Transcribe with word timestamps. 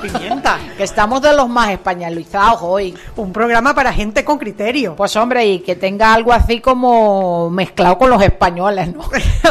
Pimienta. 0.00 0.58
que 0.76 0.82
estamos 0.82 1.20
de 1.22 1.32
los 1.34 1.48
más 1.48 1.70
españolizados 1.70 2.60
hoy. 2.62 2.94
Un 3.16 3.32
programa 3.32 3.74
para 3.74 3.92
gente 3.92 4.24
con 4.24 4.38
criterio. 4.38 4.96
Pues 4.96 5.14
hombre, 5.16 5.46
y 5.46 5.60
que 5.60 5.76
tenga 5.76 6.14
algo 6.14 6.32
así 6.32 6.60
como 6.60 7.50
mezclado 7.50 7.98
con 7.98 8.10
los 8.10 8.22
españoles, 8.22 8.94
¿no? 8.94 9.02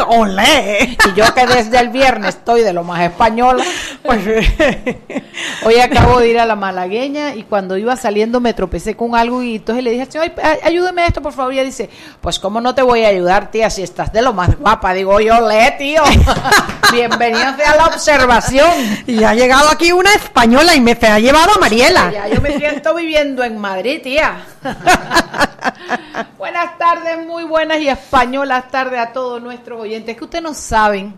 ¡Olé! 0.08 0.96
Y 1.06 1.18
yo 1.18 1.32
que 1.34 1.46
desde 1.46 1.78
el 1.78 1.90
viernes 1.90 2.36
estoy 2.36 2.62
de 2.62 2.72
lo 2.72 2.84
más 2.84 3.00
española, 3.02 3.64
pues 4.02 4.20
hoy 5.64 5.78
acabo 5.78 6.18
de 6.18 6.28
ir 6.28 6.38
a 6.38 6.46
la 6.46 6.56
malagueña 6.56 7.34
y 7.34 7.44
cuando 7.44 7.76
iba 7.76 7.96
saliendo 7.96 8.40
me 8.40 8.54
tropecé 8.54 8.96
con 8.96 9.14
algo 9.14 9.42
y 9.42 9.56
entonces 9.56 9.84
le 9.84 9.90
dije, 9.92 10.08
Ay, 10.42 10.58
ayúdeme 10.64 11.02
a 11.02 11.06
esto, 11.06 11.22
por 11.22 11.32
favor. 11.32 11.52
Y 11.54 11.58
ella 11.58 11.64
dice, 11.64 11.88
pues 12.20 12.38
cómo 12.38 12.60
no 12.60 12.74
te 12.74 12.82
voy 12.82 13.04
a 13.04 13.08
ayudar, 13.08 13.50
tía, 13.50 13.70
si 13.70 13.82
estás 13.82 14.12
de 14.12 14.22
lo 14.22 14.32
más 14.32 14.58
guapa. 14.58 14.92
Digo, 14.94 15.20
yo 15.20 15.38
olé, 15.38 15.74
tío. 15.78 16.02
Bienvenido 16.92 17.44
a 17.44 17.76
la 17.76 17.86
observación. 17.86 18.68
Y 19.06 19.22
ha 19.22 19.34
llegado 19.34 19.68
aquí 19.70 19.92
una 19.92 20.12
española 20.12 20.39
y 20.42 20.80
me 20.80 20.92
ha 20.92 21.18
llevado 21.18 21.52
a 21.54 21.58
Mariela. 21.58 22.10
Ya, 22.10 22.28
yo 22.28 22.40
me 22.40 22.56
siento 22.56 22.94
viviendo 22.94 23.44
en 23.44 23.58
Madrid, 23.58 24.00
tía. 24.02 24.46
buenas 26.38 26.78
tardes, 26.78 27.26
muy 27.26 27.44
buenas 27.44 27.78
y 27.80 27.88
españolas 27.88 28.70
tardes 28.70 29.00
a 29.00 29.12
todos 29.12 29.42
nuestros 29.42 29.80
oyentes. 29.80 30.16
Que 30.16 30.24
ustedes 30.24 30.42
no 30.42 30.54
saben 30.54 31.12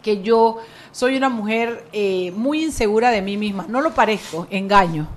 que 0.00 0.22
yo 0.22 0.58
soy 0.92 1.16
una 1.16 1.28
mujer 1.28 1.86
eh, 1.92 2.32
muy 2.36 2.62
insegura 2.62 3.10
de 3.10 3.20
mí 3.20 3.36
misma. 3.36 3.66
No 3.68 3.80
lo 3.80 3.92
parezco, 3.92 4.46
engaño. 4.50 5.08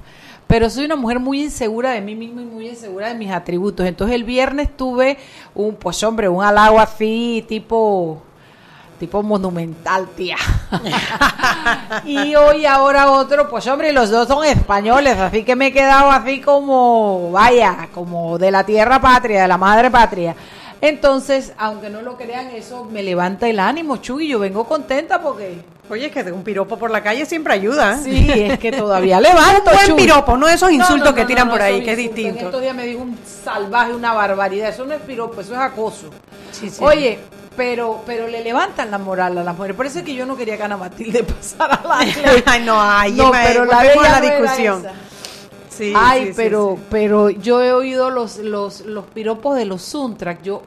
Pero 0.48 0.68
soy 0.72 0.86
una 0.86 0.96
mujer 0.96 1.20
muy 1.20 1.44
insegura 1.44 1.92
de 1.92 2.02
mí 2.02 2.16
misma 2.16 2.42
y 2.42 2.46
muy 2.46 2.70
insegura 2.70 3.10
de 3.10 3.14
mis 3.14 3.30
atributos. 3.30 3.86
Entonces 3.86 4.16
el 4.16 4.24
viernes 4.24 4.76
tuve 4.76 5.20
un, 5.54 5.76
pues 5.76 6.02
hombre, 6.04 6.28
un 6.30 6.44
halago 6.44 6.80
así, 6.80 7.46
tipo 7.48 8.24
tipo 9.00 9.24
monumental, 9.24 10.08
tía. 10.10 10.38
y 12.06 12.36
hoy 12.36 12.66
ahora 12.66 13.10
otro, 13.12 13.50
pues 13.50 13.66
hombre, 13.68 13.94
los 13.94 14.12
dos 14.12 14.28
son 14.28 14.46
españoles, 14.46 15.18
así 15.18 15.44
que 15.44 15.56
me 15.56 15.68
he 15.68 15.74
quedado 15.74 16.12
así 16.12 16.42
como, 16.42 17.32
vaya, 17.32 17.90
como 17.94 18.38
de 18.38 18.52
la 18.52 18.66
tierra 18.66 19.02
patria, 19.02 19.44
de 19.44 19.48
la 19.48 19.58
madre 19.58 19.90
patria. 19.90 20.36
Entonces, 20.82 21.54
aunque 21.58 21.90
no 21.90 22.02
lo 22.02 22.16
crean, 22.16 22.50
eso 22.52 22.86
me 22.86 23.04
levanta 23.04 23.48
el 23.48 23.60
ánimo, 23.60 23.98
Chuy, 23.98 24.28
yo 24.28 24.40
vengo 24.40 24.66
contenta 24.66 25.22
porque... 25.22 25.80
Oye, 25.90 26.06
es 26.06 26.12
que 26.12 26.24
de 26.24 26.32
un 26.32 26.44
piropo 26.44 26.78
por 26.78 26.92
la 26.92 27.02
calle 27.02 27.26
siempre 27.26 27.52
ayuda. 27.52 27.96
¿eh? 27.96 28.00
Sí, 28.04 28.32
es 28.32 28.60
que 28.60 28.72
todavía 28.72 29.20
levanto, 29.22 29.72
Un 29.72 29.78
buen 29.78 29.96
piropo, 29.96 30.38
no 30.38 30.48
esos 30.48 30.72
insultos 30.72 31.14
que 31.14 31.26
tiran 31.26 31.50
por 31.50 31.60
ahí, 31.60 31.84
que 31.84 31.92
es 31.92 31.98
distinto. 31.98 32.40
En 32.42 32.46
estos 32.46 32.62
días 32.62 32.76
me 32.76 32.86
dijo 32.86 33.02
un 33.02 33.18
salvaje, 33.26 33.96
una 33.96 34.14
barbaridad, 34.14 34.70
eso 34.70 34.86
no 34.86 34.94
es 34.94 35.02
piropo, 35.02 35.42
eso 35.42 35.54
es 35.54 35.60
acoso. 35.60 36.12
Oye, 36.82 37.20
pero 37.60 38.02
pero 38.06 38.26
le 38.30 38.42
levantan 38.42 38.90
la 38.90 38.98
moral 38.98 39.38
a 39.38 39.44
las 39.44 39.54
mujeres. 39.54 39.76
Por 39.76 39.86
eso 39.86 40.00
es 40.00 40.06
que 40.06 40.16
yo 40.16 40.26
no 40.26 40.38
quería 40.38 40.56
que 40.56 40.64
Ana 40.64 40.78
Matilde 40.78 41.24
pasara 41.26 41.82
la 41.84 41.98
Ay, 42.00 42.64
no, 42.64 42.82
ay, 42.82 43.12
no, 43.12 43.32
pero 43.32 43.66
la, 43.66 43.84
la 43.84 44.22
discusión. 44.22 44.84
Sí, 45.68 45.92
Ay, 45.94 46.32
pero 46.38 46.78
pero 46.90 47.30
yo 47.30 47.62
he 47.62 47.74
oído 47.74 48.12
los 48.12 48.38
los 48.38 48.82
los 48.82 49.04
piropos 49.08 49.58
de 49.58 49.66
los 49.66 49.82
Suntrack. 49.82 50.42
Yo 50.42 50.64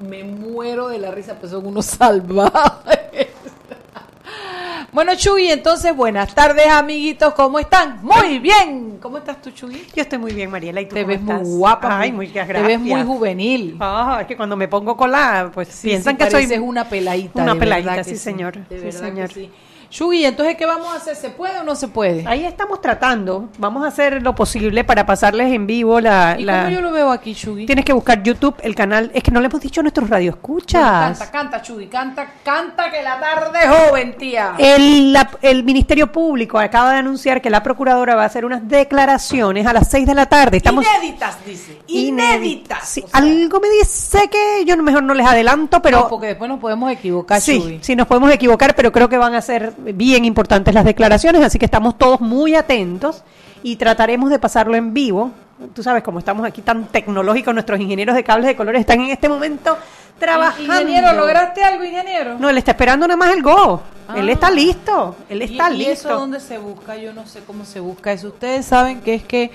me 0.00 0.24
muero 0.24 0.88
de 0.88 0.98
la 0.98 1.10
risa, 1.10 1.34
pues 1.38 1.52
son 1.52 1.66
unos 1.66 1.84
salvajes. 1.98 3.28
Bueno, 4.94 5.16
Chuy, 5.16 5.50
entonces 5.50 5.94
buenas 5.96 6.32
tardes, 6.36 6.68
amiguitos, 6.68 7.34
¿cómo 7.34 7.58
están? 7.58 7.98
Muy 8.02 8.38
bien. 8.38 8.98
¿Cómo 9.02 9.18
estás 9.18 9.42
tú, 9.42 9.50
Chuy? 9.50 9.84
Yo 9.92 10.02
estoy 10.02 10.18
muy 10.18 10.32
bien, 10.32 10.50
Mariela, 10.52 10.80
¿y 10.80 10.86
tú 10.86 10.94
Te 10.94 11.04
ves 11.04 11.20
muy 11.20 11.42
guapa. 11.42 11.98
Ay, 11.98 12.12
muy 12.12 12.28
gracias. 12.28 12.56
Te 12.56 12.62
ves 12.62 12.78
muy 12.78 13.02
juvenil. 13.02 13.76
Ah, 13.80 14.18
es 14.20 14.28
que 14.28 14.36
cuando 14.36 14.54
me 14.54 14.68
pongo 14.68 14.96
cola, 14.96 15.50
pues 15.52 15.80
piensan 15.82 16.16
que 16.16 16.30
soy 16.30 16.46
una 16.58 16.88
peladita. 16.88 17.42
Una 17.42 17.56
peladita, 17.56 18.04
sí, 18.04 18.16
señor. 18.16 18.56
sí, 18.68 18.92
señor. 18.92 19.30
Chuy, 19.94 20.24
entonces, 20.24 20.56
¿qué 20.56 20.66
vamos 20.66 20.88
a 20.88 20.96
hacer? 20.96 21.14
¿Se 21.14 21.30
puede 21.30 21.60
o 21.60 21.62
no 21.62 21.76
se 21.76 21.86
puede? 21.86 22.26
Ahí 22.26 22.44
estamos 22.44 22.80
tratando. 22.80 23.48
Vamos 23.58 23.84
a 23.84 23.86
hacer 23.86 24.22
lo 24.22 24.34
posible 24.34 24.82
para 24.82 25.06
pasarles 25.06 25.52
en 25.52 25.68
vivo 25.68 26.00
la... 26.00 26.34
¿Y 26.36 26.44
cómo 26.44 26.68
yo 26.68 26.80
lo 26.80 26.90
veo 26.90 27.12
aquí, 27.12 27.32
Chuy? 27.32 27.64
Tienes 27.64 27.84
que 27.84 27.92
buscar 27.92 28.20
YouTube, 28.24 28.56
el 28.62 28.74
canal... 28.74 29.12
Es 29.14 29.22
que 29.22 29.30
no 29.30 29.38
le 29.40 29.46
hemos 29.46 29.60
dicho 29.60 29.82
a 29.82 29.84
nuestros 29.84 30.10
radioescuchas. 30.10 30.82
canta, 30.82 31.30
canta, 31.30 31.62
Chuy, 31.62 31.86
canta, 31.86 32.28
canta 32.42 32.90
que 32.90 33.04
la 33.04 33.20
tarde 33.20 33.58
es 33.62 33.68
joven, 33.68 34.16
tía. 34.16 34.56
El, 34.58 35.16
el 35.42 35.62
Ministerio 35.62 36.10
Público 36.10 36.58
acaba 36.58 36.90
de 36.90 36.98
anunciar 36.98 37.40
que 37.40 37.48
la 37.48 37.62
Procuradora 37.62 38.16
va 38.16 38.24
a 38.24 38.26
hacer 38.26 38.44
unas 38.44 38.66
declaraciones 38.66 39.64
a 39.64 39.72
las 39.72 39.88
6 39.90 40.08
de 40.08 40.14
la 40.16 40.26
tarde. 40.26 40.56
Estamos... 40.56 40.84
Inéditas, 40.84 41.36
dice. 41.46 41.78
Inéditas. 41.86 42.88
Sí, 42.88 43.04
algo 43.12 43.60
me 43.60 43.68
dice 43.68 44.28
que 44.28 44.64
yo 44.64 44.76
mejor 44.78 45.04
no 45.04 45.14
les 45.14 45.24
adelanto, 45.24 45.80
pero... 45.80 46.00
No, 46.00 46.08
porque 46.08 46.26
después 46.26 46.50
nos 46.50 46.58
podemos 46.58 46.90
equivocar, 46.90 47.40
Sí, 47.40 47.78
sí, 47.80 47.94
nos 47.94 48.08
podemos 48.08 48.32
equivocar, 48.32 48.74
pero 48.74 48.90
creo 48.90 49.08
que 49.08 49.18
van 49.18 49.36
a 49.36 49.40
ser 49.40 49.83
bien 49.92 50.24
importantes 50.24 50.74
las 50.74 50.84
declaraciones, 50.84 51.42
así 51.42 51.58
que 51.58 51.64
estamos 51.64 51.98
todos 51.98 52.20
muy 52.20 52.54
atentos 52.54 53.22
y 53.62 53.76
trataremos 53.76 54.30
de 54.30 54.38
pasarlo 54.38 54.74
en 54.76 54.94
vivo. 54.94 55.30
Tú 55.74 55.82
sabes, 55.82 56.02
como 56.02 56.18
estamos 56.18 56.46
aquí 56.46 56.62
tan 56.62 56.86
tecnológicos, 56.86 57.54
nuestros 57.54 57.80
ingenieros 57.80 58.14
de 58.14 58.24
cables 58.24 58.46
de 58.46 58.56
colores 58.56 58.80
están 58.80 59.00
en 59.00 59.10
este 59.10 59.28
momento 59.28 59.76
trabajando. 60.18 60.80
Ingeniero, 60.80 61.12
¿lograste 61.12 61.62
algo, 61.62 61.84
ingeniero? 61.84 62.38
No, 62.38 62.50
él 62.50 62.58
está 62.58 62.72
esperando 62.72 63.06
nada 63.06 63.16
más 63.16 63.34
el 63.34 63.42
go. 63.42 63.80
él 64.14 64.28
está 64.28 64.48
ah. 64.48 64.50
listo. 64.50 65.16
Él 65.28 65.42
está 65.42 65.70
listo. 65.70 65.90
¿Y 65.90 65.92
eso 65.92 66.08
dónde 66.10 66.40
se 66.40 66.58
busca? 66.58 66.96
Yo 66.96 67.12
no 67.12 67.26
sé 67.26 67.40
cómo 67.46 67.64
se 67.64 67.80
busca 67.80 68.12
eso. 68.12 68.28
Ustedes 68.28 68.66
saben 68.66 69.00
que 69.00 69.14
es 69.14 69.24
que, 69.24 69.50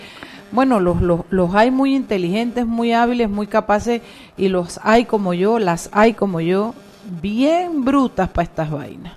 bueno, 0.52 0.80
los, 0.80 1.02
los, 1.02 1.22
los 1.30 1.54
hay 1.54 1.70
muy 1.70 1.96
inteligentes, 1.96 2.66
muy 2.66 2.94
hábiles, 2.94 3.30
muy 3.30 3.48
capaces, 3.48 4.02
y 4.38 4.48
los 4.48 4.80
hay 4.84 5.06
como 5.06 5.34
yo, 5.34 5.60
las 5.60 5.90
hay 5.92 6.14
como 6.14 6.40
yo, 6.42 6.74
bien 7.22 7.84
brutas 7.84 8.30
para 8.30 8.44
estas 8.44 8.72
vainas. 8.72 9.14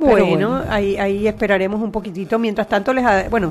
Bueno, 0.00 0.62
Ahí, 0.68 0.96
ahí 0.96 1.28
esperaremos 1.28 1.80
un 1.80 1.92
poquitito. 1.92 2.38
Mientras 2.38 2.68
tanto, 2.68 2.92
les 2.92 3.30
bueno, 3.30 3.50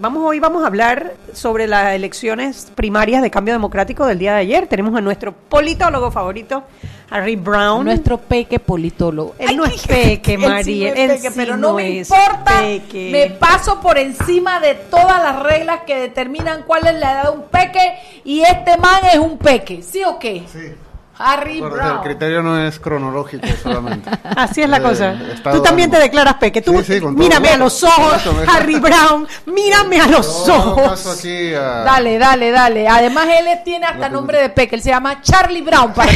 vamos 0.00 0.22
hoy 0.24 0.40
vamos 0.40 0.62
a 0.62 0.66
hablar 0.66 1.12
sobre 1.32 1.66
las 1.66 1.94
elecciones 1.94 2.72
primarias 2.74 3.22
de 3.22 3.30
cambio 3.30 3.54
democrático 3.54 4.06
del 4.06 4.18
día 4.18 4.34
de 4.34 4.40
ayer. 4.40 4.66
Tenemos 4.66 4.94
a 4.96 5.00
nuestro 5.00 5.32
politólogo 5.32 6.10
favorito, 6.10 6.64
Harry 7.10 7.36
Brown. 7.36 7.84
Nuestro 7.84 8.18
peque 8.18 8.58
politólogo. 8.58 9.34
Él 9.38 9.56
no 9.56 9.64
es 9.66 9.86
peque, 9.86 10.38
María. 10.38 10.94
pero 11.34 11.56
no, 11.56 11.74
me 11.74 11.90
importa. 11.90 12.62
Me 12.92 13.30
paso 13.38 13.80
por 13.80 13.98
encima 13.98 14.60
de 14.60 14.74
todas 14.74 15.22
las 15.22 15.42
reglas 15.42 15.80
que 15.86 15.96
determinan 15.96 16.64
cuál 16.66 16.86
es 16.86 16.94
la 16.94 17.12
edad 17.12 17.24
de 17.24 17.38
un 17.38 17.42
peque 17.44 17.94
y 18.24 18.40
este 18.40 18.76
man 18.78 19.00
es 19.12 19.18
un 19.18 19.38
peque. 19.38 19.82
¿Sí 19.82 20.02
o 20.04 20.18
qué? 20.18 20.44
Sí. 20.50 20.72
Harry 21.20 21.60
Brown. 21.60 21.96
El 21.96 22.02
criterio 22.02 22.42
no 22.42 22.58
es 22.66 22.78
cronológico 22.80 23.46
solamente. 23.62 24.10
Así 24.36 24.62
es 24.62 24.68
la 24.68 24.80
cosa. 24.80 25.14
Tú 25.52 25.62
también 25.62 25.90
te 25.90 25.98
declaras 25.98 26.34
peque. 26.34 26.62
Tú, 26.62 26.82
mírame 27.12 27.48
a 27.50 27.56
los 27.58 27.82
ojos, 27.82 28.22
Harry 28.48 28.80
Brown. 28.80 29.28
Mírame 29.46 30.00
a 30.00 30.06
los 30.06 30.48
ojos. 30.48 31.22
Dale, 31.24 32.18
dale, 32.18 32.50
dale. 32.50 32.88
Además, 32.88 33.26
él 33.28 33.46
tiene 33.64 33.86
hasta 33.86 34.08
nombre 34.08 34.40
de 34.40 34.48
peque. 34.48 34.76
Él 34.76 34.82
se 34.82 34.90
llama 34.90 35.20
Charlie 35.20 35.62
Brown. 35.62 35.92
Para 35.92 36.10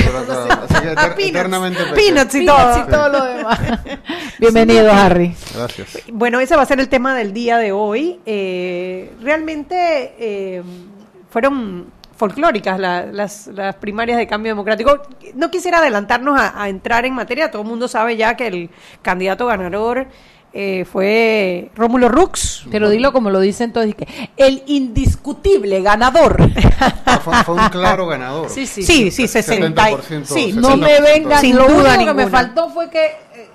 que 1.14 1.28
eternamente 1.28 1.84
Peanuts 1.94 2.34
y 2.34 2.46
todo. 2.46 2.78
y 2.78 2.90
todo 2.90 3.08
lo 3.08 3.24
demás. 3.24 3.58
Bienvenido, 4.38 4.90
Harry. 4.92 5.36
Gracias. 5.54 5.98
Bueno, 6.12 6.40
ese 6.40 6.56
va 6.56 6.62
a 6.62 6.66
ser 6.66 6.80
el 6.80 6.88
tema 6.88 7.14
del 7.14 7.32
día 7.32 7.58
de 7.58 7.72
hoy. 7.72 8.20
Eh, 8.24 9.12
realmente 9.20 10.14
eh, 10.18 10.62
fueron 11.30 11.92
folclóricas 12.16 12.78
las, 12.78 13.46
las, 13.48 13.74
primarias 13.76 14.18
de 14.18 14.26
cambio 14.26 14.52
democrático. 14.52 15.02
No 15.34 15.50
quisiera 15.50 15.78
adelantarnos 15.78 16.38
a, 16.40 16.68
entrar 16.68 17.04
en 17.04 17.14
materia, 17.14 17.50
todo 17.50 17.62
el 17.62 17.68
mundo 17.68 17.88
sabe 17.88 18.16
ya 18.16 18.36
que 18.36 18.46
el 18.46 18.70
candidato 19.02 19.46
ganador 19.46 20.06
eh, 20.52 20.84
fue 20.90 21.70
Rómulo 21.74 22.08
Rux. 22.08 22.66
Pero 22.70 22.88
dilo 22.88 23.12
como 23.12 23.30
lo 23.30 23.40
dicen 23.40 23.72
todos, 23.72 23.88
el 24.36 24.62
indiscutible 24.66 25.82
ganador. 25.82 26.38
Ah, 27.06 27.20
fue, 27.44 27.54
un 27.54 27.68
claro 27.68 28.06
ganador. 28.06 28.50
Sí, 28.50 28.66
sí, 28.66 28.82
sí, 28.82 29.10
sí, 29.10 29.28
60, 29.28 29.86
sí, 30.24 30.52
no 30.52 30.76
me 30.76 31.00
vengan, 31.00 31.40
sin 31.40 31.56
lo 31.56 31.68
duda 31.68 31.94
único 31.94 32.10
que 32.10 32.24
me 32.24 32.26
faltó 32.26 32.68
fue 32.70 32.90
que 32.90 33.12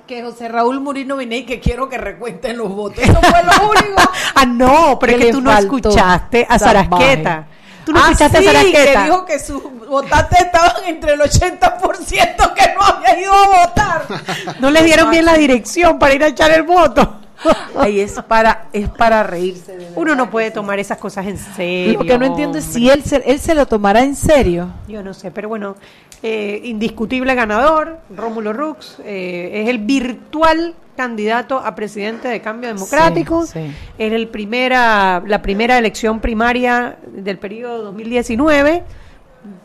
que 0.10 0.24
José 0.24 0.48
Raúl 0.48 0.80
Murino 0.80 1.18
vine 1.18 1.38
y 1.38 1.46
que 1.46 1.60
quiero 1.60 1.88
que 1.88 2.00
recuenten 2.00 2.58
los 2.58 2.70
votos. 2.70 2.98
Eso 3.04 3.20
fue 3.22 3.44
lo 3.44 3.70
único. 3.70 4.02
ah, 4.36 4.46
no, 4.46 4.98
pero 5.00 5.12
es 5.12 5.20
que 5.20 5.26
que 5.26 5.32
tú 5.32 5.40
no 5.40 5.56
escuchaste 5.56 6.48
a 6.50 6.58
Salvaje. 6.58 6.90
Sarasqueta. 6.90 7.48
Tú 7.86 7.94
no 7.94 8.00
Ah, 8.04 8.14
sí, 8.14 8.26
que 8.72 8.98
dijo 9.04 9.26
que 9.26 9.40
sus 9.40 9.62
votantes 9.88 10.40
estaban 10.40 10.84
entre 10.86 11.14
el 11.14 11.22
80% 11.22 12.54
que 12.54 12.74
no 12.76 12.81
había 12.81 13.20
ido 13.20 13.34
a 13.34 13.66
votar. 13.66 14.06
No 14.60 14.70
les 14.70 14.84
dieron 14.86 15.10
bien 15.10 15.26
la 15.26 15.34
dirección 15.36 15.98
para 16.00 16.14
ir 16.14 16.24
a 16.24 16.28
echar 16.28 16.52
el 16.52 16.64
voto. 16.64 17.20
Ahí 17.77 18.00
es 18.00 18.13
para, 18.24 18.68
es 18.74 18.89
para 18.89 19.24
reírse. 19.24 19.77
de 19.77 19.91
Uno 19.95 20.15
no 20.15 20.30
puede 20.30 20.51
tomar 20.51 20.80
esas 20.80 20.97
cosas 20.97 21.27
en 21.27 21.38
serio. 21.38 22.00
Lo 22.00 22.06
que 22.06 22.18
no 22.18 22.25
entiendo 22.25 22.57
es 22.57 22.65
si 22.65 22.89
él 22.89 23.03
se, 23.03 23.18
él 23.18 23.39
se 23.39 23.56
lo 23.56 23.65
tomará 23.65 24.03
en 24.03 24.15
serio. 24.15 24.71
Yo 24.88 25.03
no 25.03 25.13
sé, 25.13 25.31
pero 25.31 25.50
bueno, 25.50 25.75
eh, 26.21 26.62
indiscutible 26.63 27.33
ganador, 27.36 28.00
Rómulo 28.15 28.53
Rux, 28.53 29.00
eh, 29.06 29.62
es 29.63 29.69
el 29.69 29.80
virtual 29.80 30.75
candidato 30.97 31.59
a 31.59 31.75
presidente 31.75 32.27
de 32.27 32.41
Cambio 32.41 32.68
Democrático. 32.74 33.45
Sí, 33.45 33.53
sí. 33.53 33.75
Es 33.97 34.12
el 34.12 34.27
primera, 34.27 35.24
la 35.25 35.41
primera 35.41 35.77
elección 35.77 36.19
primaria 36.19 36.97
del 37.07 37.38
periodo 37.39 37.83
2019. 37.83 38.83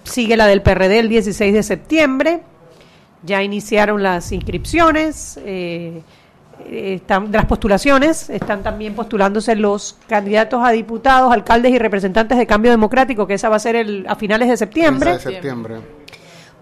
Sigue 0.05 0.37
la 0.37 0.47
del 0.47 0.63
PRD 0.63 1.01
el 1.01 1.09
16 1.09 1.53
de 1.53 1.63
septiembre. 1.65 2.41
Ya 3.25 3.43
iniciaron 3.43 4.03
las 4.03 4.31
inscripciones. 4.31 5.41
eh, 5.43 6.03
están 6.71 7.31
las 7.33 7.47
postulaciones, 7.47 8.31
están 8.31 8.63
también 8.63 8.95
postulándose 8.95 9.55
los 9.57 9.97
candidatos 10.09 10.61
a 10.65 10.71
diputados, 10.71 11.33
alcaldes 11.33 11.73
y 11.73 11.79
representantes 11.79 12.39
de 12.39 12.47
Cambio 12.47 12.71
Democrático, 12.71 13.27
que 13.27 13.35
esa 13.35 13.49
va 13.49 13.57
a 13.57 13.61
ser 13.61 13.77
el, 13.77 14.05
a 14.09 14.17
finales 14.17 14.49
de 14.49 14.57
septiembre. 14.57 15.13
15 15.13 15.29
de 15.29 15.35
septiembre. 15.35 15.77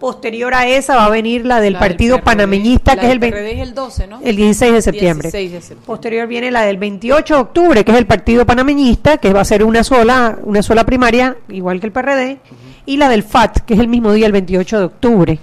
Posterior 0.02 0.52
a 0.52 0.66
esa 0.66 0.96
va 0.96 1.04
a 1.04 1.10
venir 1.10 1.46
la 1.46 1.60
del 1.60 1.74
La 1.74 1.78
del 1.78 1.88
partido 1.88 2.16
PRD, 2.16 2.24
panameñista, 2.24 2.96
la 2.96 3.00
que 3.00 3.06
es 3.06 3.12
el, 3.12 3.20
del 3.20 3.30
20 3.30 3.38
PRD 3.38 3.52
es 3.52 3.68
el 3.68 3.74
12, 3.74 4.06
¿no? 4.08 4.20
el 4.24 4.34
16 4.34 4.72
de 4.72 4.82
septiembre. 4.82 5.28
16 5.28 5.52
de 5.52 5.60
septiembre. 5.60 5.86
Posterior 5.86 6.26
viene 6.26 6.50
la 6.50 6.62
del 6.62 6.76
28 6.76 7.34
de 7.34 7.40
octubre, 7.40 7.84
que 7.84 7.92
es 7.92 7.98
el 7.98 8.06
partido 8.06 8.44
panameñista, 8.44 9.18
que 9.18 9.32
va 9.32 9.42
a 9.42 9.44
ser 9.44 9.62
una 9.62 9.84
sola, 9.84 10.38
una 10.42 10.60
sola 10.60 10.84
primaria, 10.84 11.36
igual 11.50 11.78
que 11.78 11.86
el 11.86 11.92
PRD, 11.92 12.38
y 12.84 12.96
la 12.96 13.08
del 13.08 13.22
FAT, 13.22 13.60
que 13.60 13.74
es 13.74 13.80
el 13.80 13.86
mismo 13.86 14.12
día, 14.12 14.26
el 14.26 14.32
28 14.32 14.78
de 14.80 14.84
octubre. 14.84 15.38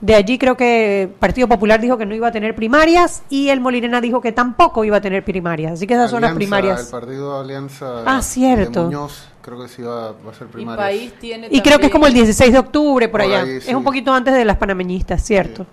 De 0.00 0.14
allí 0.14 0.38
creo 0.38 0.56
que 0.56 1.10
Partido 1.18 1.48
Popular 1.48 1.80
dijo 1.80 1.98
que 1.98 2.06
no 2.06 2.14
iba 2.14 2.28
a 2.28 2.32
tener 2.32 2.54
primarias 2.54 3.22
y 3.30 3.48
el 3.48 3.58
Molirena 3.60 4.00
dijo 4.00 4.20
que 4.20 4.30
tampoco 4.30 4.84
iba 4.84 4.98
a 4.98 5.00
tener 5.00 5.24
primarias. 5.24 5.72
Así 5.72 5.88
que 5.88 5.94
esas 5.94 6.10
son 6.10 6.20
las 6.20 6.30
Alianza, 6.30 6.38
primarias. 6.38 6.84
El 6.84 6.90
partido 7.00 7.40
Alianza 7.40 8.02
Ah, 8.06 8.22
cierto. 8.22 8.80
de 8.80 8.86
Muñoz, 8.86 9.26
creo 9.42 9.60
que 9.60 9.66
sí 9.68 9.82
va, 9.82 10.12
va 10.12 10.30
a 10.30 10.34
ser 10.34 10.46
Y 10.46 10.50
primaria. 10.52 10.84
país 10.84 11.12
tiene 11.18 11.48
Y 11.50 11.60
creo 11.62 11.80
que 11.80 11.86
es 11.86 11.92
como 11.92 12.06
el 12.06 12.12
16 12.14 12.52
de 12.52 12.58
octubre 12.60 13.08
por, 13.08 13.20
Por 13.22 13.28
allá. 13.28 13.42
ahí, 13.42 13.56
Es 13.56 13.74
un 13.74 13.82
poquito 13.82 14.12
antes 14.12 14.34
de 14.34 14.44
las 14.44 14.56
panameñistas, 14.56 15.20
cierto. 15.20 15.66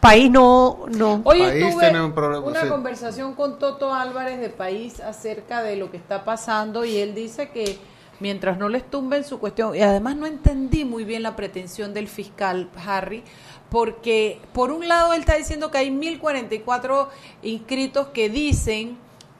País 0.00 0.28
no, 0.28 0.86
no. 0.96 1.20
Hoy 1.22 1.38
País 1.40 1.64
estuve 1.66 1.82
tiene 1.84 2.02
un 2.04 2.12
problema, 2.12 2.44
una 2.46 2.62
sí. 2.62 2.68
conversación 2.68 3.34
con 3.34 3.60
Toto 3.60 3.94
Álvarez 3.94 4.40
de 4.40 4.48
País 4.48 4.98
acerca 4.98 5.62
de 5.62 5.76
lo 5.76 5.90
que 5.92 5.98
está 5.98 6.24
pasando 6.24 6.84
y 6.84 6.96
él 6.96 7.14
dice 7.14 7.50
que 7.50 7.78
mientras 8.20 8.58
no 8.58 8.68
les 8.68 8.82
tumben 8.90 9.22
su 9.22 9.38
cuestión, 9.38 9.76
y 9.76 9.80
además 9.80 10.16
no 10.16 10.26
entendí 10.26 10.84
muy 10.84 11.04
bien 11.04 11.22
la 11.22 11.36
pretensión 11.36 11.94
del 11.94 12.08
fiscal 12.08 12.68
Harry, 12.84 13.22
porque 13.70 14.40
por 14.52 14.70
un 14.70 14.88
lado 14.88 15.12
él 15.12 15.20
está 15.20 15.36
diciendo 15.36 15.70
que 15.70 15.78
hay 15.78 15.90
1044 15.90 17.08
inscritos 17.42 18.08
que 18.08 18.28
dicen 18.28 18.96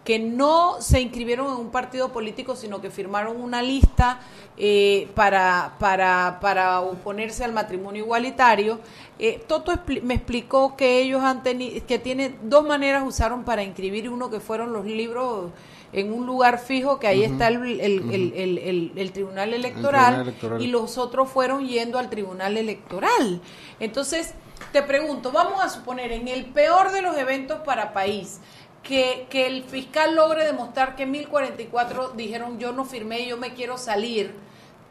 que 0.09 0.19
no 0.19 0.81
se 0.81 1.03
inscribieron 1.03 1.49
en 1.49 1.61
un 1.61 1.71
partido 1.71 2.11
político, 2.11 2.57
sino 2.57 2.81
que 2.81 2.91
firmaron 2.91 3.39
una 3.39 3.61
lista 3.61 4.21
eh, 4.57 5.07
para, 5.15 5.77
para, 5.79 6.39
para 6.41 6.81
oponerse 6.81 7.45
al 7.45 7.53
matrimonio 7.53 8.05
igualitario. 8.05 8.81
Eh, 9.19 9.45
Toto 9.47 9.73
me 10.03 10.15
explicó 10.15 10.77
que 10.77 11.01
ellos 11.01 11.23
han 11.23 11.43
tenido, 11.43 11.85
que 11.87 11.99
tiene 11.99 12.35
dos 12.43 12.67
maneras 12.67 13.05
usaron 13.07 13.45
para 13.45 13.63
inscribir, 13.63 14.09
uno 14.09 14.31
que 14.31 14.41
fueron 14.41 14.73
los 14.73 14.87
libros 14.87 15.51
en 15.93 16.13
un 16.13 16.27
lugar 16.27 16.59
fijo, 16.59 16.99
que 16.99 17.07
ahí 17.07 17.25
está 17.25 17.49
el, 17.49 17.63
el, 17.81 17.81
el- 18.13 18.33
el- 18.35 18.59
el- 18.59 18.93
el 18.97 19.13
Tribunal 19.13 19.55
Electoral, 19.55 20.05
Tribunal 20.15 20.29
Electoral. 20.29 20.63
y 20.63 20.67
los 20.67 20.99
otros 20.99 21.29
fueron 21.31 21.67
yendo 21.67 21.99
al 21.99 22.11
Tribunal 22.11 22.57
Electoral. 22.57 23.41
Entonces, 23.81 24.35
te 24.73 24.83
pregunto, 24.83 25.33
vamos 25.33 25.63
a 25.63 25.69
suponer, 25.69 26.13
en 26.13 26.29
el 26.29 26.45
peor 26.47 26.93
de 26.93 27.01
los 27.03 27.17
eventos 27.17 27.61
para 27.61 27.93
país, 27.93 28.41
que, 28.83 29.27
que 29.31 29.47
el 29.47 29.65
fiscal 29.65 30.15
logre 30.15 30.45
demostrar 30.45 30.95
que 30.97 31.05
1044 31.07 32.11
dijeron 32.17 32.59
yo 32.59 32.73
no 32.73 32.85
firmé, 32.85 33.27
yo 33.27 33.37
me 33.37 33.55
quiero 33.55 33.77
salir, 33.79 34.33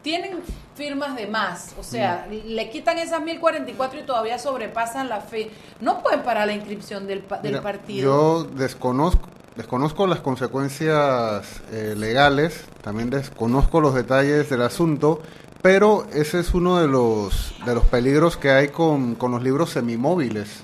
tienen 0.02 0.38
firmas 0.76 1.16
de 1.16 1.26
más, 1.26 1.74
o 1.78 1.82
sea, 1.82 2.26
le 2.30 2.70
quitan 2.70 2.98
esas 2.98 3.20
1044 3.20 3.98
y 4.00 4.02
todavía 4.04 4.38
sobrepasan 4.38 5.08
la 5.08 5.20
fe. 5.20 5.50
No 5.80 6.02
pueden 6.02 6.22
parar 6.22 6.46
la 6.46 6.52
inscripción 6.52 7.06
del, 7.08 7.24
del 7.42 7.52
Mira, 7.52 7.62
partido. 7.62 8.44
Yo 8.44 8.44
desconozco, 8.44 9.28
desconozco 9.58 10.06
las 10.06 10.20
consecuencias 10.20 11.62
eh, 11.72 11.94
legales, 11.96 12.64
también 12.80 13.10
desconozco 13.10 13.80
los 13.80 13.92
detalles 13.92 14.48
del 14.48 14.62
asunto, 14.62 15.20
pero 15.62 16.06
ese 16.12 16.38
es 16.38 16.54
uno 16.54 16.78
de 16.78 16.86
los, 16.86 17.56
de 17.66 17.74
los 17.74 17.84
peligros 17.86 18.36
que 18.36 18.52
hay 18.52 18.68
con, 18.68 19.16
con 19.16 19.32
los 19.32 19.42
libros 19.42 19.70
semimóviles, 19.70 20.62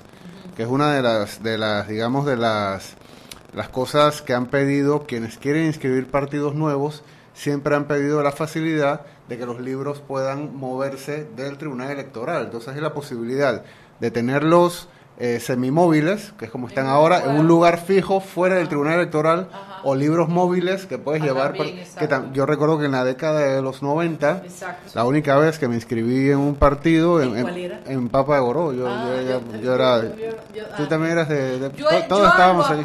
que 0.55 0.63
es 0.63 0.69
una 0.69 0.93
de 0.93 1.01
las, 1.01 1.43
de 1.43 1.57
las 1.57 1.89
digamos, 1.89 2.25
de 2.25 2.37
las, 2.37 2.93
las 3.53 3.67
cosas 3.67 4.21
que 4.21 4.33
han 4.33 4.45
pedido 4.45 5.03
quienes 5.03 5.37
quieren 5.37 5.65
inscribir 5.65 6.07
partidos 6.09 6.55
nuevos, 6.55 7.03
siempre 7.33 7.75
han 7.75 7.87
pedido 7.87 8.23
la 8.23 8.31
facilidad 8.31 9.01
de 9.27 9.37
que 9.37 9.45
los 9.45 9.59
libros 9.59 9.99
puedan 9.99 10.55
moverse 10.55 11.27
del 11.35 11.57
tribunal 11.57 11.91
electoral. 11.91 12.45
Entonces 12.45 12.73
hay 12.73 12.79
la 12.79 12.93
posibilidad 12.93 13.65
de 13.99 14.11
tenerlos 14.11 14.87
eh, 15.17 15.39
semimóviles, 15.39 16.33
que 16.37 16.45
es 16.45 16.51
como 16.51 16.67
están 16.67 16.87
ahora, 16.87 17.23
en 17.25 17.37
un 17.39 17.47
lugar 17.47 17.79
fijo 17.79 18.19
fuera 18.19 18.55
del 18.55 18.67
tribunal 18.67 18.95
electoral, 18.95 19.47
Ajá. 19.51 19.79
o 19.83 19.95
libros 19.95 20.27
móviles 20.27 20.85
que 20.85 20.97
puedes 20.97 21.21
Ah, 21.21 21.25
llevar. 21.25 21.53
también, 21.53 21.85
que 21.97 22.07
yo 22.33 22.45
recuerdo 22.45 22.77
que 22.79 22.85
en 22.85 22.91
la 22.91 23.03
década 23.05 23.39
de 23.39 23.61
los 23.61 23.81
90, 23.81 24.41
Exacto. 24.43 24.91
la 24.93 25.05
única 25.05 25.37
vez 25.37 25.57
que 25.57 25.67
me 25.69 25.75
inscribí 25.75 26.29
en 26.31 26.37
un 26.39 26.55
partido, 26.55 27.21
en, 27.21 27.37
¿En 27.37 27.81
en- 27.85 28.09
Papa 28.09 28.35
de 28.35 28.41
Goró, 28.41 28.73
yo, 28.73 28.87
Ah, 28.89 29.05
yo- 29.25 29.41
yo- 29.53 29.61
yo- 29.61 29.75
era... 29.75 30.01
yo- 30.01 30.65
tú 30.75 30.83
ah. 30.83 30.87
también 30.89 31.13
eras 31.13 31.29
de... 31.29 31.59
de- 31.59 31.69
todos 32.09 32.27
estábamos 32.29 32.69
ahí. 32.69 32.83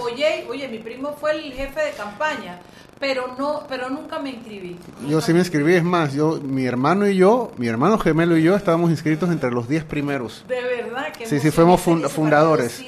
oye, 0.49 0.69
mi 0.69 0.79
primo 0.79 1.17
fue 1.21 1.32
el 1.32 1.53
jefe 1.53 1.81
de 1.81 1.91
campaña, 1.93 2.59
pero 3.00 3.35
no, 3.38 3.62
pero 3.67 3.88
nunca 3.88 4.19
me 4.19 4.31
inscribí. 4.31 4.76
Yo 5.08 5.23
sí 5.23 5.32
me 5.32 5.38
inscribí, 5.38 5.75
es 5.75 5.82
más, 5.82 6.12
yo, 6.12 6.38
mi 6.43 6.67
hermano 6.67 7.08
y 7.08 7.17
yo, 7.17 7.50
mi 7.56 7.67
hermano 7.67 7.99
gemelo 7.99 8.37
y 8.37 8.43
yo 8.43 8.55
estábamos 8.55 8.91
inscritos 8.91 9.31
entre 9.31 9.50
los 9.50 9.69
10 9.69 9.85
primeros. 9.85 10.44
De 10.47 10.61
verdad 10.62 11.11
que 11.17 11.26
Sí, 11.26 11.41
sí, 11.41 11.50
fuimos 11.50 11.81
fundadores. 11.81 12.73
sí 12.73 12.87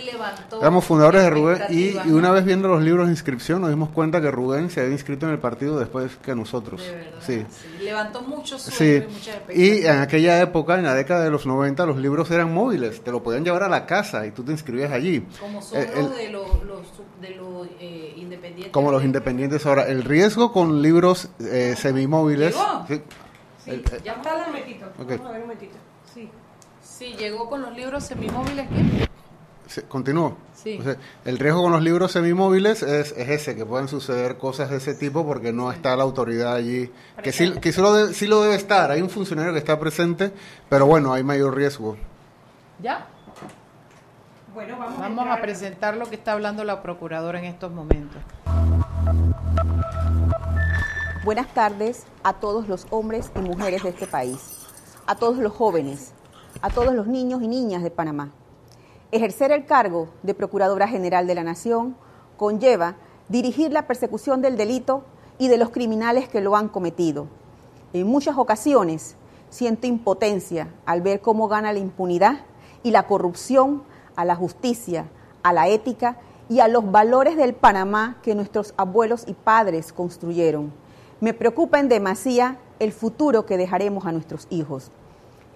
Éramos 0.60 0.84
fundadores 0.84 1.22
de 1.22 1.30
Rubén 1.30 1.62
y, 1.70 1.96
una 2.10 2.30
vez 2.30 2.44
viendo 2.44 2.68
los 2.68 2.82
libros 2.82 3.06
de 3.06 3.12
inscripción 3.12 3.62
nos 3.62 3.70
dimos 3.70 3.88
cuenta 3.88 4.20
que 4.20 4.30
Rubén 4.30 4.70
se 4.70 4.80
había 4.82 4.92
inscrito 4.92 5.26
en 5.26 5.32
el 5.32 5.38
partido 5.38 5.78
después 5.80 6.12
que 6.22 6.34
nosotros. 6.34 6.82
De 6.82 6.92
verdad, 6.94 7.18
Sí. 7.20 7.44
sí. 7.48 7.68
Levantó 7.82 8.22
muchos 8.22 8.62
sueños 8.62 8.78
Sí, 8.78 8.84
y 9.08 9.12
muchas 9.12 9.26
y 9.26 9.30
expectativas. 9.30 9.94
en 9.96 10.00
aquella 10.02 10.40
época, 10.40 10.74
en 10.76 10.84
la 10.84 10.94
década 10.94 11.24
de 11.24 11.30
los 11.30 11.46
90, 11.46 11.84
los 11.86 11.96
libros 11.96 12.30
eran 12.30 12.52
móviles, 12.52 13.02
te 13.02 13.10
lo 13.10 13.22
podían 13.22 13.44
llevar 13.44 13.62
a 13.64 13.68
la 13.68 13.86
casa 13.86 14.26
y 14.26 14.30
tú 14.30 14.42
te 14.44 14.52
inscribías 14.52 14.92
allí. 14.92 15.26
Como 15.40 15.60
son 15.62 15.80
los 15.80 15.96
el- 15.96 16.10
de 16.16 16.28
los, 16.30 16.64
los, 16.64 16.80
de 17.20 17.30
los 17.30 17.66
eh, 17.80 18.14
independientes. 18.16 18.72
como 18.72 18.90
los 18.92 19.02
independientes 19.04 19.64
ahora. 19.66 19.86
El 19.88 20.04
riesgo 20.04 20.52
con 20.52 20.80
libros 20.82 21.28
eh, 21.40 21.74
semimóviles... 21.76 22.54
¿Llegó? 22.54 22.84
Sí, 22.88 23.02
Sí, 23.64 23.70
el- 23.70 23.84
ya 24.02 24.12
está 24.14 24.36
la 24.36 24.46
Ok. 24.48 25.08
Vamos 25.10 25.26
a 25.26 25.30
ver 25.32 25.36
un 25.36 25.40
momentito. 25.42 25.76
Sí. 26.12 26.28
Sí, 26.82 27.14
llegó 27.18 27.48
con 27.48 27.62
los 27.62 27.76
libros 27.76 28.04
semimóviles. 28.04 28.66
¿qué? 28.68 29.08
Sí, 29.72 29.80
Continúo. 29.88 30.36
Sí. 30.54 30.76
O 30.78 30.82
sea, 30.82 30.96
el 31.24 31.38
riesgo 31.38 31.62
con 31.62 31.72
los 31.72 31.82
libros 31.82 32.12
semimóviles 32.12 32.82
es, 32.82 33.12
es 33.16 33.28
ese, 33.30 33.56
que 33.56 33.64
pueden 33.64 33.88
suceder 33.88 34.36
cosas 34.36 34.68
de 34.68 34.76
ese 34.76 34.94
tipo 34.94 35.24
porque 35.26 35.50
no 35.50 35.72
está 35.72 35.96
la 35.96 36.02
autoridad 36.02 36.52
allí. 36.54 36.92
Que 37.22 37.32
sí, 37.32 37.52
que 37.58 37.72
sí 37.72 37.80
lo, 37.80 37.94
de- 37.94 38.12
sí 38.12 38.26
lo 38.26 38.42
debe 38.42 38.54
estar, 38.56 38.90
hay 38.90 39.00
un 39.00 39.08
funcionario 39.08 39.52
que 39.54 39.58
está 39.58 39.80
presente, 39.80 40.30
pero 40.68 40.84
bueno, 40.84 41.12
hay 41.14 41.22
mayor 41.24 41.56
riesgo. 41.56 41.96
¿Ya? 42.82 43.06
Bueno, 44.52 44.76
vamos, 44.78 44.98
Vamos 45.00 45.26
a 45.30 45.40
presentar 45.40 45.96
lo 45.96 46.04
que 46.10 46.16
está 46.16 46.32
hablando 46.32 46.62
la 46.64 46.82
procuradora 46.82 47.38
en 47.38 47.46
estos 47.46 47.72
momentos. 47.72 48.20
Buenas 51.24 51.46
tardes 51.54 52.04
a 52.22 52.34
todos 52.34 52.68
los 52.68 52.86
hombres 52.90 53.30
y 53.36 53.38
mujeres 53.38 53.82
de 53.84 53.88
este 53.90 54.06
país, 54.06 54.58
a 55.06 55.14
todos 55.14 55.38
los 55.38 55.52
jóvenes, 55.54 56.12
a 56.60 56.68
todos 56.68 56.92
los 56.94 57.06
niños 57.06 57.40
y 57.42 57.48
niñas 57.48 57.82
de 57.82 57.90
Panamá. 57.90 58.30
Ejercer 59.12 59.52
el 59.52 59.66
cargo 59.66 60.08
de 60.22 60.32
Procuradora 60.32 60.88
General 60.88 61.26
de 61.26 61.34
la 61.34 61.44
Nación 61.44 61.94
conlleva 62.38 62.96
dirigir 63.28 63.70
la 63.70 63.86
persecución 63.86 64.40
del 64.40 64.56
delito 64.56 65.04
y 65.36 65.48
de 65.48 65.58
los 65.58 65.68
criminales 65.68 66.30
que 66.30 66.40
lo 66.40 66.56
han 66.56 66.68
cometido. 66.68 67.26
En 67.92 68.06
muchas 68.06 68.38
ocasiones 68.38 69.16
siento 69.50 69.86
impotencia 69.86 70.68
al 70.86 71.02
ver 71.02 71.20
cómo 71.20 71.46
gana 71.46 71.74
la 71.74 71.78
impunidad 71.78 72.38
y 72.82 72.90
la 72.90 73.06
corrupción 73.06 73.82
a 74.16 74.24
la 74.24 74.34
justicia, 74.34 75.04
a 75.42 75.52
la 75.52 75.68
ética 75.68 76.16
y 76.48 76.60
a 76.60 76.68
los 76.68 76.90
valores 76.90 77.36
del 77.36 77.52
Panamá 77.52 78.16
que 78.22 78.34
nuestros 78.34 78.72
abuelos 78.78 79.24
y 79.26 79.34
padres 79.34 79.92
construyeron. 79.92 80.72
Me 81.20 81.34
preocupa 81.34 81.80
en 81.80 81.90
demasía 81.90 82.56
el 82.78 82.92
futuro 82.92 83.44
que 83.44 83.58
dejaremos 83.58 84.06
a 84.06 84.12
nuestros 84.12 84.46
hijos. 84.48 84.90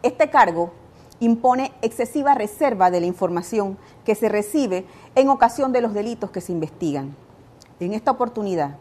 Este 0.03 0.29
cargo 0.29 0.73
impone 1.21 1.73
excesiva 1.83 2.35
reserva 2.35 2.91
de 2.91 3.01
la 3.01 3.07
información 3.07 3.79
que 4.05 4.15
se 4.15 4.29
recibe 4.29 4.85
en 5.15 5.29
ocasión 5.29 5.73
de 5.73 5.81
los 5.81 5.95
delitos 5.95 6.31
que 6.31 6.41
se 6.41 6.53
investigan. 6.53 7.17
En 7.81 7.95
esta 7.95 8.11
oportunidad, 8.11 8.77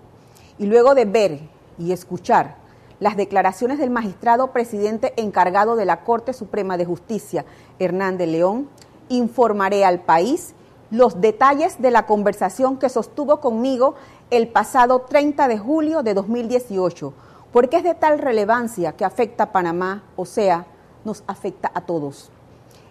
y 0.57 0.65
luego 0.65 0.95
de 0.95 1.05
ver 1.05 1.39
y 1.77 1.91
escuchar 1.91 2.55
las 2.99 3.17
declaraciones 3.17 3.77
del 3.77 3.89
magistrado 3.89 4.51
presidente 4.51 5.13
encargado 5.17 5.75
de 5.75 5.85
la 5.85 6.03
Corte 6.03 6.33
Suprema 6.33 6.77
de 6.77 6.85
Justicia, 6.85 7.45
Hernández 7.77 8.29
León, 8.29 8.69
informaré 9.09 9.83
al 9.83 9.99
país 9.99 10.55
los 10.91 11.19
detalles 11.19 11.81
de 11.81 11.91
la 11.91 12.05
conversación 12.05 12.77
que 12.77 12.89
sostuvo 12.89 13.41
conmigo 13.41 13.95
el 14.29 14.47
pasado 14.47 15.01
30 15.01 15.47
de 15.47 15.57
julio 15.57 16.03
de 16.03 16.13
2018, 16.13 17.13
porque 17.51 17.77
es 17.77 17.83
de 17.83 17.95
tal 17.95 18.19
relevancia 18.19 18.93
que 18.93 19.05
afecta 19.05 19.45
a 19.45 19.51
Panamá, 19.51 20.03
o 20.15 20.25
sea, 20.25 20.67
nos 21.05 21.23
afecta 21.27 21.71
a 21.73 21.81
todos. 21.81 22.31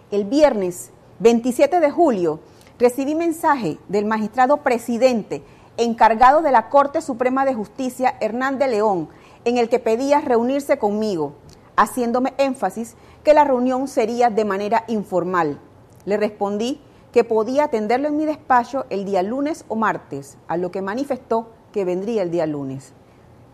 El 0.09 0.25
viernes 0.25 0.91
27 1.19 1.79
de 1.79 1.91
julio 1.91 2.39
recibí 2.79 3.13
mensaje 3.15 3.77
del 3.87 4.05
magistrado 4.05 4.57
presidente 4.57 5.43
encargado 5.77 6.41
de 6.41 6.51
la 6.51 6.69
Corte 6.69 7.01
Suprema 7.01 7.45
de 7.45 7.53
Justicia, 7.53 8.15
Hernández 8.21 8.69
León, 8.69 9.09
en 9.43 9.57
el 9.57 9.69
que 9.69 9.79
pedía 9.79 10.21
reunirse 10.21 10.77
conmigo, 10.77 11.33
haciéndome 11.75 12.33
énfasis 12.37 12.95
que 13.23 13.33
la 13.33 13.43
reunión 13.43 13.87
sería 13.87 14.29
de 14.29 14.45
manera 14.45 14.85
informal. 14.87 15.59
Le 16.05 16.17
respondí 16.17 16.79
que 17.11 17.23
podía 17.23 17.65
atenderlo 17.65 18.07
en 18.07 18.17
mi 18.17 18.25
despacho 18.25 18.85
el 18.89 19.05
día 19.05 19.23
lunes 19.23 19.65
o 19.67 19.75
martes, 19.75 20.37
a 20.47 20.57
lo 20.57 20.71
que 20.71 20.81
manifestó 20.81 21.49
que 21.71 21.85
vendría 21.85 22.23
el 22.23 22.31
día 22.31 22.45
lunes. 22.45 22.93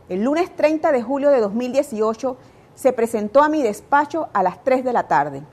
El 0.10 0.24
lunes 0.24 0.56
30 0.56 0.91
de 0.91 1.01
julio 1.01 1.30
de 1.30 1.39
2018 1.39 2.38
se 2.75 2.94
presentó 2.94 3.44
a 3.44 3.50
mi 3.50 3.62
despacho 3.62 4.30
a 4.34 4.44
las 4.44 4.63
3 4.63 4.84
de 4.84 4.94
la 4.94 5.08
tarde. 5.08 5.44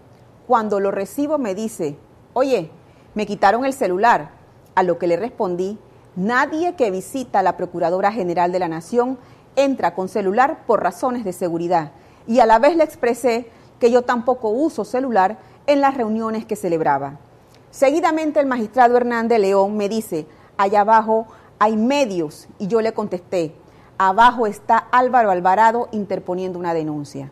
Cuando 0.47 0.81
lo 0.81 0.91
recibo 0.91 1.39
me 1.39 1.55
dice, 1.55 1.97
oye, 2.33 2.71
me 3.15 3.27
quitaron 3.27 3.65
el 3.65 3.73
celular, 3.73 4.31
a 4.75 4.83
lo 4.83 4.99
que 4.99 5.07
le 5.07 5.17
respondí, 5.17 5.79
nadie 6.15 6.75
que 6.75 6.91
visita 6.91 7.41
a 7.41 7.43
la 7.43 7.57
Procuradora 7.57 8.13
General 8.13 8.53
de 8.53 8.59
la 8.59 8.69
Nación 8.69 9.19
entra 9.57 9.95
con 9.95 10.09
celular 10.09 10.65
por 10.67 10.83
razones 10.83 11.25
de 11.25 11.33
seguridad 11.33 11.91
y 12.27 12.41
a 12.41 12.47
la 12.47 12.59
vez 12.59 12.77
le 12.77 12.85
expresé 12.85 13.51
que 13.81 13.91
yo 13.91 14.03
tampoco 14.03 14.51
uso 14.51 14.85
celular 14.85 15.39
en 15.67 15.81
las 15.81 15.97
reuniones 15.97 16.45
que 16.45 16.57
celebraba. 16.57 17.19
Seguidamente 17.71 18.41
el 18.41 18.47
magistrado 18.47 18.97
Hernández 18.97 19.41
León 19.41 19.77
me 19.77 19.89
dice, 19.89 20.27
allá 20.57 20.83
abajo 20.83 21.27
hay 21.59 21.77
medios 21.77 22.49
y 22.59 22.67
yo 22.67 22.81
le 22.81 22.93
contesté, 22.93 23.55
abajo 23.99 24.47
está 24.47 24.78
Álvaro 24.78 25.31
Alvarado 25.31 25.88
interponiendo 25.93 26.59
una 26.59 26.73
denuncia. 26.73 27.31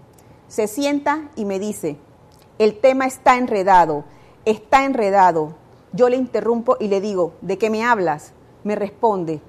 Se 0.49 0.67
sienta 0.67 1.31
y 1.37 1.45
me 1.45 1.59
dice, 1.59 1.97
el 2.59 2.79
tema 2.79 3.07
está 3.07 3.37
enredado, 3.37 4.05
está 4.45 4.85
enredado. 4.85 5.55
Yo 5.93 6.09
le 6.09 6.17
interrumpo 6.17 6.77
y 6.79 6.89
le 6.89 7.01
digo, 7.01 7.35
¿de 7.41 7.59
qué 7.59 7.71
me 7.71 7.85
hablas? 7.85 8.33
Me 8.65 8.75
responde, 8.75 9.41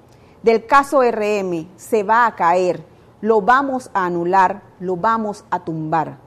del 0.42 0.66
caso 0.66 1.02
RM 1.02 1.68
se 1.76 2.04
va 2.04 2.26
a 2.26 2.36
caer, 2.36 2.84
lo 3.20 3.40
vamos 3.40 3.90
a 3.92 4.06
anular, 4.06 4.62
lo 4.80 4.96
vamos 4.96 5.44
a 5.50 5.64
tumbar. 5.64 6.18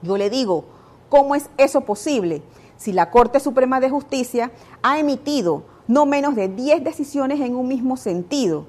Yo 0.00 0.16
le 0.16 0.30
digo, 0.30 0.64
¿cómo 1.08 1.34
es 1.34 1.48
eso 1.58 1.82
posible? 1.82 2.42
Si 2.76 2.92
la 2.92 3.10
Corte 3.10 3.38
Suprema 3.38 3.78
de 3.78 3.90
Justicia 3.90 4.50
ha 4.82 4.98
emitido 4.98 5.64
no 5.86 6.06
menos 6.06 6.34
de 6.34 6.48
10 6.48 6.82
decisiones 6.82 7.40
en 7.40 7.54
un 7.54 7.68
mismo 7.68 7.96
sentido. 7.96 8.64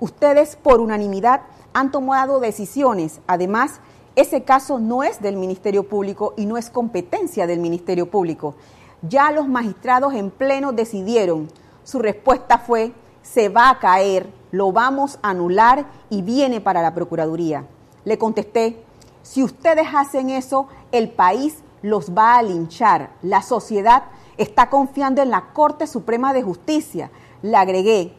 Ustedes 0.00 0.56
por 0.56 0.80
unanimidad 0.80 1.42
han 1.72 1.90
tomado 1.90 2.40
decisiones. 2.40 3.20
Además, 3.26 3.80
ese 4.14 4.44
caso 4.44 4.78
no 4.78 5.02
es 5.02 5.20
del 5.20 5.36
Ministerio 5.36 5.88
Público 5.88 6.34
y 6.36 6.46
no 6.46 6.56
es 6.56 6.70
competencia 6.70 7.46
del 7.46 7.60
Ministerio 7.60 8.10
Público. 8.10 8.54
Ya 9.02 9.30
los 9.30 9.48
magistrados 9.48 10.14
en 10.14 10.30
pleno 10.30 10.72
decidieron. 10.72 11.48
Su 11.84 11.98
respuesta 11.98 12.58
fue 12.58 12.92
se 13.26 13.48
va 13.48 13.70
a 13.70 13.78
caer, 13.78 14.32
lo 14.52 14.72
vamos 14.72 15.18
a 15.22 15.30
anular 15.30 15.86
y 16.10 16.22
viene 16.22 16.60
para 16.60 16.80
la 16.80 16.94
Procuraduría. 16.94 17.66
Le 18.04 18.18
contesté, 18.18 18.82
si 19.22 19.42
ustedes 19.42 19.88
hacen 19.92 20.30
eso, 20.30 20.68
el 20.92 21.10
país 21.10 21.58
los 21.82 22.16
va 22.16 22.36
a 22.36 22.42
linchar. 22.42 23.10
La 23.22 23.42
sociedad 23.42 24.04
está 24.36 24.70
confiando 24.70 25.22
en 25.22 25.30
la 25.30 25.52
Corte 25.52 25.86
Suprema 25.86 26.32
de 26.32 26.42
Justicia. 26.42 27.10
Le 27.42 27.56
agregué, 27.56 28.14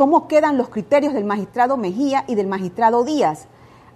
¿cómo 0.00 0.28
quedan 0.28 0.56
los 0.56 0.70
criterios 0.70 1.12
del 1.12 1.26
magistrado 1.26 1.76
Mejía 1.76 2.24
y 2.26 2.34
del 2.34 2.46
magistrado 2.46 3.04
Díaz? 3.04 3.48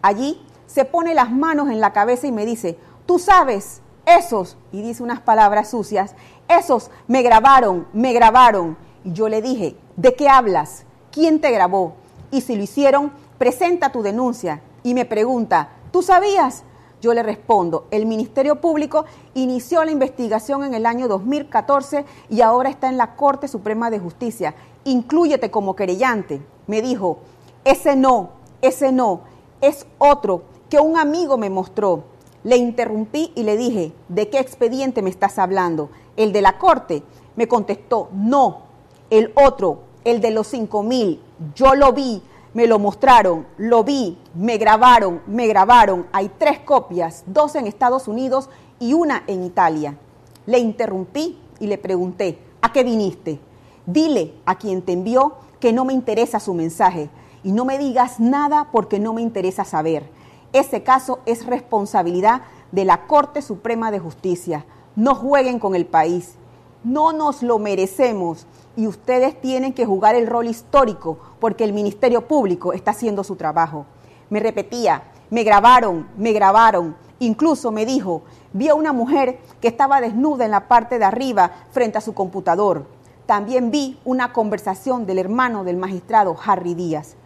Allí 0.02 0.38
se 0.66 0.84
pone 0.84 1.14
las 1.14 1.32
manos 1.32 1.70
en 1.70 1.80
la 1.80 1.94
cabeza 1.94 2.26
y 2.26 2.30
me 2.30 2.44
dice, 2.44 2.76
tú 3.06 3.18
sabes, 3.18 3.80
esos, 4.04 4.58
y 4.70 4.82
dice 4.82 5.02
unas 5.02 5.20
palabras 5.20 5.70
sucias, 5.70 6.14
esos 6.46 6.90
me 7.08 7.22
grabaron, 7.22 7.86
me 7.94 8.12
grabaron. 8.12 8.76
Y 9.02 9.14
yo 9.14 9.30
le 9.30 9.40
dije, 9.40 9.76
¿de 9.96 10.14
qué 10.14 10.28
hablas? 10.28 10.84
¿Quién 11.10 11.40
te 11.40 11.50
grabó? 11.50 11.94
Y 12.30 12.42
si 12.42 12.54
lo 12.54 12.62
hicieron, 12.62 13.10
presenta 13.38 13.90
tu 13.90 14.02
denuncia. 14.02 14.60
Y 14.82 14.92
me 14.92 15.06
pregunta, 15.06 15.70
¿tú 15.90 16.02
sabías? 16.02 16.64
Yo 17.04 17.12
le 17.12 17.22
respondo, 17.22 17.86
el 17.90 18.06
Ministerio 18.06 18.62
Público 18.62 19.04
inició 19.34 19.84
la 19.84 19.90
investigación 19.90 20.64
en 20.64 20.72
el 20.72 20.86
año 20.86 21.06
2014 21.06 22.06
y 22.30 22.40
ahora 22.40 22.70
está 22.70 22.88
en 22.88 22.96
la 22.96 23.14
Corte 23.14 23.46
Suprema 23.46 23.90
de 23.90 23.98
Justicia. 23.98 24.54
Inclúyete 24.84 25.50
como 25.50 25.76
querellante. 25.76 26.40
Me 26.66 26.80
dijo, 26.80 27.18
ese 27.62 27.94
no, 27.94 28.30
ese 28.62 28.90
no, 28.90 29.20
es 29.60 29.86
otro 29.98 30.44
que 30.70 30.80
un 30.80 30.96
amigo 30.96 31.36
me 31.36 31.50
mostró. 31.50 32.04
Le 32.42 32.56
interrumpí 32.56 33.32
y 33.34 33.42
le 33.42 33.58
dije, 33.58 33.92
¿de 34.08 34.30
qué 34.30 34.38
expediente 34.38 35.02
me 35.02 35.10
estás 35.10 35.38
hablando? 35.38 35.90
¿El 36.16 36.32
de 36.32 36.40
la 36.40 36.56
Corte? 36.56 37.02
Me 37.36 37.46
contestó, 37.46 38.08
no, 38.14 38.62
el 39.10 39.30
otro, 39.34 39.80
el 40.04 40.22
de 40.22 40.30
los 40.30 40.46
cinco 40.46 40.82
mil, 40.82 41.20
yo 41.54 41.74
lo 41.74 41.92
vi, 41.92 42.22
me 42.54 42.68
lo 42.68 42.78
mostraron, 42.78 43.46
lo 43.58 43.82
vi, 43.82 44.16
me 44.34 44.56
grabaron, 44.56 45.20
me 45.26 45.48
grabaron. 45.48 46.06
Hay 46.12 46.30
tres 46.38 46.60
copias, 46.60 47.24
dos 47.26 47.56
en 47.56 47.66
Estados 47.66 48.08
Unidos 48.08 48.48
y 48.78 48.94
una 48.94 49.24
en 49.26 49.44
Italia. 49.44 49.98
Le 50.46 50.58
interrumpí 50.58 51.38
y 51.58 51.66
le 51.66 51.78
pregunté, 51.78 52.38
¿a 52.62 52.72
qué 52.72 52.84
viniste? 52.84 53.40
Dile 53.86 54.34
a 54.46 54.56
quien 54.56 54.82
te 54.82 54.92
envió 54.92 55.34
que 55.58 55.72
no 55.72 55.84
me 55.84 55.92
interesa 55.92 56.38
su 56.38 56.54
mensaje 56.54 57.10
y 57.42 57.52
no 57.52 57.64
me 57.64 57.76
digas 57.76 58.20
nada 58.20 58.68
porque 58.70 59.00
no 59.00 59.12
me 59.12 59.20
interesa 59.20 59.64
saber. 59.64 60.08
Ese 60.52 60.84
caso 60.84 61.18
es 61.26 61.46
responsabilidad 61.46 62.42
de 62.70 62.84
la 62.84 63.06
Corte 63.06 63.42
Suprema 63.42 63.90
de 63.90 63.98
Justicia. 63.98 64.64
No 64.94 65.16
jueguen 65.16 65.58
con 65.58 65.74
el 65.74 65.86
país. 65.86 66.36
No 66.84 67.12
nos 67.12 67.42
lo 67.42 67.58
merecemos 67.58 68.46
y 68.76 68.86
ustedes 68.86 69.40
tienen 69.40 69.72
que 69.72 69.86
jugar 69.86 70.14
el 70.14 70.26
rol 70.26 70.46
histórico 70.46 71.18
porque 71.40 71.64
el 71.64 71.72
Ministerio 71.72 72.26
Público 72.26 72.72
está 72.72 72.90
haciendo 72.90 73.24
su 73.24 73.36
trabajo. 73.36 73.86
Me 74.30 74.40
repetía, 74.40 75.04
me 75.30 75.44
grabaron, 75.44 76.08
me 76.16 76.32
grabaron. 76.32 76.96
Incluso 77.20 77.70
me 77.70 77.86
dijo, 77.86 78.22
vi 78.52 78.68
a 78.68 78.74
una 78.74 78.92
mujer 78.92 79.38
que 79.60 79.68
estaba 79.68 80.00
desnuda 80.00 80.44
en 80.44 80.50
la 80.50 80.68
parte 80.68 80.98
de 80.98 81.04
arriba 81.04 81.52
frente 81.70 81.98
a 81.98 82.00
su 82.00 82.14
computador. 82.14 82.86
También 83.26 83.70
vi 83.70 83.98
una 84.04 84.32
conversación 84.32 85.06
del 85.06 85.18
hermano 85.18 85.64
del 85.64 85.76
magistrado 85.76 86.36
Harry 86.44 86.74
Díaz. 86.74 87.16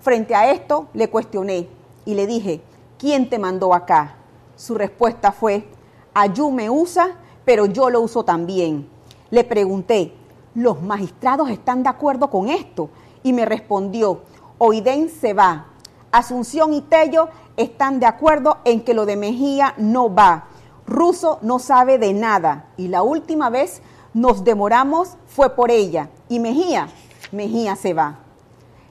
Frente 0.00 0.34
a 0.34 0.50
esto 0.52 0.88
le 0.94 1.10
cuestioné 1.10 1.68
y 2.04 2.14
le 2.14 2.26
dije, 2.26 2.60
¿quién 2.98 3.28
te 3.28 3.38
mandó 3.38 3.74
acá? 3.74 4.14
Su 4.56 4.74
respuesta 4.74 5.32
fue, 5.32 5.68
Ayú 6.14 6.50
me 6.50 6.70
usa, 6.70 7.16
pero 7.44 7.66
yo 7.66 7.90
lo 7.90 8.00
uso 8.00 8.24
también. 8.24 8.88
Le 9.30 9.44
pregunté, 9.44 10.14
¿los 10.58 10.82
magistrados 10.82 11.50
están 11.50 11.84
de 11.84 11.88
acuerdo 11.88 12.30
con 12.30 12.48
esto? 12.48 12.90
Y 13.22 13.32
me 13.32 13.44
respondió, 13.44 14.22
Oiden 14.58 15.08
se 15.08 15.32
va. 15.32 15.66
Asunción 16.10 16.74
y 16.74 16.80
Tello 16.80 17.28
están 17.56 18.00
de 18.00 18.06
acuerdo 18.06 18.58
en 18.64 18.82
que 18.82 18.92
lo 18.92 19.06
de 19.06 19.16
Mejía 19.16 19.74
no 19.76 20.12
va. 20.12 20.48
Russo 20.84 21.38
no 21.42 21.60
sabe 21.60 21.98
de 21.98 22.12
nada. 22.12 22.70
Y 22.76 22.88
la 22.88 23.04
última 23.04 23.50
vez 23.50 23.82
nos 24.14 24.42
demoramos 24.42 25.16
fue 25.28 25.54
por 25.54 25.70
ella. 25.70 26.10
Y 26.28 26.40
Mejía, 26.40 26.88
Mejía 27.30 27.76
se 27.76 27.94
va. 27.94 28.18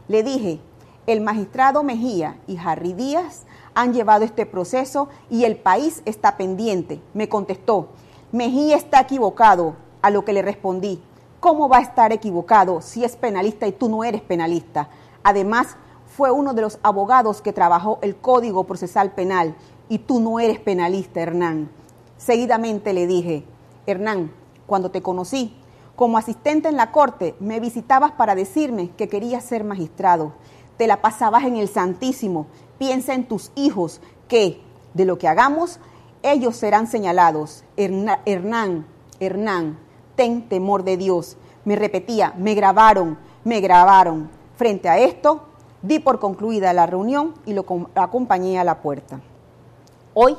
Le 0.07 0.23
dije, 0.23 0.61
el 1.05 1.19
magistrado 1.19 1.83
Mejía 1.83 2.37
y 2.47 2.57
Harry 2.57 2.93
Díaz 2.93 3.45
han 3.73 3.93
llevado 3.93 4.23
este 4.23 4.45
proceso 4.45 5.09
y 5.29 5.43
el 5.43 5.57
país 5.57 6.01
está 6.05 6.37
pendiente. 6.37 7.01
Me 7.13 7.27
contestó, 7.27 7.89
Mejía 8.31 8.77
está 8.77 9.01
equivocado, 9.01 9.75
a 10.01 10.09
lo 10.09 10.23
que 10.23 10.31
le 10.31 10.41
respondí, 10.41 11.01
¿Cómo 11.47 11.69
va 11.69 11.77
a 11.77 11.81
estar 11.81 12.11
equivocado 12.11 12.81
si 12.81 13.05
es 13.05 13.15
penalista 13.15 13.67
y 13.67 13.71
tú 13.71 13.87
no 13.87 14.03
eres 14.03 14.19
penalista? 14.21 14.89
Además, 15.23 15.77
fue 16.05 16.29
uno 16.29 16.53
de 16.53 16.61
los 16.61 16.77
abogados 16.83 17.41
que 17.41 17.53
trabajó 17.53 17.99
el 18.01 18.17
Código 18.17 18.65
Procesal 18.65 19.11
Penal 19.11 19.55
y 19.87 19.99
tú 19.99 20.19
no 20.19 20.41
eres 20.41 20.59
penalista, 20.59 21.21
Hernán. 21.21 21.71
Seguidamente 22.17 22.91
le 22.91 23.07
dije, 23.07 23.45
Hernán, 23.85 24.33
cuando 24.65 24.91
te 24.91 25.01
conocí 25.01 25.55
como 25.95 26.17
asistente 26.17 26.67
en 26.67 26.75
la 26.75 26.91
corte, 26.91 27.33
me 27.39 27.61
visitabas 27.61 28.11
para 28.11 28.35
decirme 28.35 28.89
que 28.97 29.07
querías 29.07 29.45
ser 29.45 29.63
magistrado. 29.63 30.33
Te 30.75 30.85
la 30.85 31.01
pasabas 31.01 31.45
en 31.45 31.55
el 31.55 31.69
Santísimo. 31.69 32.47
Piensa 32.77 33.13
en 33.13 33.25
tus 33.25 33.53
hijos, 33.55 34.01
que 34.27 34.59
de 34.93 35.05
lo 35.05 35.17
que 35.17 35.29
hagamos 35.29 35.79
ellos 36.23 36.57
serán 36.57 36.87
señalados. 36.87 37.63
Hernán, 37.77 38.85
Hernán, 39.21 39.86
ten 40.17 40.49
temor 40.49 40.83
de 40.83 40.97
Dios. 40.97 41.37
Me 41.63 41.77
repetía, 41.77 42.33
me 42.37 42.53
grabaron, 42.55 43.17
me 43.45 43.61
grabaron. 43.61 44.29
Frente 44.57 44.89
a 44.89 44.97
esto, 44.97 45.43
di 45.81 45.99
por 45.99 46.19
concluida 46.19 46.73
la 46.73 46.87
reunión 46.87 47.35
y 47.45 47.53
lo 47.53 47.65
acompañé 47.95 48.59
a 48.59 48.65
la 48.65 48.81
puerta. 48.81 49.21
Hoy 50.13 50.35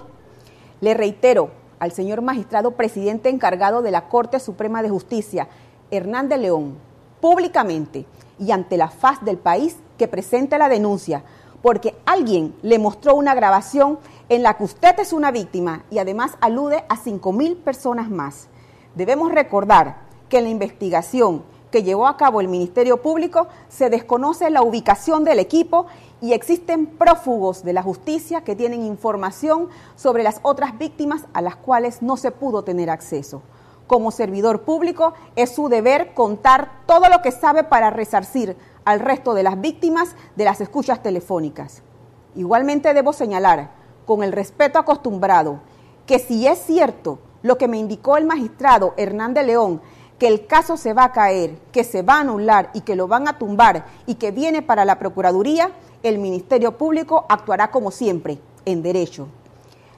le 0.83 0.93
reitero 0.93 1.51
al 1.79 1.93
señor 1.93 2.21
magistrado 2.21 2.73
presidente 2.73 3.29
encargado 3.29 3.81
de 3.81 3.93
la 3.93 4.09
Corte 4.09 4.41
Suprema 4.41 4.83
de 4.83 4.91
Justicia, 4.91 5.49
Hernán 5.91 6.29
de 6.29 6.39
León, 6.39 6.77
públicamente 7.21 8.05
y 8.39 8.51
ante 8.51 8.77
la 8.77 8.89
faz 8.89 9.25
del 9.25 9.39
país 9.39 9.77
que 9.97 10.09
presente 10.09 10.59
la 10.59 10.69
denuncia, 10.69 11.23
porque 11.63 11.97
alguien 12.05 12.55
le 12.63 12.79
mostró 12.79 13.15
una 13.15 13.35
grabación 13.35 13.99
en 14.29 14.43
la 14.43 14.55
que 14.55 14.65
usted 14.65 14.99
es 14.99 15.13
una 15.13 15.31
víctima 15.31 15.85
y 15.91 15.99
además 15.99 16.33
alude 16.41 16.85
a 16.89 16.97
5.000 16.97 17.57
personas 17.63 18.11
más. 18.11 18.49
Debemos 18.95 19.33
recordar 19.33 20.03
que 20.29 20.39
en 20.39 20.45
la 20.45 20.51
investigación 20.51 21.43
que 21.71 21.83
llevó 21.83 22.07
a 22.07 22.17
cabo 22.17 22.41
el 22.41 22.49
Ministerio 22.49 23.03
Público 23.03 23.49
se 23.69 23.91
desconoce 23.91 24.51
la 24.51 24.63
ubicación 24.63 25.25
del 25.25 25.39
equipo 25.39 25.87
y 26.21 26.33
existen 26.33 26.87
prófugos 26.87 27.63
de 27.63 27.73
la 27.73 27.83
justicia 27.83 28.43
que 28.43 28.57
tienen 28.57 28.83
información 28.83 29.69
sobre 29.95 30.23
las 30.23 30.41
otras 30.43 30.79
víctimas 30.79 31.27
a 31.33 31.43
las 31.43 31.57
cuales 31.57 32.03
no 32.03 32.17
se 32.17 32.31
pudo 32.31 32.65
tener 32.65 32.91
acceso. 32.91 33.43
Como 33.87 34.11
servidor 34.11 34.63
público 34.63 35.15
es 35.37 35.55
su 35.55 35.69
deber 35.69 36.15
contar 36.15 36.83
todo 36.87 37.09
lo 37.09 37.23
que 37.23 37.33
sabe 37.33 37.65
para 37.65 37.91
resarcir 37.91 38.57
al 38.85 39.01
resto 39.01 39.35
de 39.35 39.43
las 39.43 39.61
víctimas 39.61 40.15
de 40.37 40.45
las 40.45 40.61
escuchas 40.61 41.03
telefónicas. 41.03 41.83
Igualmente 42.35 42.93
debo 42.95 43.13
señalar, 43.13 43.71
con 44.07 44.23
el 44.23 44.33
respeto 44.33 44.79
acostumbrado, 44.79 45.61
que 46.07 46.19
si 46.19 46.47
es 46.47 46.59
cierto 46.59 47.19
lo 47.49 47.57
que 47.57 47.67
me 47.67 47.79
indicó 47.79 48.19
el 48.19 48.27
magistrado 48.27 48.93
Hernán 48.99 49.33
de 49.33 49.43
León, 49.43 49.81
que 50.19 50.29
el 50.29 50.47
caso 50.47 50.77
se 50.77 50.93
va 50.93 51.05
a 51.05 51.13
caer, 51.13 51.57
que 51.73 51.83
se 51.83 52.03
va 52.03 52.17
a 52.17 52.21
anular 52.21 52.71
y 52.75 52.83
que 52.83 52.95
lo 52.95 53.09
van 53.09 53.27
a 53.27 53.39
tumbar 53.39 53.87
y 54.05 54.17
que 54.17 54.33
viene 54.33 54.61
para 54.61 54.85
la 54.85 54.99
Procuraduría, 54.99 55.71
el 56.03 56.19
Ministerio 56.19 56.77
Público 56.77 57.25
actuará 57.27 57.71
como 57.71 57.91
siempre, 57.91 58.39
en 58.67 58.83
derecho. 58.83 59.29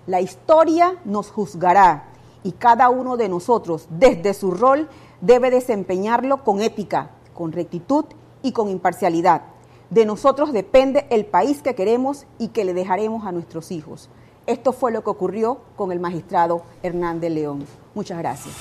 La 0.06 0.20
historia 0.20 0.96
nos 1.04 1.32
juzgará 1.32 2.04
y 2.44 2.52
cada 2.52 2.88
uno 2.88 3.16
de 3.16 3.28
nosotros, 3.28 3.88
desde 3.90 4.32
su 4.32 4.52
rol, 4.52 4.88
debe 5.20 5.50
desempeñarlo 5.50 6.44
con 6.44 6.60
ética, 6.60 7.10
con 7.34 7.50
rectitud 7.50 8.04
y 8.42 8.52
con 8.52 8.68
imparcialidad. 8.68 9.42
De 9.90 10.06
nosotros 10.06 10.52
depende 10.52 11.08
el 11.10 11.26
país 11.26 11.62
que 11.62 11.74
queremos 11.74 12.26
y 12.38 12.48
que 12.48 12.64
le 12.64 12.74
dejaremos 12.74 13.26
a 13.26 13.32
nuestros 13.32 13.72
hijos. 13.72 14.08
Esto 14.50 14.72
fue 14.72 14.90
lo 14.90 15.04
que 15.04 15.10
ocurrió 15.10 15.60
con 15.76 15.92
el 15.92 16.00
magistrado 16.00 16.64
Hernández 16.82 17.30
León. 17.30 17.64
Muchas 17.94 18.18
gracias. 18.18 18.52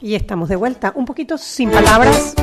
Y 0.00 0.16
estamos 0.16 0.48
de 0.48 0.56
vuelta. 0.56 0.92
Un 0.96 1.04
poquito 1.04 1.38
sin 1.38 1.70
palabras, 1.70 2.34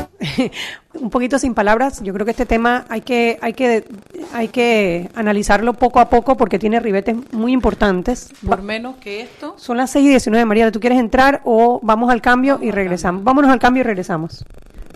un 0.94 1.10
poquito 1.10 1.38
sin 1.38 1.52
palabras. 1.52 2.02
Yo 2.02 2.14
creo 2.14 2.24
que 2.24 2.30
este 2.30 2.46
tema 2.46 2.86
hay 2.88 3.02
que, 3.02 3.38
hay 3.42 3.52
que, 3.52 3.84
hay 4.32 4.48
que 4.48 5.10
analizarlo 5.14 5.74
poco 5.74 6.00
a 6.00 6.08
poco 6.08 6.38
porque 6.38 6.58
tiene 6.58 6.80
ribetes 6.80 7.14
muy 7.30 7.52
importantes. 7.52 8.30
Por 8.46 8.62
menos 8.62 8.96
que 8.96 9.20
esto. 9.20 9.54
Son 9.58 9.76
las 9.76 9.90
6 9.90 10.06
y 10.06 10.08
19. 10.08 10.46
María, 10.46 10.72
¿tú 10.72 10.80
quieres 10.80 10.98
entrar 10.98 11.42
o 11.44 11.78
vamos 11.82 12.10
al 12.10 12.22
cambio 12.22 12.58
y 12.62 12.70
regresamos? 12.70 13.22
Vámonos 13.22 13.50
al 13.50 13.58
cambio 13.58 13.82
y 13.82 13.84
regresamos. 13.84 14.46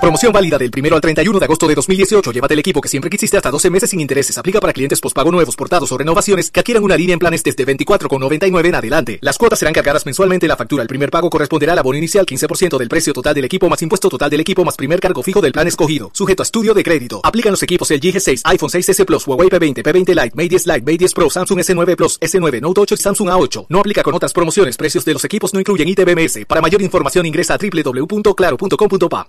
Promoción 0.00 0.32
válida 0.32 0.58
del 0.58 0.70
1 0.74 0.94
al 0.94 1.00
31 1.00 1.38
de 1.40 1.44
agosto 1.44 1.66
de 1.66 1.74
2018. 1.74 2.30
Llévate 2.30 2.54
el 2.54 2.60
equipo 2.60 2.80
que 2.80 2.88
siempre 2.88 3.10
quisiste 3.10 3.36
hasta 3.36 3.50
12 3.50 3.68
meses 3.68 3.90
sin 3.90 3.98
intereses. 3.98 4.38
Aplica 4.38 4.60
para 4.60 4.72
clientes 4.72 5.00
pospago 5.00 5.32
nuevos, 5.32 5.56
portados 5.56 5.90
o 5.90 5.98
renovaciones 5.98 6.52
que 6.52 6.60
adquieran 6.60 6.84
una 6.84 6.96
línea 6.96 7.14
en 7.14 7.18
planes 7.18 7.42
desde 7.42 7.66
24,99 7.66 8.66
en 8.66 8.74
adelante. 8.76 9.18
Las 9.22 9.38
cuotas 9.38 9.58
serán 9.58 9.74
cargadas 9.74 10.06
mensualmente. 10.06 10.46
La 10.46 10.56
factura, 10.56 10.82
el 10.82 10.88
primer 10.88 11.10
pago 11.10 11.28
corresponderá 11.30 11.72
al 11.72 11.80
abono 11.80 11.98
inicial 11.98 12.24
15% 12.26 12.78
del 12.78 12.88
precio 12.88 13.12
total 13.12 13.34
del 13.34 13.44
equipo 13.44 13.68
más 13.68 13.82
impuesto 13.82 14.08
total 14.08 14.30
del 14.30 14.40
equipo 14.40 14.64
más 14.64 14.76
primer 14.76 15.00
cargo 15.00 15.22
fijo 15.24 15.40
del 15.40 15.52
plan 15.52 15.66
escogido. 15.66 16.10
Sujeto 16.12 16.42
a 16.42 16.44
estudio 16.44 16.74
de 16.74 16.84
crédito. 16.84 17.20
Aplican 17.24 17.50
los 17.50 17.62
equipos 17.64 17.90
el 17.90 18.00
G6, 18.00 18.42
iPhone 18.44 18.70
6S 18.70 19.04
Plus, 19.04 19.26
Huawei 19.26 19.48
P20, 19.48 19.82
P20 19.82 20.08
Lite, 20.14 20.36
Mate 20.36 20.48
10 20.48 20.66
Lite, 20.68 20.82
Mate 20.82 20.98
10 20.98 21.14
Pro, 21.14 21.28
Samsung 21.28 21.58
S9 21.58 21.96
Plus, 21.96 22.20
S9 22.20 22.60
Note 22.60 22.80
8 22.82 22.94
y 22.94 22.98
Samsung 22.98 23.28
A8. 23.30 23.66
No 23.68 23.80
aplica 23.80 24.04
con 24.04 24.14
otras 24.14 24.32
promociones. 24.32 24.76
Precios 24.76 25.04
de 25.04 25.14
los 25.14 25.24
equipos 25.24 25.52
no 25.52 25.58
incluyen 25.58 25.88
ITBMS. 25.88 26.44
Para 26.46 26.60
mayor 26.60 26.82
información 26.82 27.26
ingresa 27.26 27.54
a 27.54 27.58
www.claro.com.pa. 27.58 29.28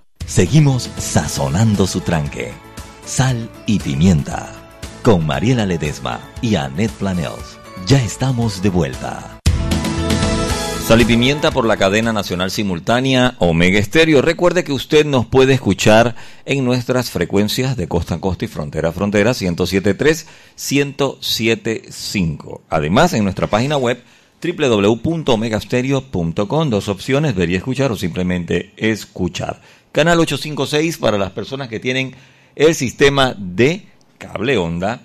sazonando 0.97 1.87
su 1.87 2.01
tranque. 2.01 2.51
Sal 3.05 3.49
y 3.65 3.79
pimienta. 3.79 4.51
Con 5.03 5.25
Mariela 5.25 5.65
Ledesma 5.65 6.19
y 6.41 6.55
Annette 6.55 6.91
Planels. 6.91 7.57
Ya 7.87 8.03
estamos 8.03 8.61
de 8.61 8.67
vuelta. 8.67 9.39
Sal 10.85 10.99
y 10.99 11.05
pimienta 11.05 11.51
por 11.51 11.65
la 11.65 11.77
cadena 11.77 12.11
nacional 12.11 12.51
simultánea 12.51 13.35
Omega 13.39 13.79
Estéreo. 13.79 14.21
Recuerde 14.21 14.65
que 14.65 14.73
usted 14.73 15.05
nos 15.05 15.25
puede 15.25 15.53
escuchar 15.53 16.17
en 16.45 16.65
nuestras 16.65 17.09
frecuencias 17.09 17.77
de 17.77 17.87
costa 17.87 18.15
a 18.15 18.19
costa 18.19 18.43
y 18.43 18.49
frontera 18.49 18.89
a 18.89 18.91
frontera 18.91 19.31
1073, 19.31 20.27
1075. 20.57 22.63
Además, 22.69 23.13
en 23.13 23.23
nuestra 23.23 23.47
página 23.47 23.77
web 23.77 24.03
www.omegastereo.com, 24.41 26.69
dos 26.69 26.89
opciones, 26.89 27.35
ver 27.35 27.49
y 27.49 27.55
escuchar 27.55 27.91
o 27.91 27.95
simplemente 27.95 28.71
escuchar. 28.77 29.61
Canal 29.91 30.19
856 30.19 30.97
para 30.97 31.17
las 31.17 31.31
personas 31.31 31.67
que 31.67 31.79
tienen 31.79 32.13
el 32.55 32.75
sistema 32.75 33.35
de 33.37 33.87
cable 34.19 34.57
onda. 34.57 35.01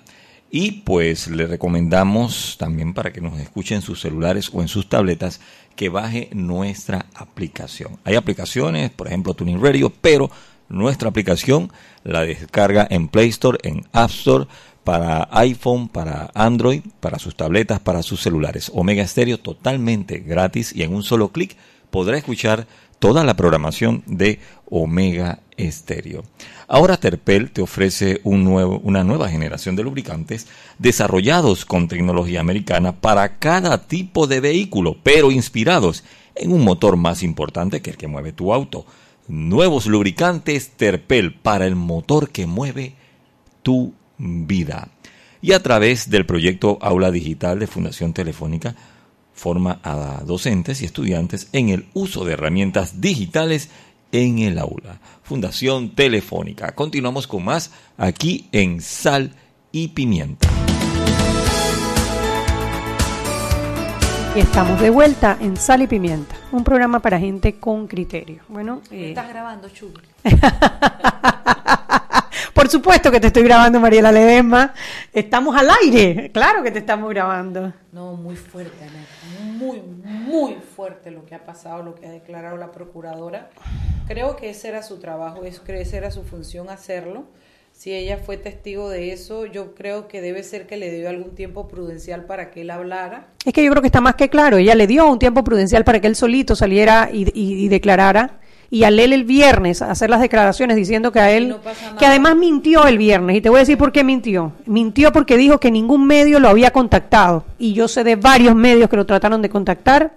Y 0.51 0.83
pues 0.83 1.27
le 1.27 1.47
recomendamos 1.47 2.55
también 2.59 2.93
para 2.93 3.11
que 3.11 3.19
nos 3.19 3.39
escuchen 3.39 3.77
en 3.77 3.81
sus 3.81 3.99
celulares 3.99 4.51
o 4.53 4.61
en 4.61 4.67
sus 4.67 4.87
tabletas 4.87 5.41
que 5.75 5.89
baje 5.89 6.29
nuestra 6.33 7.07
aplicación. 7.15 7.97
Hay 8.03 8.15
aplicaciones, 8.15 8.91
por 8.91 9.07
ejemplo 9.07 9.33
Tuning 9.33 9.61
Radio, 9.61 9.91
pero 10.01 10.29
nuestra 10.69 11.09
aplicación 11.09 11.71
la 12.03 12.21
descarga 12.21 12.87
en 12.89 13.07
Play 13.07 13.29
Store, 13.29 13.57
en 13.63 13.87
App 13.91 14.11
Store, 14.11 14.45
para 14.83 15.27
iPhone, 15.31 15.89
para 15.89 16.29
Android, 16.35 16.83
para 16.99 17.17
sus 17.17 17.35
tabletas, 17.35 17.79
para 17.79 18.03
sus 18.03 18.21
celulares. 18.21 18.71
Omega 18.73 19.05
Stereo 19.05 19.39
totalmente 19.39 20.19
gratis 20.19 20.73
y 20.75 20.83
en 20.83 20.93
un 20.93 21.01
solo 21.01 21.29
clic 21.29 21.57
podrá 21.89 22.17
escuchar 22.17 22.67
toda 22.99 23.23
la 23.23 23.35
programación 23.35 24.03
de 24.05 24.39
Omega 24.69 25.39
Estéreo. 25.57 26.23
Ahora 26.67 26.97
Terpel 26.97 27.51
te 27.51 27.61
ofrece 27.61 28.21
un 28.23 28.43
nuevo, 28.43 28.79
una 28.79 29.03
nueva 29.03 29.29
generación 29.29 29.75
de 29.75 29.83
lubricantes 29.83 30.47
desarrollados 30.79 31.65
con 31.65 31.87
tecnología 31.87 32.39
americana 32.39 32.93
para 32.99 33.37
cada 33.37 33.87
tipo 33.87 34.27
de 34.27 34.39
vehículo, 34.39 34.97
pero 35.03 35.31
inspirados 35.31 36.03
en 36.35 36.51
un 36.51 36.63
motor 36.63 36.97
más 36.97 37.23
importante 37.23 37.81
que 37.81 37.91
el 37.91 37.97
que 37.97 38.07
mueve 38.07 38.33
tu 38.33 38.53
auto. 38.53 38.85
nuevos 39.27 39.87
lubricantes 39.87 40.69
Terpel 40.71 41.33
para 41.33 41.65
el 41.65 41.75
motor 41.75 42.29
que 42.29 42.45
mueve 42.45 42.93
tu 43.63 43.93
vida. 44.17 44.89
Y 45.41 45.53
a 45.53 45.63
través 45.63 46.09
del 46.09 46.25
proyecto 46.25 46.77
Aula 46.81 47.11
Digital 47.11 47.59
de 47.59 47.67
Fundación 47.67 48.13
Telefónica, 48.13 48.75
forma 49.35 49.79
a 49.83 50.23
docentes 50.25 50.81
y 50.81 50.85
estudiantes 50.85 51.49
en 51.51 51.69
el 51.69 51.85
uso 51.93 52.25
de 52.25 52.33
herramientas 52.33 53.01
digitales 53.01 53.69
en 54.11 54.39
el 54.39 54.57
aula. 54.57 54.99
Fundación 55.23 55.89
Telefónica. 55.89 56.73
Continuamos 56.73 57.27
con 57.27 57.43
más 57.43 57.71
aquí 57.97 58.47
en 58.51 58.81
Sal 58.81 59.31
y 59.71 59.89
Pimienta. 59.89 60.47
Y 64.35 64.39
estamos 64.39 64.81
de 64.81 64.89
vuelta 64.89 65.37
en 65.39 65.55
Sal 65.55 65.83
y 65.83 65.87
Pimienta, 65.87 66.35
un 66.51 66.63
programa 66.63 66.99
para 66.99 67.19
gente 67.19 67.57
con 67.57 67.87
criterio. 67.87 68.41
Bueno, 68.49 68.81
eh, 68.91 69.09
¿Estás 69.09 69.29
grabando, 69.29 69.69
Chubi? 69.69 70.01
por 72.55 72.69
supuesto 72.69 73.11
que 73.11 73.19
te 73.19 73.27
estoy 73.27 73.43
grabando, 73.43 73.81
Mariela 73.81 74.13
Ledesma. 74.13 74.73
Estamos 75.11 75.57
al 75.57 75.67
aire, 75.83 76.31
claro 76.31 76.63
que 76.63 76.71
te 76.71 76.79
estamos 76.79 77.09
grabando. 77.09 77.73
No, 77.91 78.13
muy 78.13 78.37
fuerte, 78.37 78.77
Aneta. 78.81 79.51
Muy, 79.57 79.81
muy 79.81 80.55
fuerte 80.75 81.11
lo 81.11 81.25
que 81.25 81.35
ha 81.35 81.43
pasado, 81.43 81.83
lo 81.83 81.95
que 81.95 82.07
ha 82.07 82.11
declarado 82.11 82.55
la 82.55 82.71
procuradora. 82.71 83.49
Creo 84.07 84.37
que 84.37 84.51
ese 84.51 84.69
era 84.69 84.83
su 84.83 84.99
trabajo, 84.99 85.43
es, 85.43 85.61
esa 85.67 85.97
era 85.97 86.11
su 86.11 86.23
función 86.23 86.69
hacerlo. 86.69 87.25
Si 87.73 87.93
ella 87.93 88.19
fue 88.25 88.37
testigo 88.37 88.87
de 88.89 89.11
eso, 89.11 89.45
yo 89.45 89.75
creo 89.75 90.07
que 90.07 90.21
debe 90.21 90.43
ser 90.43 90.65
que 90.65 90.77
le 90.77 90.89
dio 90.91 91.09
algún 91.09 91.35
tiempo 91.35 91.67
prudencial 91.67 92.23
para 92.23 92.49
que 92.51 92.61
él 92.61 92.69
hablara. 92.69 93.27
Es 93.45 93.51
que 93.51 93.65
yo 93.65 93.69
creo 93.71 93.81
que 93.81 93.89
está 93.89 93.99
más 93.99 94.15
que 94.15 94.29
claro. 94.29 94.55
Ella 94.55 94.75
le 94.75 94.87
dio 94.87 95.11
un 95.11 95.19
tiempo 95.19 95.43
prudencial 95.43 95.83
para 95.83 95.99
que 95.99 96.07
él 96.07 96.15
solito 96.15 96.55
saliera 96.55 97.09
y, 97.11 97.23
y- 97.33 97.65
y 97.65 97.67
declarara. 97.67 98.39
Y 98.75 98.83
al 98.83 98.99
él 98.99 99.13
el 99.13 99.23
viernes 99.23 99.81
hacer 99.81 100.09
las 100.09 100.19
declaraciones 100.19 100.75
diciendo 100.75 101.13
que 101.13 101.21
a 101.21 101.31
él, 101.31 101.47
no 101.47 101.59
que 101.97 102.05
además 102.05 102.35
mintió 102.35 102.85
el 102.85 102.97
viernes. 102.97 103.37
Y 103.37 103.41
te 103.41 103.47
voy 103.47 103.59
a 103.59 103.59
decir 103.61 103.77
por 103.77 103.93
qué 103.93 104.03
mintió. 104.03 104.51
Mintió 104.65 105.13
porque 105.13 105.37
dijo 105.37 105.61
que 105.61 105.71
ningún 105.71 106.05
medio 106.05 106.41
lo 106.41 106.49
había 106.49 106.71
contactado. 106.71 107.45
Y 107.57 107.71
yo 107.71 107.87
sé 107.87 108.03
de 108.03 108.17
varios 108.17 108.53
medios 108.53 108.89
que 108.89 108.97
lo 108.97 109.05
trataron 109.05 109.41
de 109.41 109.47
contactar 109.47 110.11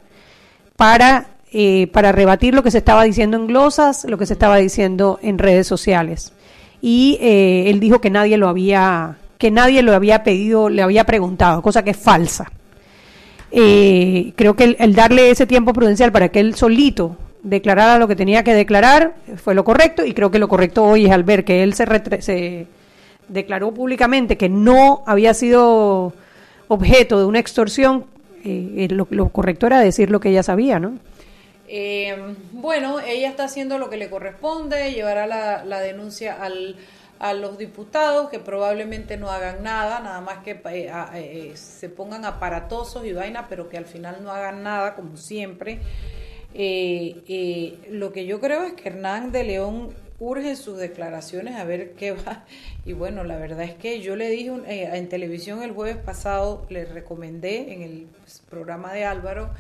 para, 0.75 1.29
eh, 1.53 1.87
para 1.93 2.11
rebatir 2.11 2.53
lo 2.53 2.65
que 2.65 2.73
se 2.73 2.79
estaba 2.79 3.05
diciendo 3.05 3.37
en 3.37 3.47
glosas, 3.47 4.05
lo 4.09 4.19
que 4.19 4.27
se 4.27 4.33
estaba 4.33 4.57
diciendo 4.57 5.21
en 5.23 5.39
redes 5.39 5.69
sociales. 5.69 6.33
Y 6.83 7.17
eh, 7.21 7.71
él 7.71 7.79
dijo 7.79 8.01
que 8.01 8.11
nadie 8.11 8.39
lo 8.39 8.49
había, 8.49 9.19
que 9.39 9.53
nadie 9.53 9.83
lo 9.83 9.95
había 9.95 10.25
pedido, 10.25 10.69
le 10.69 10.83
había 10.83 11.05
preguntado, 11.05 11.63
cosa 11.63 11.85
que 11.85 11.91
es 11.91 11.97
falsa. 11.97 12.51
Eh, 13.53 14.33
creo 14.35 14.57
que 14.57 14.65
el, 14.65 14.77
el 14.81 14.97
darle 14.97 15.31
ese 15.31 15.47
tiempo 15.47 15.73
prudencial 15.73 16.11
para 16.11 16.31
que 16.31 16.41
él 16.41 16.57
solito 16.57 17.17
declarara 17.43 17.99
lo 17.99 18.09
que 18.09 18.17
tenía 18.17 18.43
que 18.45 18.55
declarar 18.55 19.15
fue 19.37 19.55
lo 19.55 19.65
correcto 19.65 20.05
y 20.05 20.13
creo 20.15 20.31
que 20.31 20.39
lo 20.39 20.49
correcto 20.49 20.85
hoy 20.85 21.07
es 21.07 21.13
al 21.13 21.23
ver 21.25 21.45
que 21.45 21.63
él 21.63 21.75
se, 21.75 21.87
retre- 21.87 22.21
se 22.21 22.67
declaró 23.29 23.73
públicamente 23.73 24.37
que 24.37 24.49
no 24.49 25.03
había 25.07 25.35
sido 25.35 26.13
objeto 26.69 27.19
de 27.19 27.25
una 27.27 27.39
extorsión, 27.39 28.07
eh, 28.45 28.75
eh, 28.79 28.89
lo, 28.91 29.07
lo 29.11 29.29
correcto 29.29 29.67
era 29.67 29.81
decir 29.81 30.11
lo 30.11 30.21
que 30.21 30.31
ella 30.31 30.43
sabía, 30.43 30.79
¿no? 30.79 30.99
Eh, 31.67 32.17
bueno, 32.53 32.99
ella 33.01 33.29
está 33.29 33.45
haciendo 33.45 33.79
lo 33.79 33.91
que 33.91 33.99
le 33.99 34.09
corresponde, 34.09 34.93
llevará 34.93 35.27
la, 35.27 35.81
denuncia 35.81 36.43
al, 36.43 36.77
a 37.19 37.35
los 37.35 37.59
diputados 37.59 38.31
que 38.31 38.39
probablemente 38.39 39.19
no 39.19 39.31
hagan 39.31 39.63
nada, 39.63 40.01
nada 40.01 40.21
más 40.23 40.39
que 40.39 40.53
eh, 40.71 40.91
eh, 41.15 41.53
se 41.57 41.91
pongan 41.91 42.25
aparatosos 42.25 43.05
y 43.05 43.13
vaina, 43.13 43.49
pero 43.49 43.69
que 43.69 43.77
al 43.77 43.85
final 43.85 44.17
no 44.23 44.31
hagan 44.31 44.63
nada, 44.63 44.95
como 44.95 45.17
siempre. 45.19 45.81
Eh, 46.55 47.23
eh, 47.29 47.79
lo 47.91 48.13
que 48.13 48.27
yo 48.27 48.41
creo 48.41 48.65
es 48.65 48.73
que 48.73 48.89
Hernán 48.89 49.33
de 49.33 49.45
León 49.45 49.95
urge 50.21 50.57
sus 50.57 50.79
declaraciones 50.79 51.57
a 51.57 51.65
ver 51.65 51.93
qué 51.93 52.13
va. 52.13 52.45
Y 52.85 52.93
bueno, 52.93 53.25
la 53.25 53.37
verdad 53.37 53.63
es 53.63 53.75
que 53.75 54.01
yo 54.01 54.17
le 54.17 54.29
dije 54.31 54.51
eh, 54.67 54.91
en 54.93 55.09
televisión 55.09 55.63
el 55.63 55.73
jueves 55.73 55.97
pasado, 55.97 56.67
le 56.71 56.85
recomendé 56.85 57.73
en 57.73 57.83
el 57.83 58.07
pues, 58.21 58.43
programa 58.49 58.93
de 58.93 59.05
Álvaro, 59.05 59.51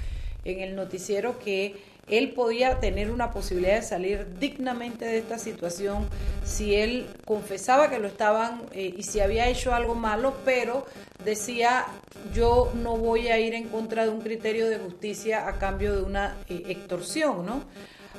en 0.44 0.61
el 0.61 0.74
noticiero, 0.74 1.38
que 1.38 1.77
él 2.10 2.30
podía 2.32 2.80
tener 2.80 3.10
una 3.10 3.30
posibilidad 3.30 3.76
de 3.76 3.82
salir 3.82 4.26
dignamente 4.38 5.04
de 5.04 5.18
esta 5.18 5.38
situación 5.38 6.08
si 6.44 6.74
él 6.74 7.06
confesaba 7.24 7.90
que 7.90 7.98
lo 7.98 8.08
estaban 8.08 8.62
eh, 8.72 8.94
y 8.96 9.02
si 9.02 9.20
había 9.20 9.48
hecho 9.48 9.74
algo 9.74 9.94
malo, 9.94 10.34
pero 10.44 10.86
decía 11.24 11.86
yo 12.34 12.72
no 12.74 12.96
voy 12.96 13.28
a 13.28 13.38
ir 13.38 13.54
en 13.54 13.68
contra 13.68 14.04
de 14.04 14.10
un 14.10 14.20
criterio 14.20 14.68
de 14.68 14.78
justicia 14.78 15.46
a 15.48 15.58
cambio 15.58 15.94
de 15.94 16.02
una 16.02 16.36
eh, 16.48 16.62
extorsión, 16.68 17.44
¿no? 17.46 17.62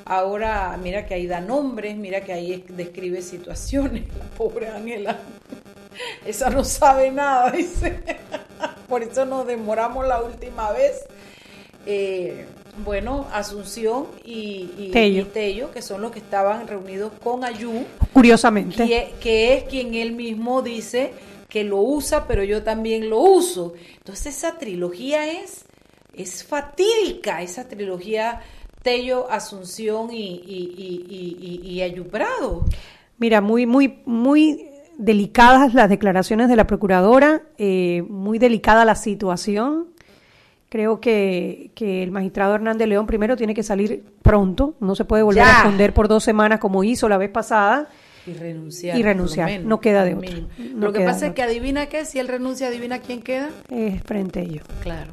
Ahora, 0.06 0.76
mira 0.82 1.04
que 1.06 1.14
ahí 1.14 1.26
da 1.26 1.40
nombres, 1.40 1.96
mira 1.96 2.22
que 2.22 2.32
ahí 2.32 2.52
es- 2.54 2.76
describe 2.76 3.20
situaciones, 3.22 4.04
la 4.18 4.24
pobre 4.36 4.68
Ángela. 4.68 5.18
Esa 6.24 6.48
no 6.50 6.64
sabe 6.64 7.10
nada, 7.10 7.50
dice. 7.56 8.00
Por 8.88 9.02
eso 9.02 9.24
nos 9.24 9.46
demoramos 9.46 10.06
la 10.06 10.22
última 10.22 10.72
vez. 10.72 11.04
Eh, 11.86 12.46
bueno, 12.84 13.26
Asunción 13.32 14.06
y, 14.24 14.70
y- 14.78 14.90
Tello. 14.92 15.22
y 15.22 15.24
Tello, 15.26 15.70
que 15.72 15.82
son 15.82 16.00
los 16.02 16.10
que 16.12 16.18
estaban 16.20 16.66
reunidos 16.66 17.12
con 17.22 17.44
Ayú, 17.44 17.84
Curiosamente. 18.12 18.86
que, 18.86 19.14
que 19.20 19.54
es 19.54 19.64
quien 19.64 19.94
él 19.94 20.12
mismo 20.12 20.62
dice 20.62 21.12
que 21.48 21.64
lo 21.64 21.78
usa, 21.78 22.26
pero 22.26 22.44
yo 22.44 22.62
también 22.62 23.10
lo 23.10 23.18
uso. 23.20 23.74
Entonces 23.98 24.36
esa 24.36 24.56
trilogía 24.58 25.30
es, 25.42 25.64
es 26.14 26.44
fatídica, 26.44 27.42
esa 27.42 27.66
trilogía 27.68 28.40
Tello, 28.82 29.30
Asunción 29.30 30.10
y, 30.12 30.16
y, 30.16 30.74
y, 30.76 31.06
y, 31.08 31.60
y- 31.66 31.70
y 31.70 31.82
Ayú 31.82 32.06
Prado. 32.08 32.64
Mira, 33.18 33.40
muy, 33.42 33.66
muy, 33.66 33.98
muy 34.06 34.66
delicadas 34.96 35.74
las 35.74 35.88
declaraciones 35.90 36.48
de 36.48 36.56
la 36.56 36.66
procuradora, 36.66 37.42
eh, 37.58 38.02
muy 38.08 38.38
delicada 38.38 38.84
la 38.84 38.94
situación. 38.94 39.88
Creo 40.70 41.00
que, 41.00 41.72
que 41.74 42.02
el 42.02 42.12
magistrado 42.12 42.54
Hernández 42.54 42.88
León 42.88 43.06
primero 43.06 43.36
tiene 43.36 43.54
que 43.54 43.62
salir 43.64 44.04
pronto, 44.22 44.76
no 44.80 44.94
se 44.94 45.04
puede 45.04 45.22
volver 45.24 45.42
Ya. 45.42 45.52
a 45.54 45.56
esconder 45.58 45.92
por 45.92 46.06
dos 46.08 46.22
semanas 46.24 46.60
como 46.60 46.82
hizo 46.84 47.08
la 47.08 47.18
vez 47.18 47.28
pasada. 47.28 47.88
Y 48.26 48.34
renunciar. 48.34 48.96
Y 48.96 49.02
renunciar, 49.02 49.46
menos, 49.46 49.66
no 49.66 49.80
queda 49.80 50.04
de 50.04 50.14
otra, 50.14 50.30
no 50.74 50.86
lo 50.86 50.92
que 50.92 51.04
pasa 51.04 51.26
es 51.26 51.32
que 51.34 51.42
adivina 51.42 51.86
qué, 51.86 52.04
si 52.04 52.18
él 52.20 52.28
renuncia, 52.28 52.68
adivina 52.68 53.00
quién 53.00 53.20
queda. 53.20 53.48
Es 53.68 54.00
frente 54.04 54.40
a 54.40 54.42
ello. 54.44 54.62
Claro. 54.82 55.10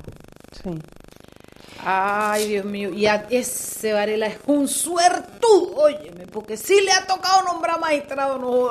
Sí. 0.63 0.69
Ay, 1.83 2.47
Dios 2.49 2.65
mío, 2.65 2.89
y 2.89 3.05
a 3.05 3.27
ese 3.29 3.93
Varela 3.93 4.27
es 4.27 4.39
un 4.47 4.67
suertudo, 4.67 5.75
óyeme, 5.75 6.25
porque 6.27 6.57
sí 6.57 6.81
le 6.83 6.91
ha 6.91 7.05
tocado 7.05 7.43
nombrar 7.43 7.79
magistrado, 7.79 8.37
no 8.37 8.69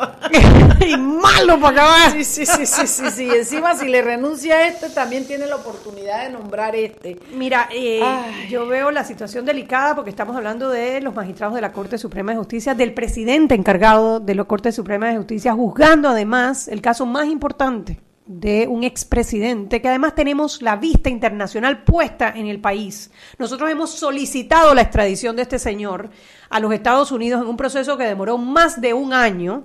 y 0.87 0.97
malo 0.97 1.61
para 1.61 1.83
acabar. 1.83 2.13
Sí, 2.13 2.25
sí, 2.25 2.47
sí, 2.47 2.67
sí, 2.67 2.87
sí, 2.87 3.11
sí. 3.11 3.31
Encima, 3.31 3.75
si 3.75 3.89
le 3.89 4.03
renuncia 4.03 4.57
a 4.57 4.67
este, 4.67 4.91
también 4.91 5.27
tiene 5.27 5.47
la 5.47 5.57
oportunidad 5.57 6.25
de 6.25 6.31
nombrar 6.31 6.75
este. 6.77 7.19
Mira, 7.35 7.69
eh, 7.73 8.03
yo 8.51 8.67
veo 8.67 8.91
la 8.91 9.05
situación 9.05 9.45
delicada 9.45 9.95
porque 9.95 10.11
estamos 10.11 10.37
hablando 10.37 10.69
de 10.69 11.01
los 11.01 11.15
magistrados 11.15 11.55
de 11.55 11.61
la 11.61 11.73
Corte 11.73 11.99
Suprema 11.99 12.33
de 12.33 12.39
Justicia, 12.39 12.75
del 12.75 12.93
presidente 12.93 13.55
encargado 13.55 14.21
de 14.21 14.35
la 14.35 14.45
Corte 14.45 14.73
Suprema 14.73 15.09
de 15.09 15.17
Justicia, 15.17 15.53
juzgando 15.55 16.09
además 16.09 16.69
el 16.69 16.81
caso 16.81 17.07
más 17.07 17.27
importante 17.27 18.06
de 18.27 18.67
un 18.67 18.83
expresidente, 18.83 19.81
que 19.81 19.89
además 19.89 20.15
tenemos 20.15 20.61
la 20.61 20.77
vista 20.77 21.09
internacional 21.09 21.85
puesta 21.85 22.33
en 22.35 22.47
el 22.47 22.61
país. 22.61 23.11
Nosotros 23.39 23.71
hemos 23.71 23.91
solicitado 23.91 24.75
la 24.75 24.83
extradición 24.83 25.37
de 25.37 25.43
este 25.43 25.59
señor 25.59 26.11
a 26.51 26.61
los 26.61 26.73
Estados 26.73 27.13
Unidos 27.13 27.43
en 27.43 27.49
un 27.49 27.57
proceso 27.57 27.97
que 27.97 28.05
demoró 28.05 28.37
más 28.37 28.81
de 28.81 28.95
un 28.95 29.13
año. 29.13 29.65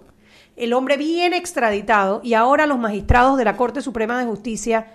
El 0.55 0.73
hombre 0.73 0.97
viene 0.97 1.37
extraditado 1.37 2.21
y 2.23 2.35
ahora 2.35 2.67
los 2.67 2.77
magistrados 2.77 3.37
de 3.37 3.45
la 3.45 3.57
Corte 3.57 3.81
Suprema 3.81 4.19
de 4.19 4.25
Justicia 4.25 4.93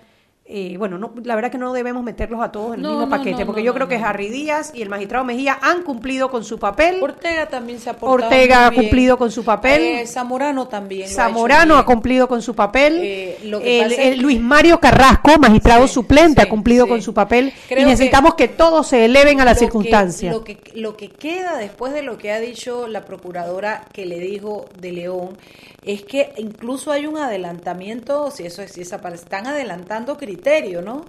eh, 0.49 0.75
bueno, 0.77 0.97
no, 0.97 1.13
la 1.23 1.35
verdad 1.35 1.51
que 1.51 1.57
no 1.57 1.73
debemos 1.73 2.03
meterlos 2.03 2.41
a 2.41 2.51
todos 2.51 2.69
en 2.69 2.73
el 2.75 2.81
No, 2.83 2.89
mismo 2.91 3.05
no, 3.05 3.09
paquete, 3.09 3.45
porque 3.45 3.63
yo 3.63 3.73
creo 3.73 3.87
que. 3.87 3.97
Harry 3.97 4.29
Díaz 4.29 4.71
y 4.73 4.81
el 4.81 4.89
magistrado 4.89 5.25
Mejía 5.25 5.57
han 5.61 5.83
cumplido 5.83 6.29
con 6.31 6.43
su 6.45 6.57
papel. 6.59 6.99
Ortega 7.01 7.47
también 7.47 7.79
se 7.79 7.89
ha 7.89 7.93
portado 7.97 8.29
Ortega 8.31 8.65
ha 8.65 8.69
bien. 8.69 8.83
cumplido 8.83 9.17
con 9.17 9.31
su 9.31 9.43
papel. 9.43 9.81
Eh, 9.81 10.07
Zamorano 10.07 10.67
también. 10.67 11.07
ha 11.09 11.11
Zamorano 11.11 11.75
ha 11.77 11.85
cumplido 11.85 12.27
con 12.27 12.41
su 12.41 12.55
papel. 12.55 12.99
Eh, 13.03 13.39
lo 13.43 13.59
que 13.59 13.79
El- 13.81 13.89
pasa 13.89 14.01
es 14.01 14.07
el 14.07 14.15
que- 14.15 14.21
Luis 14.21 14.39
Mario 14.39 14.79
Carrasco, 14.79 15.31
magistrado 15.39 15.87
Sí, 15.87 15.93
suplente, 15.95 16.41
sí, 16.41 16.47
ha 16.47 16.49
cumplido 16.49 16.85
sí. 16.85 16.89
con 16.91 17.01
su 17.01 17.13
papel. 17.13 17.51
Creo 17.67 17.81
y 17.81 17.85
necesitamos 17.85 18.35
que, 18.35 18.47
todos 18.47 18.87
se 18.87 19.03
eleven 19.05 19.41
a 19.41 19.45
la 19.45 19.51
Lo 19.51 19.55
que- 19.55 19.59
circunstancia. 19.65 20.31
Lo 20.31 20.43
que, 20.43 20.57
lo 20.75 20.95
que 20.95 21.09
queda 21.09 21.57
después 21.57 21.91
de 21.93 22.03
lo 22.03 22.17
que 22.17 22.31
ha 22.31 22.39
dicho 22.39 22.87
la 22.87 23.03
procuradora 23.03 23.83
que 23.91 24.05
le 24.05 24.19
dijo 24.19 24.65
de 24.79 24.91
León 24.91 25.37
es 25.83 26.03
que 26.03 26.33
incluso 26.37 26.91
hay 26.91 27.07
un 27.07 27.17
adelantamiento, 27.17 28.29
si 28.31 28.45
eso 28.45 28.61
es, 28.61 28.71
si 28.73 28.81
esa 28.81 29.01
están 29.13 29.47
adelantando 29.47 30.17
criterio, 30.41 30.81
¿no? 30.81 31.05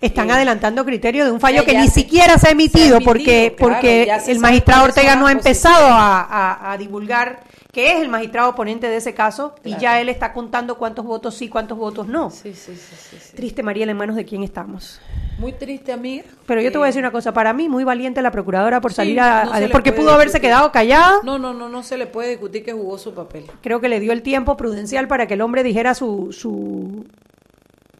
Están 0.00 0.28
Eh, 0.30 0.32
adelantando 0.34 0.84
criterio 0.84 1.24
de 1.24 1.30
un 1.32 1.40
fallo 1.40 1.62
ya- 1.62 1.66
que 1.66 1.78
ni 1.78 1.88
se- 1.88 1.94
siquiera 1.94 2.38
se 2.38 2.48
ha 2.48 2.50
emitido, 2.52 2.78
se 2.78 2.92
ha 2.94 2.96
emitido, 2.96 3.12
porque, 3.12 3.54
claro, 3.56 3.72
porque 3.74 4.08
el 4.28 4.38
magistrado 4.38 4.84
Ortega 4.84 5.16
no 5.16 5.26
ha 5.26 5.32
empezado 5.32 5.86
a, 5.86 6.20
a- 6.22 6.72
a 6.72 6.78
divulgar 6.78 7.40
que 7.72 7.92
es 7.92 8.00
el 8.00 8.08
magistrado 8.08 8.48
oponente 8.50 8.88
de 8.88 8.96
ese 8.96 9.12
caso 9.12 9.54
y 9.62 9.76
ya 9.76 10.00
él 10.00 10.08
está 10.08 10.32
contando 10.32 10.78
cuántos 10.78 11.04
votos 11.04 11.34
sí, 11.34 11.48
cuántos 11.50 11.76
votos 11.76 12.06
no. 12.08 12.30
Sí, 12.30 12.54
sí, 12.54 12.72
sí, 12.74 12.96
sí, 13.10 13.16
sí. 13.20 13.36
Triste 13.36 13.62
Mariela, 13.62 13.92
en 13.92 13.98
manos 13.98 14.16
de 14.16 14.24
quién 14.24 14.42
estamos. 14.42 14.98
Muy 15.38 15.52
triste, 15.52 15.92
amiga. 15.92 16.24
Pero 16.46 16.62
yo 16.62 16.72
te 16.72 16.78
voy 16.78 16.86
a 16.86 16.88
decir 16.88 17.00
una 17.02 17.10
cosa, 17.12 17.34
para 17.34 17.52
mí 17.52 17.68
muy 17.68 17.84
valiente 17.84 18.22
la 18.22 18.30
procuradora 18.30 18.80
por 18.80 18.94
salir 18.94 19.20
a, 19.20 19.44
no 19.44 19.68
porque 19.70 19.92
pudo 19.92 20.10
haberse 20.12 20.40
quedado 20.40 20.72
callada. 20.72 21.16
No, 21.22 21.38
no, 21.38 21.52
no, 21.52 21.68
no 21.68 21.82
se 21.82 21.98
le 21.98 22.06
puede 22.06 22.30
discutir 22.30 22.64
que 22.64 22.72
jugó 22.72 22.96
su 22.96 23.12
papel. 23.12 23.44
Creo 23.60 23.78
que 23.82 23.90
le 23.90 24.00
dio 24.00 24.12
el 24.12 24.22
tiempo 24.22 24.56
prudencial 24.56 25.06
para 25.06 25.26
que 25.26 25.34
el 25.34 25.42
hombre 25.42 25.62
dijera 25.62 25.94
su, 25.94 26.32
su 26.32 27.04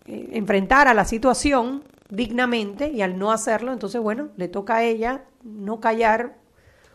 eh, 0.06 0.30
enfrentara 0.32 0.94
la 0.94 1.04
situación 1.04 1.84
dignamente 2.08 2.90
y 2.90 3.02
al 3.02 3.18
no 3.18 3.32
hacerlo, 3.32 3.72
entonces 3.72 4.00
bueno, 4.00 4.28
le 4.36 4.48
toca 4.48 4.76
a 4.76 4.82
ella 4.84 5.24
no 5.42 5.80
callar 5.80 6.36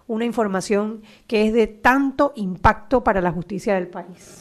una 0.08 0.26
información 0.26 1.04
que 1.28 1.48
es 1.48 1.54
de 1.54 1.68
tanto 1.68 2.34
impacto 2.36 3.04
para 3.04 3.22
la 3.22 3.32
justicia 3.32 3.76
del 3.76 3.88
país. 3.88 4.41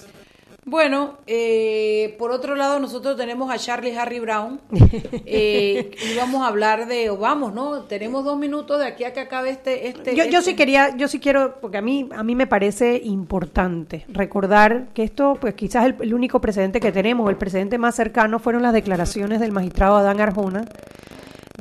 Bueno, 0.67 1.15
eh, 1.27 2.15
por 2.19 2.31
otro 2.33 2.55
lado, 2.55 2.79
nosotros 2.81 3.17
tenemos 3.17 3.51
a 3.51 3.57
Charlie 3.59 3.97
Harry 3.97 4.21
Brown. 4.21 4.61
Eh, 5.33 5.93
y 6.13 6.17
vamos 6.17 6.43
a 6.43 6.49
hablar 6.49 6.87
de, 6.89 7.09
o 7.09 7.17
vamos, 7.17 7.55
¿no? 7.55 7.83
Tenemos 7.83 8.25
dos 8.25 8.37
minutos 8.37 8.81
de 8.81 8.87
aquí 8.87 9.05
a 9.05 9.13
que 9.13 9.21
acabe 9.21 9.51
este. 9.51 9.87
este 9.89 10.17
Yo, 10.17 10.25
yo 10.25 10.39
este- 10.41 10.51
sí 10.51 10.57
quería, 10.57 10.97
yo 10.97 11.07
sí 11.07 11.21
quiero, 11.21 11.61
porque 11.61 11.79
a 11.79 11.83
mí, 11.83 12.09
a 12.17 12.25
mí 12.25 12.35
me 12.35 12.49
parece 12.49 13.01
importante 13.05 14.05
recordar 14.09 14.89
que 14.93 15.05
esto, 15.05 15.39
pues 15.41 15.55
quizás 15.55 15.87
el, 15.87 15.95
el 16.01 16.15
único 16.15 16.41
precedente 16.41 16.81
que 16.81 16.91
tenemos, 16.91 17.31
el 17.31 17.37
precedente 17.37 17.79
más 17.79 17.95
cercano, 17.95 18.41
fueron 18.41 18.63
las 18.63 18.73
declaraciones 18.73 19.39
del 19.39 19.53
magistrado 19.53 19.97
Adán 19.97 20.21
Arjona, 20.21 20.65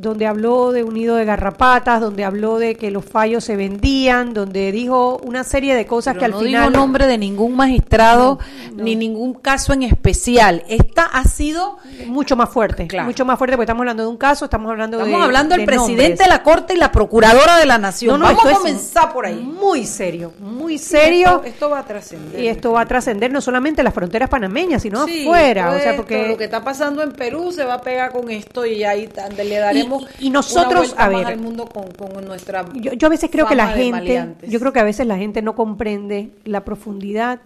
donde 0.00 0.26
habló 0.26 0.72
de 0.72 0.82
un 0.84 0.94
nido 0.94 1.16
de 1.16 1.24
garrapatas, 1.24 2.00
donde 2.00 2.24
habló 2.24 2.58
de 2.58 2.74
que 2.74 2.90
los 2.90 3.04
fallos 3.04 3.44
se 3.44 3.56
vendían, 3.56 4.32
donde 4.34 4.72
dijo 4.72 5.18
una 5.24 5.44
serie 5.44 5.74
de 5.74 5.86
cosas 5.86 6.14
Pero 6.14 6.18
que 6.20 6.24
al 6.26 6.30
no 6.32 6.38
final 6.40 6.68
digo 6.70 6.80
nombre 6.80 7.06
de 7.06 7.18
ningún 7.18 7.54
magistrado 7.56 8.38
ni 8.74 8.96
ningún 8.96 9.34
caso 9.34 9.72
en 9.72 9.82
especial. 9.82 10.62
Esta 10.68 11.04
ha 11.04 11.24
sido. 11.24 11.78
mucho 12.06 12.34
más 12.34 12.48
fuerte, 12.48 12.86
Claro. 12.86 13.06
mucho 13.06 13.24
más 13.24 13.36
fuerte, 13.38 13.56
porque 13.56 13.64
estamos 13.64 13.80
hablando 13.82 14.02
de 14.04 14.08
un 14.08 14.16
caso, 14.16 14.46
estamos 14.46 14.70
hablando 14.70 14.96
de 14.98 15.04
Estamos 15.04 15.24
hablando 15.24 15.50
del 15.54 15.60
de 15.60 15.66
presidente 15.66 16.02
nombres. 16.02 16.18
de 16.18 16.26
la 16.28 16.42
Corte 16.42 16.74
y 16.74 16.76
la 16.76 16.90
procuradora 16.92 17.56
de 17.58 17.66
la 17.66 17.78
Nación. 17.78 18.18
No, 18.20 18.26
no, 18.30 18.34
Vamos 18.36 18.52
a 18.52 18.56
comenzar 18.56 19.12
por 19.12 19.26
ahí. 19.26 19.34
Muy 19.36 19.84
serio, 19.86 20.32
muy 20.40 20.78
serio. 20.78 21.26
Esto, 21.28 21.44
esto 21.44 21.70
va 21.70 21.80
a 21.80 21.84
trascender. 21.84 22.40
Y 22.40 22.48
esto 22.48 22.72
va 22.72 22.80
a 22.82 22.86
trascender 22.86 23.30
no 23.32 23.40
solamente 23.40 23.82
las 23.82 23.92
fronteras 23.92 24.28
panameñas, 24.30 24.82
sino 24.82 25.04
Sí, 25.06 25.22
afuera. 25.22 25.70
O 25.72 25.78
sea, 25.78 25.96
porque 25.96 26.26
lo 26.28 26.36
que 26.36 26.44
está 26.44 26.64
pasando 26.64 27.02
en 27.02 27.12
Perú 27.12 27.52
se 27.52 27.64
va 27.64 27.74
a 27.74 27.80
pegar 27.82 28.12
con 28.12 28.30
esto 28.30 28.64
y 28.64 28.82
ahí 28.84 29.08
le 29.36 29.56
daremos 29.58 29.86
Y- 29.86 29.89
y 30.18 30.30
nosotros, 30.30 30.92
una 30.92 31.04
a 31.04 31.08
ver, 31.08 31.26
al 31.26 31.38
mundo 31.40 31.66
con, 31.66 31.90
con 31.92 32.24
nuestra 32.24 32.64
yo, 32.74 32.92
yo 32.92 33.06
a 33.06 33.10
veces 33.10 33.30
creo 33.30 33.46
que 33.46 33.54
la 33.56 33.68
gente, 33.68 34.34
yo 34.48 34.58
creo 34.60 34.72
que 34.72 34.80
a 34.80 34.84
veces 34.84 35.06
la 35.06 35.16
gente 35.16 35.42
no 35.42 35.54
comprende 35.54 36.30
la 36.44 36.64
profundidad, 36.64 37.40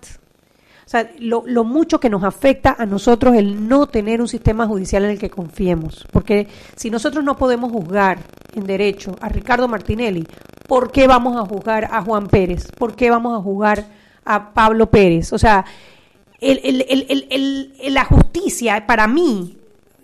o 0.87 0.89
sea, 0.89 1.11
lo, 1.19 1.45
lo 1.47 1.65
mucho 1.65 1.99
que 1.99 2.11
nos 2.11 2.25
afecta 2.25 2.77
a 2.79 2.85
nosotros 2.87 3.35
el 3.37 3.69
no 3.69 3.87
tener 3.87 4.21
un 4.21 4.29
sistema 4.29 4.67
judicial 4.67 5.05
en 5.05 5.11
el 5.13 5.19
que 5.19 5.31
confiemos. 5.31 6.07
Porque 6.13 6.47
si 6.77 6.91
nosotros 6.91 7.25
no 7.25 7.37
podemos 7.39 7.73
juzgar 7.73 8.19
en 8.55 8.65
derecho 8.65 9.17
a 9.21 9.31
Ricardo 9.31 9.67
Martinelli, 9.67 10.27
¿por 10.69 10.93
qué 10.93 11.07
vamos 11.07 11.37
a 11.37 11.47
juzgar 11.47 11.89
a 11.91 12.03
Juan 12.03 12.27
Pérez? 12.27 12.71
¿Por 12.73 12.95
qué 12.95 13.09
vamos 13.11 13.39
a 13.39 13.43
juzgar 13.43 13.87
a 14.27 14.53
Pablo 14.53 14.91
Pérez? 14.91 15.33
O 15.33 15.39
sea, 15.39 15.65
el- 16.41 16.61
el- 16.63 16.85
el- 16.89 17.07
el- 17.09 17.27
el- 17.31 17.73
el- 17.81 17.95
la 17.95 18.05
justicia 18.05 18.87
para 18.87 19.07
mí, 19.09 19.57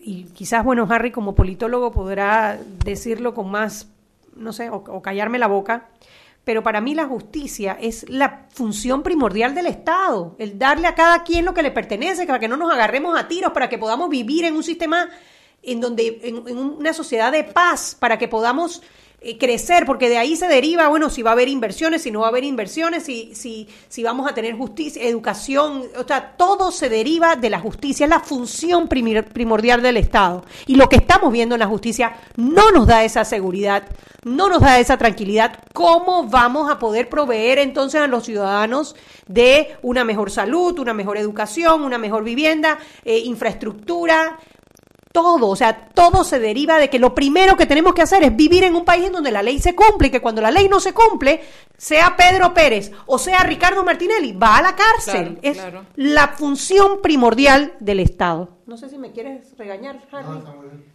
y 0.03 0.25
quizás, 0.35 0.65
bueno, 0.65 0.87
Harry 0.91 1.11
como 1.11 1.35
politólogo 1.35 1.93
podrá 1.93 2.59
decirlo 2.85 3.35
con 3.35 3.51
más, 3.51 3.89
no 4.35 4.53
sé, 4.53 4.71
o, 4.71 4.77
o 4.77 5.03
callarme 5.03 5.39
la 5.39 5.47
boca, 5.47 5.89
pero 6.45 6.63
para 6.63 6.81
mí 6.81 6.95
la 6.95 7.07
justicia 7.07 7.77
es 7.81 8.09
la 8.09 8.47
función 8.51 9.03
primordial 9.03 9.55
del 9.55 9.67
Estado, 9.67 10.35
el 10.39 10.59
darle 10.59 10.89
a 10.89 10.95
cada 10.95 11.23
quien 11.23 11.45
lo 11.45 11.55
que 11.55 11.63
le 11.63 11.71
pertenece, 11.71 12.27
para 12.27 12.39
que 12.39 12.49
no 12.49 12.57
nos 12.57 12.73
agarremos 12.73 13.19
a 13.19 13.29
tiros, 13.29 13.53
para 13.53 13.69
que 13.69 13.79
podamos 13.79 14.09
vivir 14.09 14.45
en 14.45 14.57
un 14.57 14.63
sistema 14.63 15.09
en 15.63 15.81
donde, 15.81 16.21
en, 16.23 16.49
en 16.49 16.59
una 16.59 16.93
sociedad 16.95 17.31
de 17.31 17.45
paz, 17.45 17.97
para 17.99 18.19
que 18.19 18.29
podamos 18.29 18.83
eh, 19.23 19.37
crecer, 19.37 19.85
porque 19.85 20.09
de 20.09 20.17
ahí 20.17 20.35
se 20.35 20.49
deriva, 20.49 20.89
bueno, 20.89 21.11
si 21.11 21.21
va 21.21 21.31
a 21.31 21.33
haber 21.35 21.49
inversiones, 21.49 22.01
si 22.01 22.11
no 22.11 22.21
va 22.21 22.27
a 22.27 22.31
haber 22.31 22.45
inversiones, 22.45 23.03
si, 23.03 23.35
si, 23.35 23.69
si 23.87 24.03
vamos 24.03 24.27
a 24.27 24.33
tener 24.33 24.57
justicia, 24.57 25.03
educación, 25.03 25.85
o 25.99 26.05
sea, 26.05 26.37
todo 26.39 26.73
se 26.73 26.89
deriva 26.89 27.37
de 27.37 27.51
la 27.51 27.61
justicia, 27.61 28.05
es 28.05 28.11
la 28.11 28.21
función 28.21 28.89
primordial 28.89 29.83
del 29.83 29.99
Estado. 29.99 30.43
Y 30.67 30.77
lo 30.77 30.89
que 30.89 30.97
estamos 30.97 31.31
viendo 31.33 31.55
en 31.55 31.59
la 31.59 31.67
justicia 31.67 32.17
no 32.37 32.71
nos 32.71 32.87
da 32.87 33.05
esa 33.05 33.27
seguridad, 33.27 33.83
no 34.25 34.49
nos 34.49 34.61
da 34.61 34.79
esa 34.79 34.97
tranquilidad. 34.97 35.65
¿Cómo 35.75 36.27
vamos 36.29 36.71
a 36.71 36.79
poder 36.79 37.11
proveer 37.11 37.59
entonces 37.59 38.01
a 38.01 38.07
los 38.07 38.25
ciudadanos 38.25 38.97
de 39.27 39.77
una 39.83 40.03
mejor 40.03 40.31
salud, 40.31 40.79
una 40.79 40.95
mejor 40.95 41.19
educación, 41.19 41.83
una 41.83 41.99
mejor 41.99 42.25
vivienda, 42.25 42.79
eh, 43.05 43.19
infraestructura? 43.19 44.39
Todo, 45.13 45.49
o 45.49 45.57
sea, 45.57 45.89
todo 45.89 46.23
se 46.23 46.39
deriva 46.39 46.79
de 46.79 46.89
que 46.89 47.01
lo 47.01 47.15
primero 47.15 47.57
que 47.57 47.67
tenemos 47.67 47.95
que 47.95 48.03
hacer 48.03 48.23
es 48.23 48.35
vivir 48.37 48.63
en 48.63 48.77
un 48.77 48.85
país 48.85 49.07
en 49.07 49.13
donde 49.13 49.33
la 49.33 49.43
ley 49.43 49.59
se 49.59 49.75
cumple 49.75 50.09
y 50.09 50.11
que 50.11 50.21
cuando 50.21 50.41
la 50.41 50.53
ley 50.53 50.69
no 50.69 50.79
se 50.79 50.93
cumple, 50.93 51.41
sea 51.77 52.17
Pedro 52.17 52.55
Pérez 52.55 52.93
o 53.07 53.19
sea 53.19 53.43
Ricardo 53.43 53.83
Martinelli, 53.83 54.33
va 54.33 54.59
a 54.59 54.63
la 54.63 54.77
cárcel. 54.77 55.35
Claro, 55.35 55.41
es 55.43 55.59
claro. 55.59 55.87
la 55.97 56.29
función 56.29 57.03
primordial 57.03 57.75
del 57.81 58.01
Estado. 58.01 58.57
No 58.67 58.77
sé 58.77 58.89
si 58.89 58.99
me 58.99 59.11
quieres 59.11 59.57
regañar, 59.59 59.99
Harry. 60.13 60.29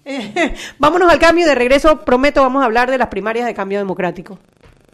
Vámonos 0.79 1.11
al 1.11 1.19
cambio 1.19 1.45
de 1.45 1.55
regreso. 1.55 2.05
Prometo, 2.05 2.41
vamos 2.41 2.61
a 2.61 2.65
hablar 2.65 2.89
de 2.89 2.97
las 2.97 3.09
primarias 3.09 3.45
de 3.45 3.53
cambio 3.53 3.79
democrático. 3.79 4.39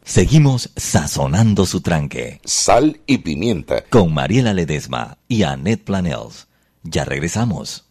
Seguimos 0.03 0.71
sazonando 0.75 1.67
su 1.67 1.81
tranque 1.81 2.41
Sal 2.43 3.01
y 3.05 3.19
pimienta. 3.19 3.83
con 3.83 4.11
Mariela 4.15 4.53
Ledesma 4.53 5.19
y 5.27 5.43
Annette 5.43 5.83
Planels. 5.83 6.47
Ya 6.81 7.05
regresamos. 7.05 7.90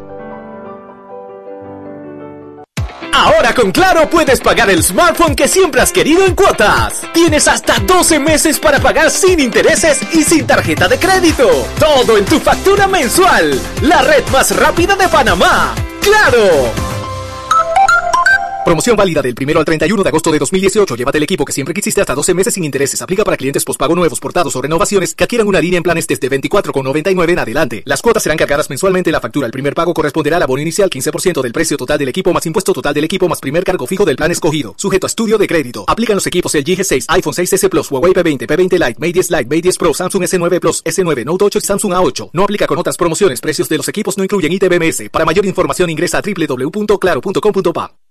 Ahora 3.23 3.53
con 3.53 3.71
Claro 3.71 4.09
puedes 4.09 4.39
pagar 4.39 4.71
el 4.71 4.81
smartphone 4.81 5.35
que 5.35 5.47
siempre 5.47 5.79
has 5.79 5.91
querido 5.91 6.25
en 6.25 6.33
cuotas. 6.33 7.01
Tienes 7.13 7.47
hasta 7.47 7.77
12 7.77 8.17
meses 8.17 8.57
para 8.57 8.79
pagar 8.79 9.11
sin 9.11 9.39
intereses 9.39 9.99
y 10.11 10.23
sin 10.23 10.47
tarjeta 10.47 10.87
de 10.87 10.97
crédito. 10.97 11.47
Todo 11.79 12.17
en 12.17 12.25
tu 12.25 12.39
factura 12.39 12.87
mensual. 12.87 13.61
La 13.83 14.01
red 14.01 14.27
más 14.31 14.55
rápida 14.55 14.95
de 14.95 15.07
Panamá. 15.07 15.75
¡Claro! 16.01 16.90
Promoción 18.63 18.95
válida 18.95 19.23
del 19.23 19.33
1 19.39 19.59
al 19.59 19.65
31 19.65 20.03
de 20.03 20.09
agosto 20.09 20.31
de 20.31 20.37
2018. 20.37 20.95
Llévate 20.95 21.17
el 21.17 21.23
equipo 21.23 21.43
que 21.43 21.51
siempre 21.51 21.73
quisiste 21.73 21.99
hasta 21.99 22.13
12 22.13 22.33
meses 22.35 22.53
sin 22.53 22.63
intereses. 22.63 23.01
Aplica 23.01 23.23
para 23.23 23.35
clientes 23.35 23.65
pospago 23.65 23.95
nuevos, 23.95 24.19
portados 24.19 24.55
o 24.55 24.61
renovaciones 24.61 25.15
que 25.15 25.23
adquieran 25.23 25.47
una 25.47 25.59
línea 25.59 25.77
en 25.77 25.83
planes 25.83 26.05
desde 26.05 26.29
24,99 26.29 27.31
en 27.31 27.39
adelante. 27.39 27.81
Las 27.85 28.03
cuotas 28.03 28.21
serán 28.21 28.37
cargadas 28.37 28.69
mensualmente 28.69 29.09
en 29.09 29.13
la 29.13 29.19
factura. 29.19 29.47
El 29.47 29.51
primer 29.51 29.73
pago 29.73 29.95
corresponderá 29.95 30.37
al 30.37 30.43
abono 30.43 30.61
inicial 30.61 30.91
15% 30.91 31.41
del 31.41 31.51
precio 31.51 31.75
total 31.75 31.97
del 31.97 32.09
equipo 32.09 32.31
más 32.33 32.45
impuesto 32.45 32.71
total 32.71 32.93
del 32.93 33.03
equipo 33.03 33.27
más 33.27 33.39
primer 33.39 33.63
cargo 33.63 33.87
fijo 33.87 34.05
del 34.05 34.15
plan 34.15 34.29
escogido. 34.29 34.75
Sujeto 34.77 35.07
a 35.07 35.09
estudio 35.09 35.39
de 35.39 35.47
crédito. 35.47 35.83
Aplican 35.87 36.15
los 36.15 36.27
equipos 36.27 36.53
LG 36.53 36.77
G6, 36.77 37.05
iPhone 37.07 37.33
6s 37.33 37.67
Plus, 37.67 37.89
Huawei 37.89 38.13
P20, 38.13 38.45
P20 38.45 38.73
Lite, 38.73 38.99
Mate 38.99 39.13
10 39.13 39.31
Lite, 39.31 39.45
Mate 39.45 39.61
10 39.61 39.77
Pro, 39.79 39.93
Samsung 39.93 40.23
S9 40.23 40.59
Plus, 40.59 40.83
S9 40.83 41.25
Note 41.25 41.45
8 41.45 41.57
y 41.57 41.61
Samsung 41.61 41.93
A8. 41.93 42.29
No 42.33 42.43
aplica 42.43 42.67
con 42.67 42.77
otras 42.77 42.95
promociones. 42.95 43.41
Precios 43.41 43.67
de 43.67 43.77
los 43.77 43.87
equipos 43.87 44.19
no 44.19 44.23
incluyen 44.23 44.53
ITBMS. 44.53 45.09
Para 45.11 45.25
mayor 45.25 45.47
información 45.47 45.89
ingresa 45.89 46.19
a 46.19 46.21
www.claro.com.pa. 46.21 48.10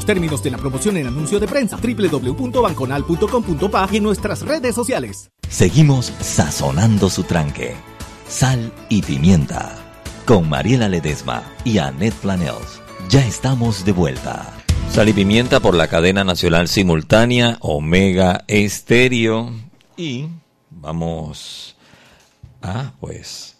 términos 0.05 0.43
de 0.43 0.51
la 0.51 0.57
promoción 0.57 0.97
en 0.97 1.07
anuncio 1.07 1.39
de 1.39 1.47
prensa 1.47 1.77
www.banconal.com.pa 1.77 3.89
y 3.91 3.97
en 3.97 4.03
nuestras 4.03 4.41
redes 4.41 4.75
sociales. 4.75 5.31
Seguimos 5.49 6.13
sazonando 6.19 7.09
su 7.09 7.23
tranque. 7.23 7.75
Sal 8.27 8.71
y 8.89 9.01
pimienta. 9.01 9.75
Con 10.25 10.49
Mariela 10.49 10.87
Ledesma 10.87 11.43
y 11.63 11.79
Annette 11.79 12.13
Planels. 12.15 12.81
Ya 13.09 13.25
estamos 13.25 13.83
de 13.83 13.91
vuelta. 13.91 14.61
Sal 14.91 15.07
y 15.07 15.13
Pimienta 15.13 15.61
por 15.61 15.73
la 15.73 15.87
cadena 15.87 16.25
nacional 16.25 16.67
simultánea 16.67 17.55
Omega 17.61 18.43
Estéreo. 18.47 19.49
Y 19.95 20.27
vamos 20.69 21.77
a, 22.61 22.91
pues, 22.99 23.55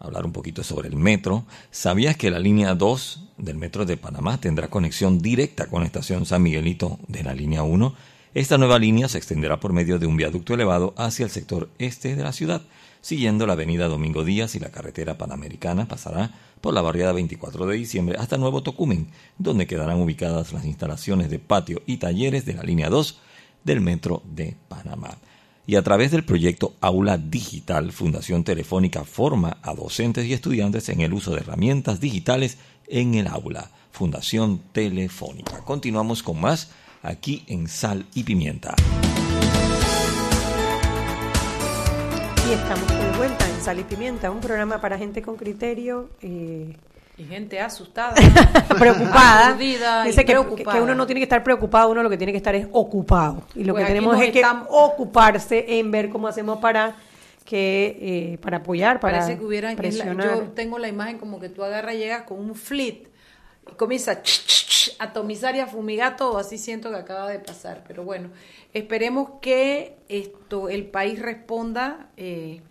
hablar 0.00 0.24
un 0.24 0.32
poquito 0.32 0.64
sobre 0.64 0.88
el 0.88 0.96
metro. 0.96 1.44
¿Sabías 1.70 2.16
que 2.16 2.30
la 2.30 2.38
línea 2.38 2.74
2 2.74 3.28
del 3.36 3.56
metro 3.56 3.84
de 3.84 3.96
Panamá 3.96 4.40
tendrá 4.40 4.68
conexión 4.68 5.20
directa 5.20 5.66
con 5.66 5.80
la 5.80 5.86
estación 5.86 6.26
San 6.26 6.42
Miguelito 6.42 6.98
de 7.06 7.22
la 7.22 7.34
línea 7.34 7.62
1? 7.62 7.94
Esta 8.32 8.58
nueva 8.58 8.78
línea 8.78 9.08
se 9.08 9.18
extenderá 9.18 9.60
por 9.60 9.72
medio 9.72 9.98
de 9.98 10.06
un 10.06 10.16
viaducto 10.16 10.54
elevado 10.54 10.94
hacia 10.96 11.24
el 11.24 11.30
sector 11.30 11.68
este 11.78 12.16
de 12.16 12.22
la 12.22 12.32
ciudad. 12.32 12.62
Siguiendo 13.02 13.46
la 13.46 13.54
avenida 13.54 13.88
Domingo 13.88 14.24
Díaz 14.24 14.54
y 14.54 14.60
la 14.60 14.70
carretera 14.70 15.18
panamericana 15.18 15.86
pasará 15.86 16.32
por 16.60 16.72
la 16.72 16.82
barriada 16.82 17.12
24 17.12 17.66
de 17.66 17.76
diciembre 17.76 18.16
hasta 18.18 18.38
Nuevo 18.38 18.62
Tocumen, 18.62 19.08
donde 19.38 19.66
quedarán 19.66 20.00
ubicadas 20.00 20.52
las 20.52 20.64
instalaciones 20.64 21.28
de 21.30 21.38
patio 21.38 21.82
y 21.86 21.96
talleres 21.96 22.44
de 22.46 22.54
la 22.54 22.62
línea 22.62 22.88
2 22.88 23.18
del 23.64 23.80
Metro 23.80 24.22
de 24.24 24.56
Panamá. 24.68 25.18
Y 25.66 25.76
a 25.76 25.82
través 25.82 26.10
del 26.10 26.24
proyecto 26.24 26.74
Aula 26.80 27.16
Digital, 27.16 27.92
Fundación 27.92 28.44
Telefónica 28.44 29.04
forma 29.04 29.58
a 29.62 29.74
docentes 29.74 30.26
y 30.26 30.32
estudiantes 30.32 30.88
en 30.88 31.00
el 31.00 31.12
uso 31.12 31.32
de 31.32 31.40
herramientas 31.40 32.00
digitales 32.00 32.58
en 32.88 33.14
el 33.14 33.26
aula. 33.26 33.70
Fundación 33.92 34.60
Telefónica. 34.72 35.58
Continuamos 35.64 36.22
con 36.22 36.40
más 36.40 36.70
aquí 37.02 37.44
en 37.46 37.68
Sal 37.68 38.06
y 38.14 38.24
Pimienta. 38.24 38.74
Y 42.48 42.52
estamos 42.52 42.88
de 42.88 43.16
vuelta 43.16 43.48
en 43.48 43.60
Sal 43.60 43.78
y 43.78 43.84
Pimienta, 43.84 44.30
un 44.30 44.40
programa 44.40 44.80
para 44.80 44.98
gente 44.98 45.22
con 45.22 45.36
criterio. 45.36 46.10
Eh, 46.22 46.74
y 47.20 47.24
gente 47.24 47.60
asustada, 47.60 48.14
preocupada. 48.78 49.54
Dice 49.54 50.24
que, 50.24 50.32
preocupada. 50.32 50.76
que 50.78 50.82
uno 50.82 50.94
no 50.94 51.06
tiene 51.06 51.20
que 51.20 51.24
estar 51.24 51.42
preocupado, 51.44 51.90
uno 51.90 52.02
lo 52.02 52.10
que 52.10 52.16
tiene 52.16 52.32
que 52.32 52.38
estar 52.38 52.54
es 52.54 52.66
ocupado. 52.72 53.42
Y 53.54 53.64
lo 53.64 53.74
Pues 53.74 53.84
que 53.84 53.88
tenemos 53.92 54.20
es 54.20 54.30
que 54.30 54.42
ocuparse 54.68 55.78
en 55.78 55.90
ver 55.90 56.08
cómo 56.10 56.28
hacemos 56.28 56.58
para 56.58 56.96
que 57.44 57.98
eh, 58.34 58.38
para 58.38 58.58
apoyar, 58.58 59.00
para 59.00 59.18
Parece 59.20 59.38
que 59.38 59.44
hubieran. 59.44 59.72
la- 59.72 59.76
presionar. 59.76 60.26
yo 60.36 60.42
tengo 60.54 60.78
la 60.78 60.88
imagen 60.88 61.18
como 61.18 61.40
que 61.40 61.48
tú 61.48 61.64
agarras, 61.64 61.94
llegas 61.96 62.22
con 62.22 62.38
un 62.38 62.54
flit 62.54 63.08
y 63.70 63.74
comienza 63.74 64.12
a 64.12 64.22
ch, 64.22 64.46
ch, 64.46 64.66
ch, 64.68 64.96
a 64.98 65.04
atomizar 65.04 65.54
y 65.56 65.60
a 65.60 65.66
fumigar 65.66 66.16
todo. 66.16 66.38
Así 66.38 66.58
siento 66.58 66.90
que 66.90 66.96
acaba 66.96 67.28
de 67.28 67.38
pasar. 67.40 67.82
Pero 67.88 68.04
bueno, 68.04 68.28
esperemos 68.72 69.32
que 69.42 69.96
esto 70.08 70.68
el 70.68 70.86
país 70.86 71.18
responda. 71.20 72.08
eh, 72.16 72.62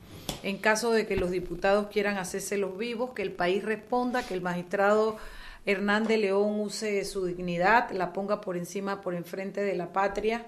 en 0.43 0.57
caso 0.57 0.91
de 0.91 1.05
que 1.07 1.15
los 1.15 1.31
diputados 1.31 1.87
quieran 1.87 2.17
hacerse 2.17 2.57
los 2.57 2.77
vivos, 2.77 3.11
que 3.15 3.21
el 3.21 3.31
país 3.31 3.63
responda, 3.63 4.23
que 4.23 4.33
el 4.33 4.41
magistrado 4.41 5.17
Hernández 5.65 6.19
León 6.19 6.59
use 6.61 7.03
su 7.05 7.25
dignidad, 7.25 7.91
la 7.91 8.13
ponga 8.13 8.41
por 8.41 8.57
encima, 8.57 9.01
por 9.01 9.13
enfrente 9.15 9.61
de 9.61 9.75
la 9.75 9.91
patria. 9.93 10.45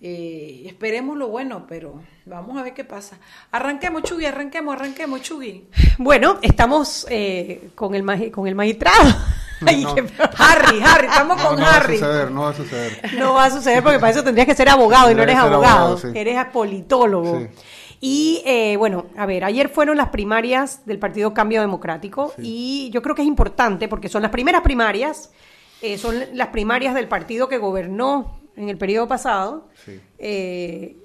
Eh, 0.00 0.62
esperemos 0.66 1.16
lo 1.18 1.26
bueno, 1.28 1.66
pero 1.68 2.00
vamos 2.24 2.56
a 2.56 2.62
ver 2.62 2.72
qué 2.72 2.84
pasa. 2.84 3.18
Arranquemos, 3.50 4.04
Chugui, 4.04 4.26
arranquemos, 4.26 4.74
arranquemos, 4.76 5.22
Chugui. 5.22 5.66
Bueno, 5.98 6.38
estamos 6.42 7.04
eh, 7.10 7.70
con 7.74 7.94
el 7.96 8.04
magi- 8.04 8.30
con 8.30 8.46
el 8.46 8.54
magistrado. 8.54 9.12
Ay, 9.66 9.82
No. 9.82 9.94
qué- 9.96 10.02
Harry, 10.38 10.80
Harry, 10.84 11.06
estamos 11.08 11.36
No, 11.42 11.48
con 11.48 11.58
no 11.58 11.64
va 11.66 11.72
a 11.72 11.76
Harry. 11.78 11.98
suceder, 11.98 12.30
no 12.30 12.42
va 12.42 12.50
a 12.50 12.54
suceder. 12.54 13.14
No 13.18 13.34
va 13.34 13.44
a 13.46 13.50
suceder 13.50 13.82
porque 13.82 13.98
para 13.98 14.12
eso 14.12 14.22
tendrías 14.22 14.46
que 14.46 14.54
ser 14.54 14.68
abogado 14.68 15.10
y 15.10 15.16
no 15.16 15.24
eres 15.24 15.34
abogado, 15.36 15.64
abogado, 15.64 15.98
sí. 15.98 16.08
eres 16.14 16.44
politólogo. 16.52 17.40
Sí. 17.40 17.46
Y 18.00 18.42
eh, 18.46 18.76
bueno, 18.76 19.06
a 19.16 19.26
ver, 19.26 19.44
ayer 19.44 19.68
fueron 19.68 19.96
las 19.96 20.08
primarias 20.10 20.86
del 20.86 20.98
Partido 20.98 21.34
Cambio 21.34 21.60
Democrático 21.60 22.32
y 22.38 22.90
yo 22.92 23.02
creo 23.02 23.14
que 23.14 23.22
es 23.22 23.28
importante 23.28 23.88
porque 23.88 24.08
son 24.08 24.22
las 24.22 24.30
primeras 24.30 24.62
primarias, 24.62 25.30
eh, 25.82 25.98
son 25.98 26.14
las 26.34 26.48
primarias 26.48 26.94
del 26.94 27.08
partido 27.08 27.48
que 27.48 27.58
gobernó 27.58 28.38
en 28.56 28.68
el 28.68 28.78
periodo 28.78 29.08
pasado. 29.08 29.68
Sí. 29.84 30.00
Eh, 30.18 30.96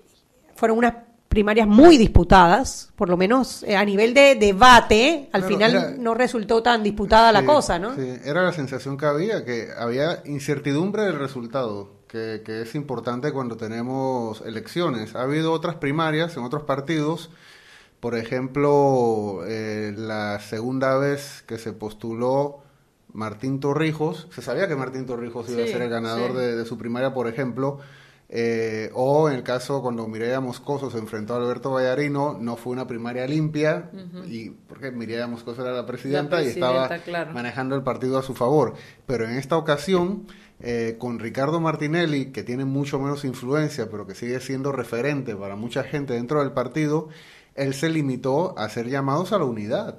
fueron 0.56 0.77
unas 0.77 0.93
primarias 1.29 1.67
muy 1.67 1.97
disputadas, 1.97 2.91
por 2.95 3.10
lo 3.10 3.17
menos 3.17 3.63
eh, 3.63 3.75
a 3.75 3.84
nivel 3.84 4.13
de 4.13 4.36
debate, 4.36 5.29
al 5.34 5.41
Claro, 5.41 5.56
final 5.56 5.71
era- 5.71 5.89
no 5.97 6.13
resultó 6.13 6.62
tan 6.62 6.84
disputada 6.84 7.32
la 7.32 7.43
cosa, 7.43 7.79
¿no? 7.79 7.95
Sí, 7.95 8.08
era 8.23 8.43
la 8.43 8.51
sensación 8.53 8.97
que 8.97 9.08
había, 9.08 9.43
que 9.43 9.69
había 9.75 10.21
incertidumbre 10.25 11.01
del 11.01 11.17
resultado, 11.17 11.89
que, 12.13 12.43
que 12.45 12.62
es 12.62 12.76
importante 12.76 13.32
cuando 13.32 13.58
tenemos 13.58 14.41
elecciones. 14.41 15.15
Ha 15.15 15.23
habido 15.23 15.52
otras 15.52 15.78
primarias 15.78 16.38
en 16.38 16.43
otros 16.43 16.62
partidos, 16.62 17.32
por 17.99 18.15
ejemplo, 18.15 19.39
eh, 19.47 19.95
la 19.97 20.39
segunda 20.39 20.95
vez 20.99 21.43
que 21.47 21.58
se 21.58 21.73
postuló 21.73 22.60
Martín 23.12 23.60
Torrijos, 23.60 24.28
se 24.30 24.43
sabía 24.43 24.67
que 24.67 24.76
Martín 24.76 25.08
Torrijos 25.08 25.49
iba 25.49 25.63
a 25.63 25.67
ser 25.67 25.82
el 25.82 25.89
ganador 25.89 26.34
sí. 26.34 26.38
de, 26.38 26.56
de 26.56 26.65
su 26.65 26.78
primaria, 26.78 27.15
por 27.15 27.28
ejemplo, 27.28 27.80
eh, 28.30 28.89
o 28.93 29.30
en 29.30 29.36
el 29.36 29.43
caso 29.43 29.82
cuando 29.82 30.08
Mireya 30.08 30.39
Moscoso 30.39 30.89
se 30.89 30.97
enfrentó 30.97 31.36
a 31.36 31.38
Alberto 31.38 31.71
Vallarino, 31.71 32.38
no 32.39 32.56
fue 32.58 32.73
una 32.73 32.88
primaria 32.88 33.28
limpia, 33.28 33.91
y 34.28 34.49
porque 34.49 34.91
Mireya 34.91 35.28
Moscoso 35.28 35.62
era 35.62 35.71
la 35.71 35.86
presidenta, 35.86 36.41
y 36.41 36.47
estaba 36.47 36.89
claro. 36.99 37.32
manejando 37.32 37.76
el 37.76 37.84
partido 37.84 38.17
a 38.17 38.23
su 38.23 38.34
favor. 38.34 38.73
Pero 39.06 39.26
en 39.26 39.38
esta 39.38 39.56
ocasión, 39.56 40.26
eh, 40.65 40.95
con 40.97 41.19
Ricardo 41.19 41.60
Martinelli, 41.60 42.32
que 42.32 42.41
tiene 42.41 42.63
mucho 42.65 42.97
menos 42.97 43.26
influencia, 43.26 43.89
pero 43.91 44.08
que 44.08 44.15
sigue 44.15 44.39
siendo 44.39 44.71
referente 44.71 45.36
para 45.36 45.56
mucha 45.58 45.84
gente 45.84 46.13
dentro 46.13 46.39
del 46.39 46.54
partido, 46.54 47.10
él 47.56 47.73
se 47.73 47.89
limitó 47.89 48.58
a 48.58 48.63
hacer 48.65 48.88
llamados 48.89 49.34
a 49.34 49.38
la 49.39 49.43
unidad. 49.45 49.97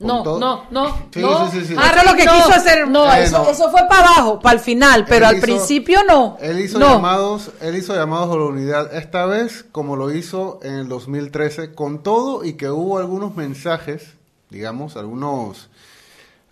No, 0.00 0.24
todo- 0.24 0.40
no, 0.40 0.64
no, 0.72 0.88
Sí, 1.12 1.20
no. 1.20 1.48
sí, 1.52 1.64
sí, 1.64 1.74
lo 1.76 2.16
que 2.16 2.24
no. 2.24 2.32
quiso 2.32 2.50
hacer- 2.52 2.88
No, 2.88 3.14
Eh, 3.14 3.22
eso, 3.22 3.44
no. 3.44 3.48
eso 3.48 3.70
fue 3.70 3.82
para 3.88 4.08
abajo, 4.08 4.40
para 4.40 4.54
el 4.56 4.60
final, 4.60 5.04
pero 5.08 5.18
Él 5.26 5.30
al 5.30 5.36
hizo- 5.36 5.42
principio 5.46 6.00
no. 6.08 6.36
Él 6.40 6.58
hizo 6.58 6.80
no. 6.80 6.88
llamados, 6.94 7.52
él 7.60 7.76
hizo 7.76 7.94
llamados 7.94 8.34
a 8.34 8.36
la 8.36 8.44
unidad 8.46 8.92
esta 8.96 9.26
vez 9.26 9.64
como 9.70 9.94
lo 9.94 10.10
hizo 10.12 10.58
en 10.64 10.74
el 10.74 10.88
2013 10.88 11.72
con 11.72 12.02
todo 12.02 12.42
y 12.44 12.54
que 12.54 12.68
hubo 12.68 12.98
algunos 12.98 13.36
mensajes, 13.36 14.14
digamos, 14.50 14.96
algunos 14.96 15.70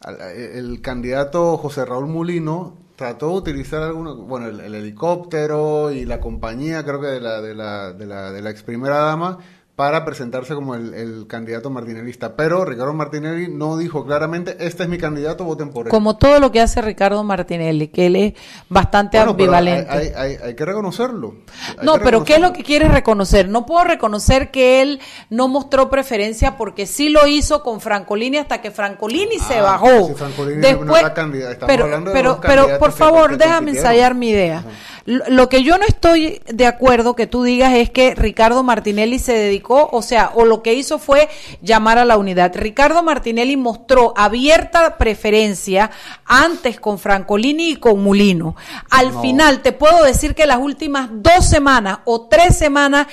al- 0.01 0.21
el 0.21 0.81
candidato 0.81 1.59
José 1.59 1.85
Raúl 1.85 2.07
Mulino 2.07 2.75
trató 3.01 3.31
de 3.31 3.37
utilizar 3.37 3.83
algunos, 3.83 4.19
bueno, 4.19 4.49
el, 4.49 4.61
el 4.61 4.75
helicóptero 4.75 5.91
y 5.91 6.05
la 6.05 6.21
compañía, 6.21 6.85
creo 6.85 7.01
que 7.01 7.07
de 7.07 7.21
la 7.23 7.41
de 7.41 7.55
la 7.55 7.95
de 7.95 8.05
la, 8.05 8.31
de 8.31 8.43
la 8.43 8.51
ex 8.51 8.63
primera 8.63 8.99
dama 8.99 9.39
para 9.81 10.05
presentarse 10.05 10.55
como 10.55 10.75
el, 10.75 10.93
el 10.93 11.27
candidato 11.27 11.71
martinelista, 11.71 12.37
pero 12.37 12.67
Ricardo 12.67 12.93
Martinelli 12.93 13.49
no 13.49 13.79
dijo 13.79 14.05
claramente, 14.05 14.55
este 14.61 14.83
es 14.83 14.91
mi 14.91 14.99
candidato, 14.99 15.43
voten 15.45 15.71
por 15.71 15.87
él. 15.87 15.91
Como 15.91 16.19
todo 16.19 16.39
lo 16.39 16.53
que 16.53 16.61
hace 16.61 16.83
Ricardo 16.83 17.25
Martinelli, 17.25 17.89
que 17.89 18.05
él 18.05 18.17
es 18.17 18.33
bastante 18.69 19.17
Bueno, 19.17 19.31
ambivalente. 19.31 19.91
Hay, 19.91 20.09
hay- 20.09 20.13
hay- 20.15 20.37
hay 20.49 20.55
que 20.55 20.65
reconocerlo. 20.67 21.35
Hay 21.79 21.87
No, 21.87 21.95
que 21.95 22.01
pero 22.05 22.25
¿qué 22.25 22.35
es 22.35 22.41
lo 22.43 22.53
que 22.53 22.63
quieres 22.63 22.93
reconocer? 22.93 23.49
No 23.49 23.65
puedo 23.65 23.85
reconocer 23.85 24.51
que 24.51 24.83
él 24.83 25.01
no 25.31 25.49
mostró 25.49 25.89
preferencia 25.89 26.59
porque 26.59 26.85
sí 26.87 27.09
lo 27.09 27.27
hizo 27.27 27.63
con 27.63 27.81
Francolini 27.81 28.37
hasta 28.37 28.61
que 28.61 28.71
Francolini 28.71 29.39
se 29.39 29.61
Ah, 29.61 29.63
bajó. 29.63 30.09
si 30.09 30.13
Francolini 30.15 30.61
no 30.85 30.95
era 30.95 31.15
candidato, 31.15 31.53
estamos 31.53 31.73
pero, 31.73 31.85
hablando 31.85 32.11
de 32.11 32.17
pero, 32.19 32.39
pero 32.43 32.79
por 32.79 32.93
favor, 32.93 33.39
déjame 33.39 33.71
ensayar 33.71 34.15
mi 34.15 34.29
idea. 34.29 34.63
Lo 35.07 35.49
que 35.49 35.63
yo 35.63 35.79
no 35.79 35.85
estoy 35.87 36.41
de 36.47 36.67
acuerdo 36.67 37.15
que 37.17 37.27
tú 37.27 37.43
digas 37.43 37.73
es 37.75 37.91
que 37.91 38.15
Ricardo 38.15 38.63
Martinelli 38.63 39.19
se 39.19 39.33
dedicó, 39.33 39.89
o 39.93 40.03
sea, 40.03 40.33
o 40.35 40.45
lo 40.45 40.63
que 40.63 40.75
hizo 40.75 40.99
fue 40.99 41.29
llamar 41.63 41.99
a 41.99 42.05
la 42.05 42.17
unidad. 42.19 42.53
Ricardo 42.55 43.03
Martinelli 43.03 43.57
mostró 43.57 44.13
abierta 44.17 44.99
preferencia 44.99 45.91
antes 46.25 46.79
con 46.81 46.99
Francolini 46.99 47.71
y 47.71 47.77
con 47.77 48.03
Mulino. 48.03 48.57
Al 48.91 49.13
No. 49.13 49.23
final 49.23 49.63
te 49.63 49.73
puedo 49.73 50.05
decir 50.05 50.35
que 50.35 50.47
las 50.47 50.59
últimas 50.59 51.09
dos 51.13 51.47
semanas 51.47 52.01
o 52.05 52.29
tres 52.29 52.57
semanas 52.57 53.07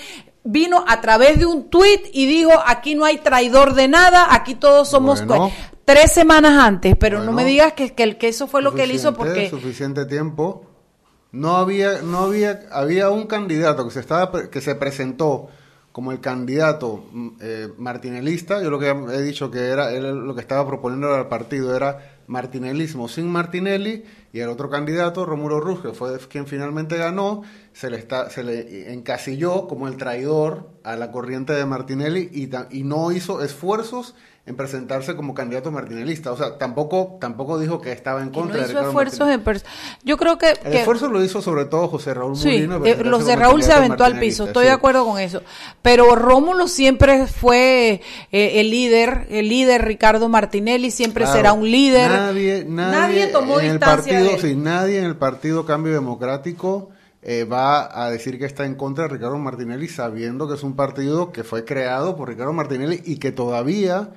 vino 0.43 0.83
a 0.87 1.01
través 1.01 1.39
de 1.39 1.45
un 1.45 1.69
tuit 1.69 2.01
y 2.13 2.25
digo, 2.25 2.51
aquí 2.65 2.95
no 2.95 3.03
hay 3.05 3.17
traidor 3.17 3.73
de 3.73 3.87
nada, 3.87 4.27
aquí 4.33 4.55
todos 4.55 4.89
somos... 4.89 5.25
Bueno. 5.25 5.51
Tres 5.85 6.11
semanas 6.11 6.51
antes, 6.61 6.97
pero 6.99 7.23
no 7.23 7.31
me 7.31 7.45
digas 7.45 7.71
que, 7.71 7.93
que, 7.93 8.03
el- 8.03 8.17
que 8.17 8.27
eso 8.27 8.47
fue 8.47 8.61
lo 8.61 8.73
que 8.75 8.83
él 8.83 8.91
hizo 8.91 9.13
porque... 9.13 9.49
suficiente 9.49 10.05
tiempo. 10.05 10.65
No 11.31 11.57
había, 11.57 12.01
no 12.01 12.19
había, 12.19 12.61
había 12.71 13.09
un 13.09 13.27
candidato 13.27 13.85
que 13.85 13.91
se 13.91 13.99
estaba, 13.99 14.49
que 14.49 14.61
se 14.61 14.75
presentó 14.75 15.49
como 15.97 16.11
el 16.11 16.19
candidato 16.19 17.05
mm, 17.11 17.29
eh, 17.41 17.69
martinelista. 17.79 18.61
Yo 18.61 18.69
lo 18.69 18.77
que 18.77 18.89
he 18.89 19.21
dicho 19.23 19.49
que 19.49 19.69
era, 19.69 19.91
él 19.91 20.03
lo 20.03 20.35
que 20.35 20.41
estaba 20.41 20.67
proponiendo 20.67 21.11
al 21.11 21.27
partido 21.27 21.75
era 21.75 22.17
martinelismo 22.27 23.07
sin 23.07 23.27
Martinelli 23.31 24.03
y 24.31 24.39
el 24.41 24.49
otro 24.49 24.69
candidato, 24.69 25.25
Romulo 25.25 25.59
Ruz, 25.59 25.81
que 25.81 25.93
fue 25.93 26.19
quien 26.29 26.45
finalmente 26.45 26.97
ganó, 26.97 27.41
se 27.73 27.89
le 27.89 27.97
está, 27.97 28.29
se 28.29 28.43
le 28.43 28.93
encasilló 28.93 29.67
como 29.67 29.87
el 29.87 29.97
traidor 29.97 30.69
a 30.83 30.95
la 30.97 31.11
corriente 31.11 31.53
de 31.53 31.65
Martinelli 31.65 32.29
y, 32.31 32.49
y 32.77 32.83
no 32.83 33.11
hizo 33.11 33.41
esfuerzos 33.41 34.13
en 34.47 34.55
presentarse 34.55 35.15
como 35.15 35.33
candidato 35.33 35.71
martinelista. 35.71 36.31
O 36.31 36.37
sea, 36.37 36.57
tampoco, 36.57 37.17
tampoco 37.19 37.59
dijo 37.59 37.81
que 37.81 37.91
estaba 37.91 38.21
en 38.23 38.29
contra 38.29 38.53
no 38.53 38.53
de 38.53 38.59
hizo 38.61 38.67
Ricardo 38.69 38.87
esfuerzos 38.89 39.29
en 39.29 39.41
Yo 40.05 40.15
creo 40.17 40.37
que... 40.37 40.51
El 40.51 40.71
que- 40.71 40.77
esfuerzo 40.79 41.09
lo 41.09 41.21
hizo 41.23 41.41
sobre 41.41 41.65
todo 41.65 41.89
José 41.89 42.13
Raúl 42.13 42.35
Sí, 42.37 42.47
Mulino. 42.47 42.75
eh, 42.77 42.79
presentarse 42.79 43.09
los 43.09 43.25
de 43.25 43.33
como 43.33 43.43
Raúl 43.43 43.61
se 43.63 43.73
aventó 43.73 44.05
al 44.05 44.19
piso, 44.19 44.45
estoy 44.45 44.63
sí. 44.63 44.67
de 44.69 44.73
acuerdo 44.73 45.05
con 45.05 45.19
eso. 45.19 45.41
Pero 45.81 46.15
Rómulo 46.15 46.67
siempre 46.69 47.27
fue 47.27 48.01
eh, 48.31 48.61
el 48.61 48.71
líder, 48.71 49.27
el 49.29 49.49
líder 49.49 49.83
Ricardo 49.85 50.29
Martinelli 50.29 50.91
siempre 50.91 51.25
Claro, 51.25 51.37
será 51.37 51.53
un 51.53 51.69
líder. 51.69 52.09
nadie, 52.09 52.65
nadie, 52.65 52.97
nadie 52.99 53.27
tomó 53.27 53.59
en 53.59 53.65
el 53.65 53.71
distancia 53.73 54.13
partido, 54.13 54.29
de 54.29 54.35
él. 54.35 54.41
sí, 54.41 54.55
nadie 54.55 54.99
en 54.99 55.05
el 55.05 55.17
partido 55.17 55.65
Cambio 55.65 55.91
Democrático 55.93 56.89
eh, 57.29 57.43
va 57.43 58.05
a 58.05 58.09
decir 58.09 58.39
que 58.39 58.45
está 58.45 58.65
en 58.65 58.75
contra 58.75 59.03
de 59.03 59.09
Ricardo 59.09 59.37
Martinelli 59.37 59.89
sabiendo 59.89 60.47
que 60.47 60.53
es 60.53 60.63
un 60.63 60.77
partido 60.77 61.33
que 61.33 61.43
fue 61.43 61.65
creado 61.65 62.15
por 62.15 62.29
Ricardo 62.29 62.53
Martinelli 62.53 63.01
y 63.03 63.17
que 63.17 63.33
todavía 63.33 64.11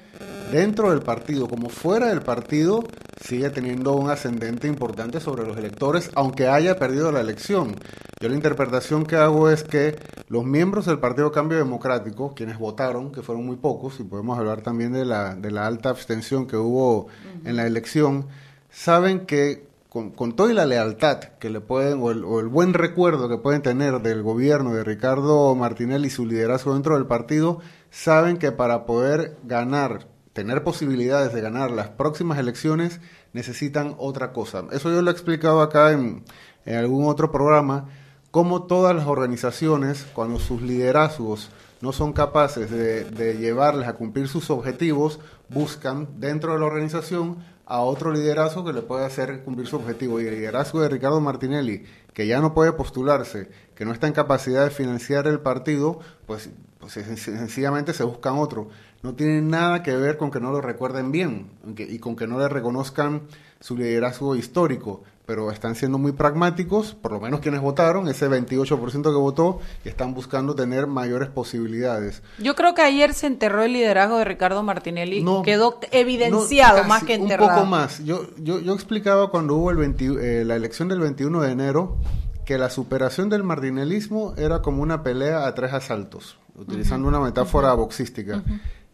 dentro 0.53 0.91
del 0.91 1.03
partido 1.03 1.49
como 1.49 1.71
fuera 1.71 2.07
del 2.07 2.23
partido 2.23 2.85
sigue 3.21 3.51
teniendo 3.51 3.95
un 3.95 4.11
ascendente 4.11 4.69
importante 4.69 5.19
sobre 5.19 5.45
los 5.45 5.59
electores 5.59 6.13
aunque 6.15 6.47
haya 6.47 6.79
perdido 6.79 7.11
la 7.11 7.21
elección. 7.21 7.75
Yo 8.21 8.29
la 8.29 8.37
interpretación 8.37 9.05
que 9.05 9.17
hago 9.17 9.51
es 9.51 9.65
que 9.65 9.99
los 10.29 10.45
miembros 10.45 10.87
del 10.87 11.01
Partido 11.01 11.33
Cambio 11.33 11.59
Democrático, 11.59 12.33
quienes 12.37 12.59
votaron, 12.59 13.11
que 13.11 13.23
fueron 13.23 13.45
muy 13.45 13.57
pocos, 13.57 13.99
y 13.99 14.05
podemos 14.05 14.39
hablar 14.39 14.61
también 14.61 14.93
de 14.93 15.05
la, 15.05 15.35
de 15.35 15.51
la 15.51 15.67
alta 15.67 15.89
abstención 15.89 16.47
que 16.47 16.57
hubo 16.57 17.09
en 17.45 17.57
la 17.57 17.67
elección, 17.67 18.27
saben 18.71 19.21
que 19.27 19.70
con, 19.91 20.37
toda 20.37 20.55
la 20.55 20.67
lealtad 20.67 21.19
que 21.41 21.51
le 21.51 21.61
pueden, 21.61 22.01
o 22.01 22.13
el, 22.13 22.25
o 22.25 22.39
el 22.39 22.47
buen 22.47 22.75
recuerdo 22.75 23.29
que 23.29 23.39
pueden 23.39 23.61
tener 23.61 24.01
del 24.01 24.23
gobierno 24.23 24.73
de 24.73 24.85
Ricardo 24.85 25.53
Martinelli 25.57 26.07
y 26.07 26.11
su 26.11 26.27
liderazgo 26.27 26.75
dentro 26.75 26.95
del 26.95 27.07
partido, 27.07 27.59
saben 27.91 28.37
que 28.37 28.53
para 28.53 28.87
poder 28.87 29.37
ganar, 29.43 30.07
tener 30.33 30.63
posibilidades 30.63 31.33
de 31.35 31.41
ganar 31.41 31.73
las 31.73 31.89
próximas 31.89 32.39
elecciones, 32.39 33.01
necesitan 33.33 33.97
otra 33.99 34.33
cosa. 34.33 34.63
Eso 34.71 34.93
yo 34.93 35.03
lo 35.03 35.11
he 35.11 35.13
explicado 35.13 35.61
acá 35.61 35.91
en, 35.91 36.25
en 36.67 36.77
algún 36.77 37.09
otro 37.09 37.33
programa, 37.33 37.89
cómo 38.31 38.63
todas 38.69 38.95
las 38.95 39.09
organizaciones, 39.09 40.07
cuando 40.15 40.39
sus 40.39 40.63
liderazgos 40.63 41.51
no 41.81 41.93
son 41.93 42.13
capaces 42.13 42.71
de, 42.71 43.05
de 43.07 43.39
llevarles 43.39 43.89
a 43.89 43.95
cumplir 43.95 44.29
sus 44.29 44.51
objetivos, 44.51 45.19
buscan 45.49 46.21
dentro 46.21 46.53
de 46.53 46.61
la 46.61 46.67
organización 46.67 47.39
a 47.71 47.81
otro 47.83 48.13
liderazgo 48.13 48.65
que 48.65 48.73
le 48.73 48.83
pueda 48.83 49.07
hacer 49.07 49.45
cumplir 49.45 49.69
su 49.69 49.77
objetivo. 49.77 50.21
Y 50.21 50.27
el 50.27 50.35
liderazgo 50.35 50.81
de 50.81 50.89
Ricardo 50.89 51.21
Martinelli, 51.21 51.85
que 52.13 52.27
ya 52.27 52.41
no 52.41 52.53
puede 52.53 52.73
postularse, 52.73 53.49
que 53.77 53.85
no 53.85 53.93
está 53.93 54.09
en 54.09 54.13
capacidad 54.13 54.65
de 54.65 54.71
financiar 54.71 55.29
el 55.29 55.39
partido, 55.39 56.01
pues, 56.27 56.51
pues 56.81 56.97
sen- 56.97 57.17
sencillamente 57.17 57.93
se 57.95 58.03
buscan 58.03 58.39
otro. 58.39 58.69
No 59.03 59.15
tiene 59.15 59.41
nada 59.41 59.85
que 59.85 59.95
ver 59.97 60.17
con 60.17 60.33
que 60.33 60.41
no 60.41 60.51
lo 60.51 60.61
recuerden 60.61 61.13
bien 61.13 61.53
y 61.77 62.01
con 62.01 62.17
que 62.17 62.27
no 62.27 62.41
le 62.41 62.49
reconozcan 62.49 63.23
su 63.61 63.77
liderazgo 63.77 64.35
histórico, 64.35 65.05
pero 65.31 65.53
están 65.53 65.77
siendo 65.77 65.97
muy 65.97 66.11
pragmáticos, 66.11 66.97
por 66.97 67.13
lo 67.13 67.21
menos 67.21 67.39
quienes 67.39 67.61
votaron, 67.61 68.09
ese 68.09 68.29
28% 68.29 69.03
que 69.05 69.11
votó, 69.11 69.61
y 69.85 69.89
están 69.89 70.13
buscando 70.13 70.57
tener 70.57 70.89
mayores 70.89 71.29
posibilidades. 71.29 72.25
Yo 72.41 72.57
creo 72.57 72.75
que 72.75 72.83
ayer 72.83 73.15
se 73.15 73.29
enterró 73.29 73.63
el 73.63 73.75
liderazgo 73.75 74.19
de 74.19 74.25
Ricardo 74.25 74.65
Martinelli. 74.65 75.23
No, 75.23 75.43
quedó 75.43 75.79
evidenciado 75.93 76.83
No, 76.83 76.89
más 76.89 77.05
casi, 77.05 77.07
que 77.07 77.15
enterrado. 77.15 77.49
Un 77.49 77.55
poco 77.59 77.67
más. 77.67 78.05
Yo, 78.05 78.27
yo, 78.39 78.59
yo 78.59 78.75
explicaba 78.75 79.31
cuando 79.31 79.55
hubo 79.55 79.71
el 79.71 79.77
20 79.77 80.41
eh, 80.41 80.45
la 80.45 80.57
elección 80.57 80.89
del 80.89 80.99
21 80.99 81.43
de 81.43 81.53
enero 81.53 81.97
que 82.45 82.59
la 82.59 82.69
superación 82.69 83.29
del 83.29 83.45
martinelismo 83.45 84.35
era 84.37 84.63
como 84.63 84.83
una 84.83 85.05
pelea 85.05 85.47
a 85.47 85.55
tres 85.55 85.73
asaltos, 85.73 86.39
utilizando 86.57 87.07
una 87.07 87.21
metáfora 87.21 87.73
boxística. 87.75 88.43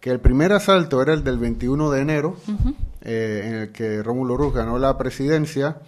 Que 0.01 0.11
el 0.11 0.21
primer 0.21 0.53
asalto 0.53 1.01
era 1.01 1.15
el 1.15 1.25
del 1.25 1.39
21 1.39 1.91
de 1.91 2.01
enero, 2.03 2.37
eh, 3.01 3.43
en 3.43 3.55
el 3.55 3.73
que 3.73 4.03
Rómulo 4.03 4.37
Ruz 4.37 4.53
ganó 4.53 4.79
la 4.79 4.99
presidencia, 4.99 5.79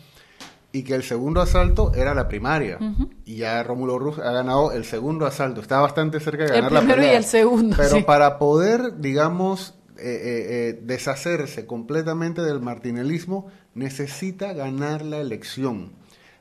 y 0.78 0.84
que 0.84 0.94
el 0.94 1.02
segundo 1.02 1.40
asalto 1.40 1.92
era 1.92 2.14
la 2.14 2.28
primaria. 2.28 2.78
Y 3.24 3.38
ya 3.38 3.64
Rómulo 3.64 3.98
Ruz 3.98 4.20
ha 4.20 4.30
ganado 4.30 4.70
el 4.70 4.84
segundo 4.84 5.26
asalto. 5.26 5.60
Está 5.60 5.80
bastante 5.80 6.20
cerca 6.20 6.44
de 6.44 6.50
El 6.50 6.54
ganar 6.54 6.72
la 6.72 6.80
primero 6.80 7.02
y 7.02 7.16
el 7.16 7.24
segundo, 7.24 7.74
Pero 7.76 7.96
sí. 7.96 8.02
para 8.04 8.38
poder, 8.38 9.00
digamos, 9.00 9.74
eh, 9.96 10.02
eh, 10.02 10.46
eh, 10.50 10.80
deshacerse 10.84 11.66
completamente 11.66 12.42
del 12.42 12.60
martinelismo, 12.60 13.48
necesita 13.74 14.52
ganar 14.52 15.02
la 15.02 15.18
elección. 15.18 15.90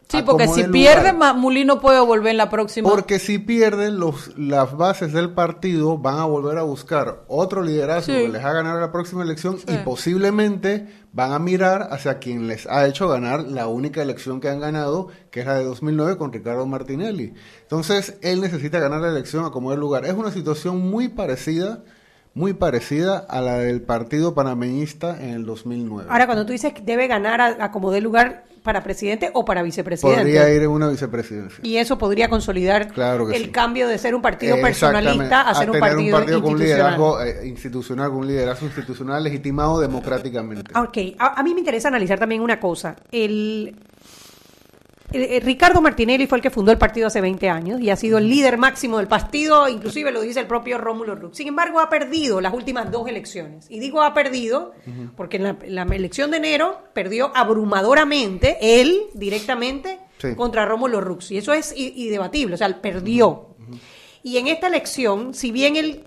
Sí, 0.09 0.21
porque 0.25 0.47
si 0.47 0.63
pierde, 0.63 1.11
Mulino 1.35 1.81
puede 1.81 1.99
volver 1.99 2.31
en 2.31 2.37
la 2.37 2.49
próxima. 2.49 2.89
Porque 2.89 3.19
si 3.19 3.39
pierden, 3.39 3.99
los, 3.99 4.37
las 4.37 4.77
bases 4.77 5.11
del 5.11 5.31
partido 5.31 5.97
van 5.97 6.17
a 6.19 6.23
volver 6.25 6.57
a 6.57 6.61
buscar 6.63 7.23
otro 7.27 7.61
liderazgo 7.61 8.13
Sí. 8.13 8.21
que 8.21 8.29
les 8.29 8.41
haga 8.41 8.61
ganar 8.63 8.79
la 8.79 8.91
próxima 8.93 9.23
elección 9.23 9.57
Sí. 9.57 9.65
y 9.67 9.77
posiblemente 9.79 10.87
van 11.11 11.33
a 11.33 11.39
mirar 11.39 11.89
hacia 11.91 12.19
quien 12.19 12.47
les 12.47 12.67
ha 12.67 12.85
hecho 12.87 13.09
ganar 13.09 13.41
la 13.43 13.67
única 13.67 14.01
elección 14.01 14.39
que 14.39 14.47
han 14.47 14.61
ganado, 14.61 15.09
que 15.29 15.41
es 15.41 15.45
la 15.45 15.55
de 15.55 15.65
2009 15.65 16.15
con 16.17 16.31
Ricardo 16.31 16.65
Martinelli. 16.65 17.33
Entonces, 17.63 18.17
él 18.21 18.39
necesita 18.39 18.79
ganar 18.79 19.01
la 19.01 19.09
elección 19.09 19.43
a 19.43 19.49
como 19.51 19.71
dé 19.71 19.77
lugar. 19.77 20.05
Es 20.05 20.13
una 20.13 20.31
situación 20.31 20.77
muy 20.89 21.09
parecida, 21.09 21.83
muy 22.33 22.53
parecida 22.53 23.17
a 23.17 23.41
la 23.41 23.55
del 23.59 23.81
partido 23.81 24.33
panameñista 24.33 25.21
en 25.21 25.31
el 25.31 25.45
2009. 25.45 26.07
Ahora, 26.09 26.27
cuando 26.27 26.45
tú 26.45 26.53
dices 26.53 26.71
que 26.73 26.81
debe 26.81 27.07
ganar 27.07 27.41
a, 27.41 27.65
a 27.65 27.71
como 27.71 27.91
dé 27.91 27.99
lugar 27.99 28.45
para 28.63 28.83
presidente 28.83 29.29
o 29.33 29.45
para 29.45 29.63
vicepresidente. 29.63 30.21
Podría 30.21 30.49
ir 30.53 30.61
en 30.63 30.69
una 30.69 30.89
vicepresidencia. 30.89 31.59
Y 31.63 31.77
eso 31.77 31.97
podría 31.97 32.29
consolidar 32.29 32.87
Claro 32.89 33.29
el 33.31 33.45
sí. 33.45 33.49
cambio 33.51 33.87
de 33.87 33.97
ser 33.97 34.15
un 34.15 34.21
partido 34.21 34.55
personalista 34.61 35.41
a 35.41 35.55
ser 35.55 35.69
un 35.69 35.73
tener 35.79 35.89
partido, 35.91 36.11
con 36.17 36.23
un 36.23 36.29
institucional. 36.33 36.59
liderazgo 36.59 37.21
eh, 37.21 37.47
institucional, 37.47 38.09
con 38.09 38.17
un 38.19 38.27
liderazgo 38.27 38.65
institucional 38.65 39.23
legitimado 39.23 39.79
democráticamente. 39.79 40.71
Ok, 40.77 41.15
a, 41.19 41.39
a 41.39 41.43
mí 41.43 41.53
me 41.53 41.59
interesa 41.59 41.87
analizar 41.87 42.19
también 42.19 42.41
una 42.41 42.59
cosa. 42.59 42.95
El, 43.11 43.75
el- 45.11 45.23
el 45.23 45.41
Ricardo 45.41 45.81
Martinelli 45.81 46.27
fue 46.27 46.37
el 46.37 46.41
que 46.41 46.49
fundó 46.49 46.71
el 46.71 46.77
partido 46.77 47.07
hace 47.07 47.21
20 47.21 47.49
años 47.49 47.79
y 47.81 47.89
ha 47.89 47.95
sido 47.95 48.17
el 48.17 48.27
líder 48.29 48.57
máximo 48.57 48.97
del 48.97 49.07
partido, 49.07 49.67
inclusive 49.69 50.11
lo 50.11 50.21
dice 50.21 50.39
el 50.41 50.47
propio 50.47 50.77
Rómulo 50.77 51.15
Rux. 51.15 51.37
Sin 51.37 51.47
embargo, 51.47 51.79
ha 51.79 51.89
perdido 51.89 52.41
las 52.41 52.53
últimas 52.53 52.91
dos 52.91 53.07
elecciones. 53.07 53.65
Y 53.69 53.79
digo 53.79 54.01
ha 54.01 54.13
perdido 54.13 54.73
porque 55.15 55.37
en 55.37 55.43
la, 55.75 55.83
elección 55.83 56.31
de 56.31 56.37
enero 56.37 56.79
perdió 56.93 57.31
abrumadoramente, 57.35 58.57
él 58.81 59.01
directamente, 59.13 59.99
Sí. 60.19 60.33
contra 60.35 60.65
Rómulo 60.65 60.99
Rux. 60.99 61.31
Y 61.31 61.37
eso 61.37 61.53
es 61.53 61.73
indebatible, 61.77 62.55
o 62.55 62.57
sea, 62.57 62.81
perdió. 62.81 63.49
Y 64.23 64.37
en 64.37 64.47
esta 64.47 64.67
elección, 64.67 65.33
si 65.33 65.51
bien 65.51 65.75
él 65.75 66.03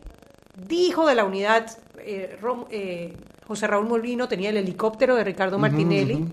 dijo 0.67 1.07
de 1.07 1.15
la 1.15 1.25
unidad, 1.25 1.71
eh, 2.05 2.37
Rom- 2.43 2.67
eh, 2.71 3.15
José 3.47 3.67
Raúl 3.67 3.87
Molino 3.89 4.29
tenía 4.29 4.51
el 4.51 4.57
helicóptero 4.57 5.15
de 5.17 5.25
Ricardo 5.25 5.59
Martinelli. 5.59 6.27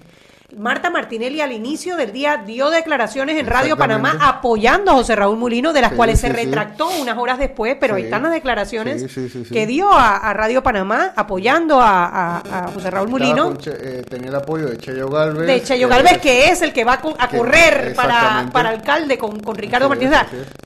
Marta 0.56 0.89
Martinelli 0.89 1.41
al 1.41 1.52
inicio 1.52 1.98
del 1.98 2.14
día 2.14 2.38
dio 2.45 2.70
declaraciones 2.70 3.38
en 3.38 3.48
Radio. 3.48 3.76
Panamá 3.76 4.18
apoyando 4.22 4.91
a 4.91 4.93
José 4.93 5.14
Raúl 5.14 5.38
Molino, 5.38 5.74
de 5.74 5.82
las 5.82 5.89
Sí, 5.91 5.95
cuales 5.98 6.22
sí, 6.22 6.28
se 6.28 6.34
sí. 6.34 6.45
retractó 6.45 6.88
unas 7.02 7.18
horas 7.18 7.38
después, 7.38 7.76
pero 7.78 7.95
ahí 7.95 8.04
están 8.04 8.24
las 8.24 8.32
declaraciones 8.32 9.06
que 9.52 9.68
dio 9.68 9.91
a, 9.91 10.16
a 10.16 10.34
Radio 10.34 10.64
Panamá 10.64 11.12
apoyando 11.18 11.82
a, 11.82 12.06
a- 12.06 12.38
a 12.66 12.68
José 12.72 12.89
Raúl 12.89 13.12
Che- 13.58 13.72
eh, 14.00 14.04
tenía 14.10 14.30
el 14.30 14.36
apoyo 14.36 14.68
de 14.70 14.78
Cheyo 14.78 15.10
Galvez. 15.10 15.48
De 15.48 15.64
Cheyo 15.64 15.89
que 15.89 15.93
Galvez, 15.95 16.12
es- 16.14 16.18
que 16.22 16.50
es 16.50 16.62
el 16.62 16.72
que 16.72 16.86
va 16.86 16.93
a 16.93 17.28
que- 17.30 17.38
correr 17.38 17.93
para, 17.93 18.48
para 18.52 18.70
alcalde 18.70 19.18
con, 19.18 19.41
con 19.41 19.54
Ricardo 19.56 19.89
Martínez. 19.89 20.20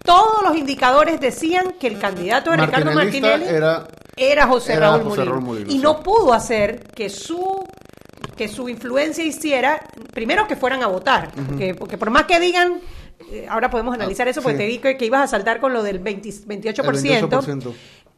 todos 0.06 0.44
los 0.44 0.56
indicadores 0.56 1.20
decían 1.20 1.74
que 1.80 1.88
el 1.88 1.98
candidato 1.98 2.52
de 2.52 2.58
Ricardo 2.58 2.92
Martinelli 2.92 3.46
era- 3.46 3.88
era 4.16 4.46
José, 4.46 4.74
era 4.74 4.92
Raúl, 4.92 5.04
José 5.06 5.10
Molino. 5.26 5.32
Raúl 5.34 5.44
Molino, 5.44 5.72
Y 5.72 5.78
no 5.80 6.00
pudo 6.02 6.34
hacer 6.34 6.84
que 6.94 7.10
su 7.10 7.66
que 8.36 8.48
su 8.48 8.70
influencia 8.70 9.24
hiciera, 9.24 9.82
primero 10.14 10.48
que 10.48 10.56
fueran 10.56 10.84
a 10.84 10.88
votar, 10.88 11.32
porque, 11.48 11.76
porque 11.76 11.98
por 11.98 12.10
más 12.10 12.24
que 12.26 12.40
digan, 12.40 12.80
eh, 13.32 13.46
ahora 13.50 13.70
podemos 13.70 13.94
analizar 13.94 14.28
eso, 14.28 14.42
porque 14.42 14.56
Ah, 14.56 14.60
sí. 14.60 14.64
te 14.64 14.68
vi 14.68 14.78
que, 14.80 14.98
que 14.98 15.06
ibas 15.06 15.22
a 15.22 15.28
saltar 15.28 15.60
con 15.60 15.74
lo 15.74 15.84
del 15.84 16.00
20 16.00 16.30
28%, 16.30 16.46
El 16.48 17.30
28%. 17.30 17.74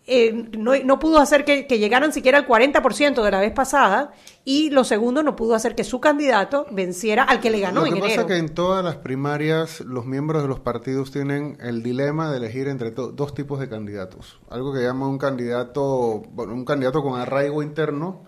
eh, 0.05 0.49
no, 0.57 0.73
no 0.83 0.99
pudo 0.99 1.19
hacer 1.19 1.45
que, 1.45 1.65
que 1.65 1.79
llegaran 1.79 2.11
siquiera 2.13 2.37
al 2.37 2.47
40% 2.47 3.21
de 3.23 3.31
la 3.31 3.39
vez 3.39 3.51
pasada, 3.53 4.11
y 4.45 4.69
lo 4.69 4.83
segundo, 4.83 5.23
no 5.23 5.35
pudo 5.35 5.55
hacer 5.55 5.75
que 5.75 5.83
su 5.83 5.99
candidato 5.99 6.65
venciera 6.71 7.23
al 7.23 7.39
que 7.39 7.49
le 7.49 7.59
ganó 7.61 7.81
Lo 7.81 7.87
en 7.87 7.93
que 7.95 7.99
pasa 8.01 8.13
enero. 8.13 8.27
es 8.27 8.33
que 8.33 8.39
en 8.39 8.49
todas 8.53 8.83
las 8.83 8.97
primarias 8.97 9.79
los 9.81 10.05
miembros 10.05 10.41
de 10.41 10.47
los 10.49 10.59
partidos 10.59 11.11
tienen 11.11 11.57
el 11.61 11.83
dilema 11.83 12.29
de 12.31 12.37
elegir 12.37 12.67
entre 12.67 12.91
dos 12.91 13.33
tipos 13.33 13.59
de 13.59 13.67
candidatos. 13.69 14.39
Algo 14.49 14.73
que 14.73 14.81
llama 14.83 15.07
un 15.07 15.17
candidato, 15.17 16.21
bueno, 16.31 16.53
un 16.53 16.65
candidato 16.65 17.01
con 17.01 17.19
arraigo 17.19 17.63
interno 17.63 18.25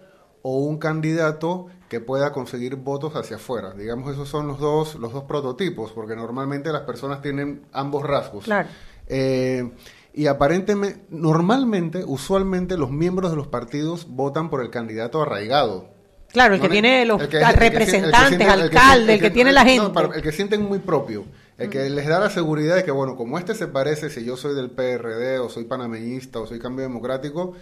o 0.47 0.59
un 0.59 0.77
candidato 0.77 1.65
que 1.89 1.99
pueda 1.99 2.31
conseguir 2.31 2.75
votos 2.75 3.15
hacia 3.15 3.37
afuera. 3.37 3.73
Digamos, 3.73 4.13
esos 4.13 4.29
son 4.29 4.47
los 4.47 4.59
dos, 4.59 4.93
los 4.93 5.11
dos 5.11 5.23
prototipos, 5.23 5.91
porque 5.91 6.15
normalmente 6.15 6.71
las 6.71 6.83
personas 6.83 7.23
tienen 7.23 7.63
ambos 7.73 8.03
rasgos. 8.03 8.43
Claro. 8.45 8.69
Eh, 9.07 9.71
y 10.13 10.27
aparentemente, 10.27 11.01
normalmente, 11.09 12.03
usualmente 12.05 12.77
los 12.77 12.91
miembros 12.91 13.31
de 13.31 13.37
los 13.37 13.47
partidos 13.47 14.05
votan 14.07 14.51
por 14.51 14.61
el 14.61 14.69
candidato 14.69 15.19
arraigado. 15.23 15.89
Claro, 16.31 16.53
el 16.53 16.61
que 16.61 16.69
tiene 16.69 17.05
los 17.05 17.25
que- 17.27 17.39
representantes, 17.53 18.47
alcalde, 18.47 19.15
el 19.15 19.21
que 19.21 19.31
tiene 19.31 19.51
la 19.51 19.63
gente. 19.65 19.83
no, 19.87 19.93
para- 19.93 20.15
el 20.15 20.21
que 20.21 20.31
sienten 20.31 20.61
muy 20.63 20.77
propio. 20.77 21.25
El 21.57 21.69
que 21.71 21.89
les 21.89 22.05
da 22.07 22.19
la 22.19 22.29
seguridad 22.29 22.75
de 22.75 22.83
que, 22.83 22.91
bueno, 22.91 23.15
como 23.15 23.39
este 23.39 23.55
se 23.55 23.65
parece, 23.67 24.11
si 24.11 24.23
yo 24.23 24.37
soy 24.37 24.53
del 24.53 24.69
PRD 24.69 25.39
o 25.39 25.49
soy 25.49 25.63
panameñista 25.63 26.39
o 26.39 26.45
soy 26.45 26.59
cambio 26.59 26.83
democrático, 26.83 27.53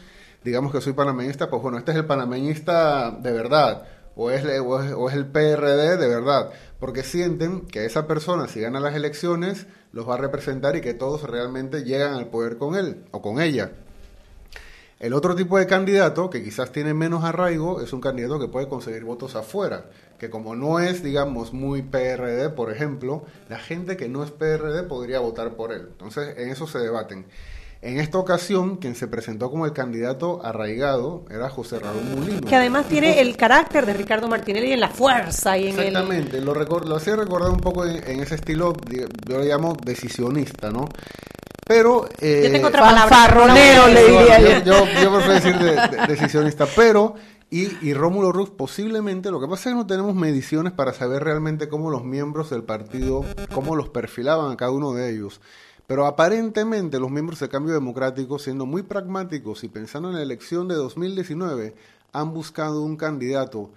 digamos 0.44 0.72
que 0.72 0.82
soy 0.82 0.94
panameñista, 0.94 1.50
pues 1.50 1.62
bueno, 1.62 1.78
este 1.78 1.92
es 1.92 1.98
el 1.98 2.06
panameñista 2.06 3.12
de 3.12 3.32
verdad. 3.32 3.88
O 4.16 4.30
es, 4.30 4.46
o 4.46 5.10
es 5.10 5.16
el 5.16 5.26
PRD 5.26 5.98
de 5.98 6.08
verdad. 6.08 6.52
Porque 6.80 7.04
sienten 7.04 7.62
que 7.62 7.86
esa 7.86 8.06
persona, 8.06 8.48
si 8.48 8.62
gana 8.62 8.80
las 8.80 8.96
elecciones, 8.96 9.66
los 9.92 10.08
va 10.08 10.16
a 10.16 10.18
representar 10.18 10.76
y 10.76 10.82
que 10.82 10.94
todos 10.94 11.24
realmente 11.24 11.84
llegan 11.84 12.14
al 12.14 12.28
poder 12.28 12.58
con 12.58 12.76
él 12.76 13.06
o 13.12 13.22
con 13.22 13.42
ella. 13.42 13.72
El 15.04 15.14
otro 15.14 15.36
tipo 15.36 15.58
de 15.58 15.68
candidato, 15.68 16.30
que 16.30 16.42
quizás 16.42 16.72
tiene 16.72 16.94
menos 16.94 17.26
arraigo, 17.26 17.82
es 17.82 17.92
un 17.92 18.00
candidato 18.00 18.40
que 18.40 18.48
puede 18.48 18.70
conseguir 18.70 19.04
votos 19.04 19.36
afuera, 19.36 19.88
que 20.18 20.30
como 20.30 20.56
no 20.56 20.80
es, 20.80 21.04
digamos, 21.04 21.52
muy 21.52 21.82
PRD, 21.82 22.50
por 22.52 22.72
ejemplo, 22.72 23.26
la 23.50 23.60
gente 23.60 23.98
que 23.98 24.08
no 24.08 24.24
es 24.24 24.32
PRD 24.32 24.84
podría 24.84 25.20
votar 25.20 25.58
por 25.58 25.74
él. 25.74 25.90
Entonces, 25.92 26.38
en 26.38 26.48
eso 26.48 26.68
se 26.68 26.80
debaten. 26.80 27.26
En 27.86 28.00
esta 28.00 28.18
ocasión, 28.18 28.78
quien 28.78 28.96
se 28.96 29.08
presentó 29.10 29.52
como 29.52 29.66
el 29.66 29.74
candidato 29.74 30.40
arraigado 30.46 31.26
era 31.30 31.50
José 31.50 31.80
Raúl 31.80 32.02
Mulino. 32.16 32.48
Que 32.48 32.56
además 32.56 32.88
tiene 32.88 33.20
el 33.20 33.36
carácter 33.36 33.86
de 33.86 33.92
Ricardo 33.94 34.30
Martinelli 34.30 34.72
en 34.72 34.80
la 34.80 34.88
fuerza 34.88 35.58
y 35.58 35.68
en 35.68 35.78
el... 35.78 35.88
Exactamente, 35.88 36.40
lo, 36.40 36.54
recor- 36.56 36.86
lo 36.86 36.96
hacía 36.96 37.18
recordar 37.18 37.50
un 37.52 37.60
poco 37.60 37.86
en, 37.86 38.02
en 38.10 38.22
ese 38.22 38.36
estilo, 38.36 38.74
yo 39.28 39.38
lo 39.38 39.44
llamo 39.44 39.76
decisionista, 39.84 40.72
¿no? 40.72 40.88
Pero... 41.68 42.08
eh, 42.22 42.44
Yo 42.46 42.52
tengo 42.54 42.68
otra 42.70 42.82
palabra. 42.82 43.48
Le 43.94 44.04
diría 44.06 44.40
yo. 44.40 44.64
yo, 44.66 44.86
yo 45.02 45.14
prefiero 45.16 45.34
decir 45.34 45.58
de- 45.60 45.98
de- 45.98 46.08
decisionista, 46.08 46.66
pero 46.76 47.16
y, 47.50 47.68
y 47.86 47.94
Rómulo 47.94 48.32
Rux 48.32 48.50
posiblemente, 48.52 49.30
lo 49.30 49.42
que 49.42 49.48
pasa 49.48 49.70
es 49.70 49.74
que 49.74 49.78
no 49.80 49.86
tenemos 49.88 50.16
mediciones 50.16 50.72
para 50.72 50.94
saber 50.94 51.24
realmente 51.24 51.68
cómo 51.68 51.92
los 51.92 52.04
miembros 52.06 52.50
del 52.50 52.64
partido, 52.64 53.26
cómo 53.54 53.76
los 53.76 53.90
perfilaban 53.90 54.52
a 54.54 54.56
cada 54.58 54.72
uno 54.72 54.94
de 54.94 55.14
ellos. 55.14 55.42
Pero 55.88 56.06
aparentemente 56.06 57.00
los 57.00 57.12
miembros 57.12 57.40
de 57.40 57.50
Cambio 57.50 57.74
Democrático, 57.74 58.40
siendo 58.40 58.66
muy 58.66 58.84
pragmáticos 58.84 59.64
y 59.64 59.68
pensando 59.70 60.10
en 60.10 60.16
la 60.16 60.22
elección 60.22 60.68
de 60.68 60.76
2019, 60.76 61.76
han 62.14 62.34
buscado 62.34 62.82
un 62.84 62.96
candidato 62.96 63.70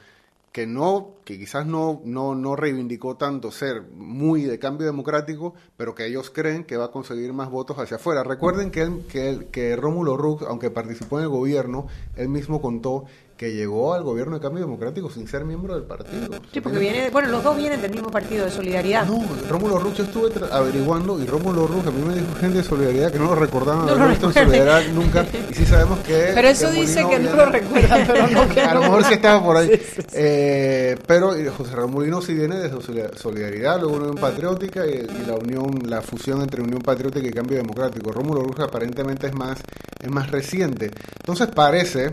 que 0.52 0.66
no, 0.66 1.10
que 1.24 1.38
quizás 1.38 1.66
no, 1.66 2.00
no, 2.04 2.34
no 2.34 2.56
reivindicó 2.56 3.16
tanto 3.16 3.50
ser 3.50 3.82
muy 3.94 4.44
de 4.44 4.58
cambio 4.58 4.86
democrático, 4.86 5.52
pero 5.76 5.94
que 5.94 6.06
ellos 6.06 6.30
creen 6.30 6.64
que 6.64 6.78
va 6.78 6.86
a 6.86 6.90
conseguir 6.90 7.34
más 7.34 7.50
votos 7.50 7.78
hacia 7.78 7.96
afuera. 7.98 8.22
Recuerden 8.24 8.70
que, 8.70 8.90
que, 9.10 9.28
él- 9.28 9.46
que 9.48 9.76
Rómulo 9.76 10.16
Rux, 10.16 10.44
aunque 10.48 10.70
participó 10.70 11.18
en 11.18 11.24
el 11.24 11.28
gobierno, 11.30 11.88
él 12.16 12.30
mismo 12.30 12.62
contó 12.62 13.04
que 13.36 13.52
llegó 13.52 13.92
al 13.92 14.02
gobierno 14.02 14.36
de 14.36 14.40
cambio 14.40 14.62
democrático 14.64 15.10
sin 15.10 15.28
ser 15.28 15.44
miembro 15.44 15.74
del 15.74 15.84
partido. 15.84 16.38
Sí, 16.52 16.60
porque 16.62 16.78
viene, 16.78 17.10
bueno, 17.10 17.28
los 17.28 17.44
dos 17.44 17.54
vienen 17.56 17.82
del 17.82 17.90
mismo 17.90 18.10
partido 18.10 18.46
de 18.46 18.50
Solidaridad. 18.50 19.04
No, 19.06 19.22
Rómulo 19.50 19.78
Rux 19.78 19.98
yo 19.98 20.04
estuve 20.04 20.30
averiguando 20.50 21.20
y 21.22 21.26
Rómulo 21.26 21.66
Rux 21.66 21.86
a 21.86 21.90
mí 21.90 22.00
me 22.02 22.14
dijo 22.14 22.26
gente 22.40 22.58
de 22.58 22.64
Solidaridad 22.64 23.12
que 23.12 23.18
no 23.18 23.26
lo 23.26 23.34
recordaban 23.34 23.84
No 23.86 23.94
lo 23.94 24.08
visto 24.08 24.28
en. 24.28 24.32
Solidaridad 24.32 24.82
nunca 24.94 25.26
y 25.50 25.54
sí 25.54 25.66
sabemos 25.66 25.98
que 26.00 26.30
Pero 26.34 26.48
eso 26.48 26.70
que 26.70 26.80
dice 26.80 27.06
que 27.08 27.18
no 27.18 27.36
lo 27.36 27.46
recuerdan, 27.46 28.04
pero 28.06 28.26
no 28.26 28.48
que 28.48 28.60
a 28.62 28.72
lo 28.74 28.80
mejor 28.80 29.04
sí 29.04 29.14
estaba 29.14 29.44
por 29.44 29.56
ahí 29.58 29.70
Eh, 30.14 30.96
pero 31.06 31.34
eh, 31.34 31.48
José 31.50 31.74
Ramón 31.76 31.92
Molino 31.96 32.22
sí 32.22 32.32
viene 32.32 32.56
de 32.56 32.70
Solidar- 32.70 33.16
Solidaridad 33.16 33.80
luego 33.80 33.96
Unión 33.96 34.14
Patriótica 34.16 34.86
y, 34.86 34.92
y 34.92 35.26
la 35.26 35.34
unión 35.34 35.78
la 35.84 36.00
fusión 36.00 36.40
entre 36.40 36.62
Unión 36.62 36.80
Patriótica 36.80 37.26
y 37.26 37.32
Cambio 37.32 37.58
Democrático 37.58 38.12
Rómulo 38.12 38.40
Rux 38.42 38.60
aparentemente 38.60 39.26
es 39.26 39.34
más 39.34 39.58
es 40.00 40.10
más 40.10 40.30
reciente 40.30 40.90
entonces 41.20 41.48
parece 41.54 42.10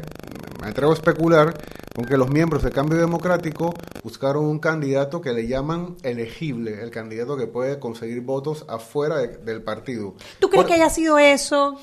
me 0.61 0.69
atrevo 0.69 0.91
a 0.91 0.95
especular 0.95 1.12
con 1.95 2.05
que 2.05 2.17
los 2.17 2.29
miembros 2.29 2.63
de 2.63 2.71
Cambio 2.71 2.97
Democrático 2.99 3.73
buscaron 4.03 4.45
un 4.45 4.59
candidato 4.59 5.21
que 5.21 5.31
le 5.33 5.47
llaman 5.47 5.95
elegible, 6.03 6.81
el 6.81 6.91
candidato 6.91 7.37
que 7.37 7.47
puede 7.47 7.79
conseguir 7.79 8.21
votos 8.21 8.65
afuera 8.67 9.17
de- 9.17 9.37
del 9.37 9.61
partido. 9.61 10.15
¿Tú 10.39 10.49
crees 10.49 10.63
Por- 10.63 10.67
que 10.67 10.73
haya 10.73 10.89
sido 10.89 11.19
eso 11.19 11.77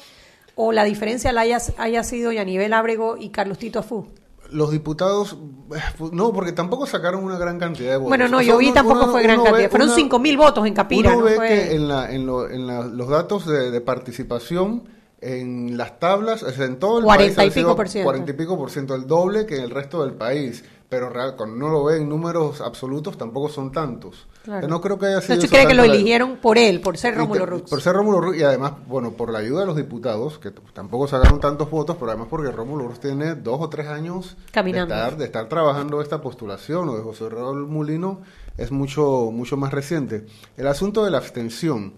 o 0.57 0.73
la 0.73 0.85
diferencia 0.85 1.33
la 1.33 1.43
haya, 1.43 1.59
haya 1.79 2.03
sido 2.03 2.33
Yanivel 2.33 2.73
Ábrego 2.73 3.17
y 3.17 3.31
Carlos 3.31 3.59
Tito 3.59 3.79
Afú? 3.79 4.07
Los 4.51 4.73
diputados, 4.73 5.37
eh, 5.77 5.79
no, 6.13 6.33
porque 6.33 6.51
tampoco 6.51 6.85
sacaron 6.85 7.23
una 7.23 7.39
gran 7.39 7.61
cantidad 7.61 7.91
de 7.93 7.97
votos. 7.99 8.09
Bueno, 8.09 8.27
no, 8.27 8.39
O 8.39 8.41
sea, 8.41 8.49
yo 8.49 8.59
vi 8.59 8.67
uno- 8.67 8.75
tampoco 8.75 9.03
uno- 9.05 9.13
fue 9.13 9.23
gran 9.23 9.37
uno 9.37 9.45
ve 9.45 9.51
cantidad. 9.51 9.71
Fueron 9.71 9.89
una- 9.89 9.95
5 9.97 10.19
mil 10.19 10.37
votos 10.37 10.67
en 10.67 10.75
Capira. 10.75 11.11
Uno 11.11 11.21
no 11.21 11.25
ve 11.27 11.37
fue- 11.37 11.49
que 11.49 11.75
en, 11.77 11.87
la, 11.89 12.13
en, 12.13 12.27
lo- 12.27 12.51
en 12.51 12.67
la- 12.67 12.85
los 12.85 13.09
datos 13.09 13.47
de, 13.47 13.71
de 13.71 13.81
participación, 13.81 14.83
en 15.21 15.77
las 15.77 15.99
tablas, 15.99 16.43
o 16.43 16.51
sea, 16.51 16.65
en 16.65 16.79
todo 16.79 16.99
el 16.99 17.05
Cuarenta 17.05 17.37
país, 17.37 17.57
y 17.57 17.61
pico 17.61 17.77
por 17.77 17.89
ciento. 17.89 18.07
40 18.07 18.31
y 18.31 18.35
pico 18.35 18.57
por 18.57 18.71
ciento, 18.71 18.95
el 18.95 19.07
doble 19.07 19.47
que 19.47 19.57
en 19.57 19.63
el 19.63 19.71
resto 19.71 20.03
del 20.05 20.15
país. 20.15 20.65
Pero 20.89 21.09
real, 21.09 21.37
cuando 21.37 21.55
uno 21.55 21.69
lo 21.69 21.85
ve 21.85 21.99
en 21.99 22.09
números 22.09 22.61
absolutos, 22.61 23.17
tampoco 23.17 23.49
son 23.49 23.71
tantos. 23.71 24.27
Claro. 24.43 24.67
No 24.67 24.81
creo 24.81 24.99
que 24.99 25.07
haya 25.07 25.21
sido. 25.21 25.35
Entonces, 25.35 25.45
eso 25.45 25.47
¿tú 25.47 25.51
crees 25.53 25.69
que 25.69 25.75
lo 25.75 25.85
eligieron 25.85 26.39
por 26.39 26.59
él, 26.59 26.81
por 26.81 26.99
ser 26.99 27.15
Rómulo 27.17 27.47
Rux? 27.47 27.71
Por 27.71 27.81
ser 27.81 27.93
Rómulo 27.95 28.21
Rux 28.21 28.39
y 28.39 28.43
además, 28.43 28.73
bueno, 28.89 29.13
por 29.13 29.31
la 29.31 29.39
ayuda 29.39 29.61
de 29.61 29.67
los 29.67 29.77
diputados, 29.77 30.41
que 30.41 30.51
tampoco 30.51 31.07
sacaron 31.07 31.39
tantos 31.39 31.71
votos, 31.71 31.97
pero 31.97 32.11
además 32.11 32.27
porque 32.29 32.51
Rómulo 32.51 32.89
Rux 32.89 32.99
tiene 32.99 33.37
dos 33.37 33.61
o 33.61 33.69
tres 33.69 33.87
años 33.87 34.37
Caminando. 34.51 34.93
De, 34.93 35.01
estar, 35.01 35.17
de 35.17 35.25
estar 35.27 35.49
trabajando 35.49 36.01
esta 36.01 36.21
postulación. 36.21 36.87
Lo 36.87 36.97
de 36.97 37.05
José 37.05 37.29
Raúl 37.29 37.69
Mulino 37.69 38.23
es 38.57 38.73
mucho, 38.73 39.31
mucho 39.33 39.57
más 39.57 39.73
reciente. 39.73 40.27
El 40.57 40.67
asunto 40.67 41.05
de 41.05 41.13
la 41.13 41.19
abstención. 41.19 41.95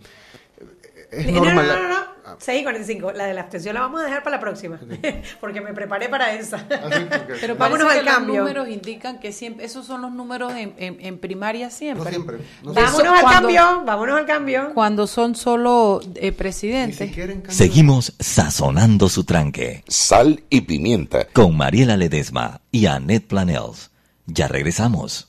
Es 1.12 1.26
No, 1.26 1.32
no, 1.40 1.44
normal. 1.44 1.66
no, 1.66 1.74
no, 1.82 1.88
no. 1.88 2.12
6.45. 2.38 3.12
La 3.12 3.26
de 3.26 3.34
la 3.34 3.42
abstención 3.42 3.74
la 3.74 3.80
vamos 3.82 4.00
a 4.00 4.04
dejar 4.04 4.22
para 4.22 4.36
la 4.36 4.40
próxima. 4.40 4.78
Porque 5.40 5.60
me 5.60 5.74
preparé 5.74 6.08
para 6.08 6.32
esa. 6.32 6.56
Así, 6.56 7.04
porque- 7.04 7.34
Pero 7.40 7.56
Vámonos 7.56 7.90
al 7.92 7.98
que 7.98 8.04
cambio. 8.06 8.34
los 8.36 8.38
números 8.44 8.68
indican 8.68 9.20
que 9.20 9.32
siempre, 9.32 9.66
esos 9.66 9.84
son 9.86 10.00
los 10.02 10.12
números 10.12 10.54
en, 10.54 10.72
en, 10.78 10.96
en 11.00 11.18
primaria 11.18 11.68
siempre. 11.70 12.04
No 12.04 12.10
siempre. 12.10 12.36
No 12.62 12.72
De 12.72 12.80
siempre. 12.80 12.84
eso 12.84 12.96
vámonos 12.96 13.14
al 13.18 13.22
cuando- 13.22 13.40
cambio. 13.48 13.82
Vámonos 13.84 14.16
al 14.18 14.26
cambio. 14.26 14.70
Cuando 14.74 15.06
son 15.06 15.34
solo 15.34 16.00
eh, 16.14 16.32
presidentes. 16.32 17.10
Seguimos 17.48 18.14
sazonando 18.18 19.08
su 19.08 19.24
tranque 19.24 19.84
Sal 19.88 20.42
y 20.48 20.62
pimienta. 20.62 21.26
con 21.32 21.56
Mariela 21.56 21.96
Ledesma 21.96 22.60
y 22.70 22.86
Annette 22.86 23.26
Planels. 23.26 23.90
Ya 24.26 24.48
regresamos. 24.48 25.28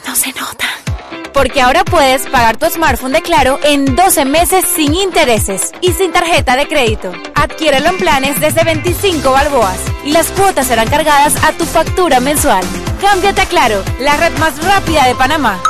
Porque 1.33 1.61
ahora 1.61 1.83
puedes 1.83 2.27
pagar 2.27 2.57
tu 2.57 2.65
smartphone 2.67 3.13
de 3.13 3.21
Claro 3.21 3.59
en 3.63 3.95
12 3.95 4.25
meses 4.25 4.65
sin 4.75 4.93
intereses 4.93 5.71
y 5.81 5.93
sin 5.93 6.11
tarjeta 6.11 6.55
de 6.55 6.67
crédito. 6.67 7.11
Adquiérelo 7.35 7.89
en 7.89 7.97
planes 7.97 8.39
desde 8.39 8.63
25 8.63 9.31
balboas 9.31 9.79
y 10.03 10.11
las 10.11 10.27
cuotas 10.31 10.67
serán 10.67 10.89
cargadas 10.89 11.35
a 11.43 11.53
tu 11.53 11.65
factura 11.65 12.19
mensual. 12.19 12.63
Cámbiate 12.99 13.41
a 13.41 13.45
Claro, 13.45 13.83
la 13.99 14.17
red 14.17 14.37
más 14.37 14.63
rápida 14.63 15.05
de 15.05 15.15
Panamá. 15.15 15.61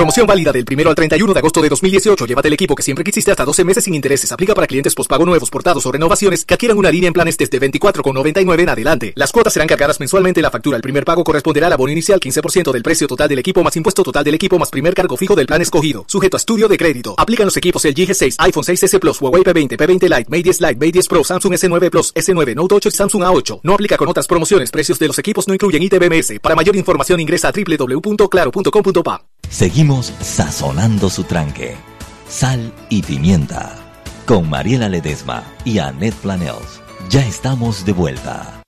Promoción 0.00 0.26
válida 0.26 0.50
del 0.50 0.64
1 0.66 0.88
al 0.88 0.94
31 0.94 1.34
de 1.34 1.38
agosto 1.40 1.60
de 1.60 1.68
2018. 1.68 2.24
Llévate 2.24 2.48
el 2.48 2.54
equipo 2.54 2.74
que 2.74 2.82
siempre 2.82 3.04
quisiste 3.04 3.32
hasta 3.32 3.44
12 3.44 3.64
meses 3.64 3.84
sin 3.84 3.92
intereses. 3.92 4.32
Aplica 4.32 4.54
para 4.54 4.66
clientes 4.66 4.94
pospago 4.94 5.26
nuevos, 5.26 5.50
portados 5.50 5.84
o 5.84 5.92
renovaciones 5.92 6.46
que 6.46 6.54
adquieran 6.54 6.78
una 6.78 6.90
línea 6.90 7.08
en 7.08 7.12
planes 7.12 7.36
desde 7.36 7.60
24,99 7.60 8.60
en 8.60 8.68
adelante. 8.70 9.12
Las 9.14 9.30
cuotas 9.30 9.52
serán 9.52 9.68
cargadas 9.68 10.00
mensualmente 10.00 10.40
en 10.40 10.44
la 10.44 10.50
factura. 10.50 10.76
El 10.78 10.82
primer 10.82 11.04
pago 11.04 11.22
corresponderá 11.22 11.66
al 11.66 11.74
abono 11.74 11.92
inicial 11.92 12.18
15% 12.18 12.72
del 12.72 12.82
precio 12.82 13.06
total 13.08 13.28
del 13.28 13.40
equipo 13.40 13.62
más 13.62 13.76
impuesto 13.76 14.02
total 14.02 14.24
del 14.24 14.36
equipo 14.36 14.58
más 14.58 14.70
primer 14.70 14.94
cargo 14.94 15.18
fijo 15.18 15.36
del 15.36 15.44
plan 15.44 15.60
escogido. 15.60 16.06
Sujeto 16.08 16.38
a 16.38 16.38
estudio 16.38 16.66
de 16.66 16.78
crédito. 16.78 17.14
Aplican 17.18 17.44
los 17.44 17.58
equipos 17.58 17.84
el 17.84 17.94
G6, 17.94 18.36
iPhone 18.38 18.64
6S 18.64 18.98
Plus, 19.00 19.20
Huawei 19.20 19.42
P20, 19.42 19.76
P20 19.76 20.02
Lite, 20.04 20.30
Mate 20.30 20.42
10 20.44 20.60
Lite, 20.62 20.76
Mate 20.76 20.92
10 20.92 21.08
Pro, 21.08 21.24
Samsung 21.24 21.52
S9 21.52 21.90
Plus, 21.90 22.14
S9 22.14 22.54
Note 22.54 22.74
8 22.74 22.88
y 22.88 22.92
Samsung 22.92 23.22
A8. 23.22 23.60
No 23.64 23.74
aplica 23.74 23.98
con 23.98 24.08
otras 24.08 24.26
promociones. 24.26 24.70
Precios 24.70 24.98
de 24.98 25.08
los 25.08 25.18
equipos 25.18 25.46
no 25.46 25.52
incluyen 25.52 25.82
ITBMS. 25.82 26.38
Para 26.40 26.54
mayor 26.54 26.74
información 26.74 27.20
ingresa 27.20 27.48
a 27.48 27.52
www.claro.com.pa. 27.52 29.26
Seguimos 29.50 29.89
sazonando 29.98 31.10
su 31.10 31.24
tranque. 31.24 31.76
Sal 32.28 32.72
y 32.88 33.02
pimienta. 33.02 33.74
Con 34.24 34.48
Mariela 34.48 34.88
Ledesma 34.88 35.42
y 35.64 35.78
Annette 35.78 36.14
Planels. 36.14 36.80
Ya 37.08 37.26
estamos 37.26 37.84
de 37.84 37.92
vuelta. 37.92 38.62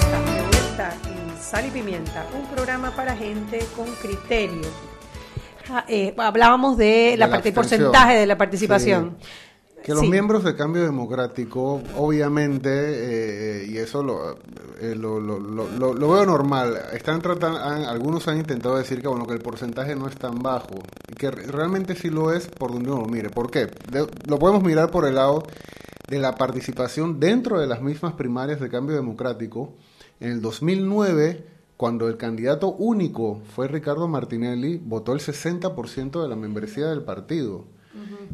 Estamos 0.00 0.32
de 0.32 0.42
vuelta 0.42 0.94
en 1.08 1.42
Sal 1.42 1.66
y 1.66 1.70
Pimienta, 1.70 2.24
un 2.38 2.46
programa 2.54 2.92
para 2.94 3.16
gente 3.16 3.66
con 3.74 3.86
criterio. 3.96 4.68
Ah, 5.68 5.84
eh, 5.88 6.14
hablábamos 6.16 6.76
de 6.76 7.16
la, 7.18 7.26
la 7.26 7.32
parte 7.32 7.50
porcentaje 7.50 8.14
de 8.14 8.26
la 8.26 8.38
participación. 8.38 9.16
Que 9.84 9.92
los 9.92 10.00
Sí. 10.00 10.08
miembros 10.08 10.42
de 10.44 10.56
Cambio 10.56 10.82
Democrático, 10.82 11.82
obviamente, 11.96 12.70
eh, 12.72 13.66
y 13.68 13.76
eso 13.76 14.02
lo, 14.02 14.32
eh, 14.80 14.94
lo, 14.96 15.20
lo- 15.20 15.38
lo- 15.38 15.68
lo- 15.92 16.10
veo 16.12 16.24
normal, 16.24 16.74
están 16.94 17.20
tratando, 17.20 17.58
han- 17.60 17.82
algunos 17.84 18.26
han 18.28 18.38
intentado 18.38 18.76
decir 18.78 19.02
que 19.02 19.08
bueno 19.08 19.26
que 19.26 19.34
el 19.34 19.40
porcentaje 19.40 19.94
no 19.94 20.08
es 20.08 20.16
tan 20.16 20.38
bajo, 20.42 20.76
y 21.08 21.14
que 21.14 21.30
re- 21.30 21.46
realmente 21.48 21.94
sí 21.94 22.08
lo 22.08 22.32
es 22.32 22.48
por 22.48 22.72
donde 22.72 22.90
uno 22.90 23.02
lo 23.02 23.08
mire. 23.08 23.28
¿Por 23.28 23.50
qué? 23.50 23.66
De- 23.90 24.06
lo 24.26 24.38
podemos 24.38 24.62
mirar 24.62 24.90
por 24.90 25.06
el 25.06 25.16
lado 25.16 25.42
de 26.08 26.18
la 26.18 26.34
participación 26.34 27.20
dentro 27.20 27.60
de 27.60 27.66
las 27.66 27.82
mismas 27.82 28.14
primarias 28.14 28.60
de 28.60 28.70
Cambio 28.70 28.96
Democrático. 28.96 29.74
En 30.18 30.30
el 30.32 30.40
2009, 30.40 31.44
cuando 31.76 32.08
el 32.08 32.16
candidato 32.16 32.68
único 32.72 33.42
fue 33.54 33.68
Ricardo 33.68 34.08
Martinelli, 34.08 34.80
votó 34.82 35.12
el 35.12 35.20
60% 35.20 36.22
de 36.22 36.28
la 36.28 36.36
membresía 36.36 36.86
del 36.86 37.02
partido. 37.02 37.66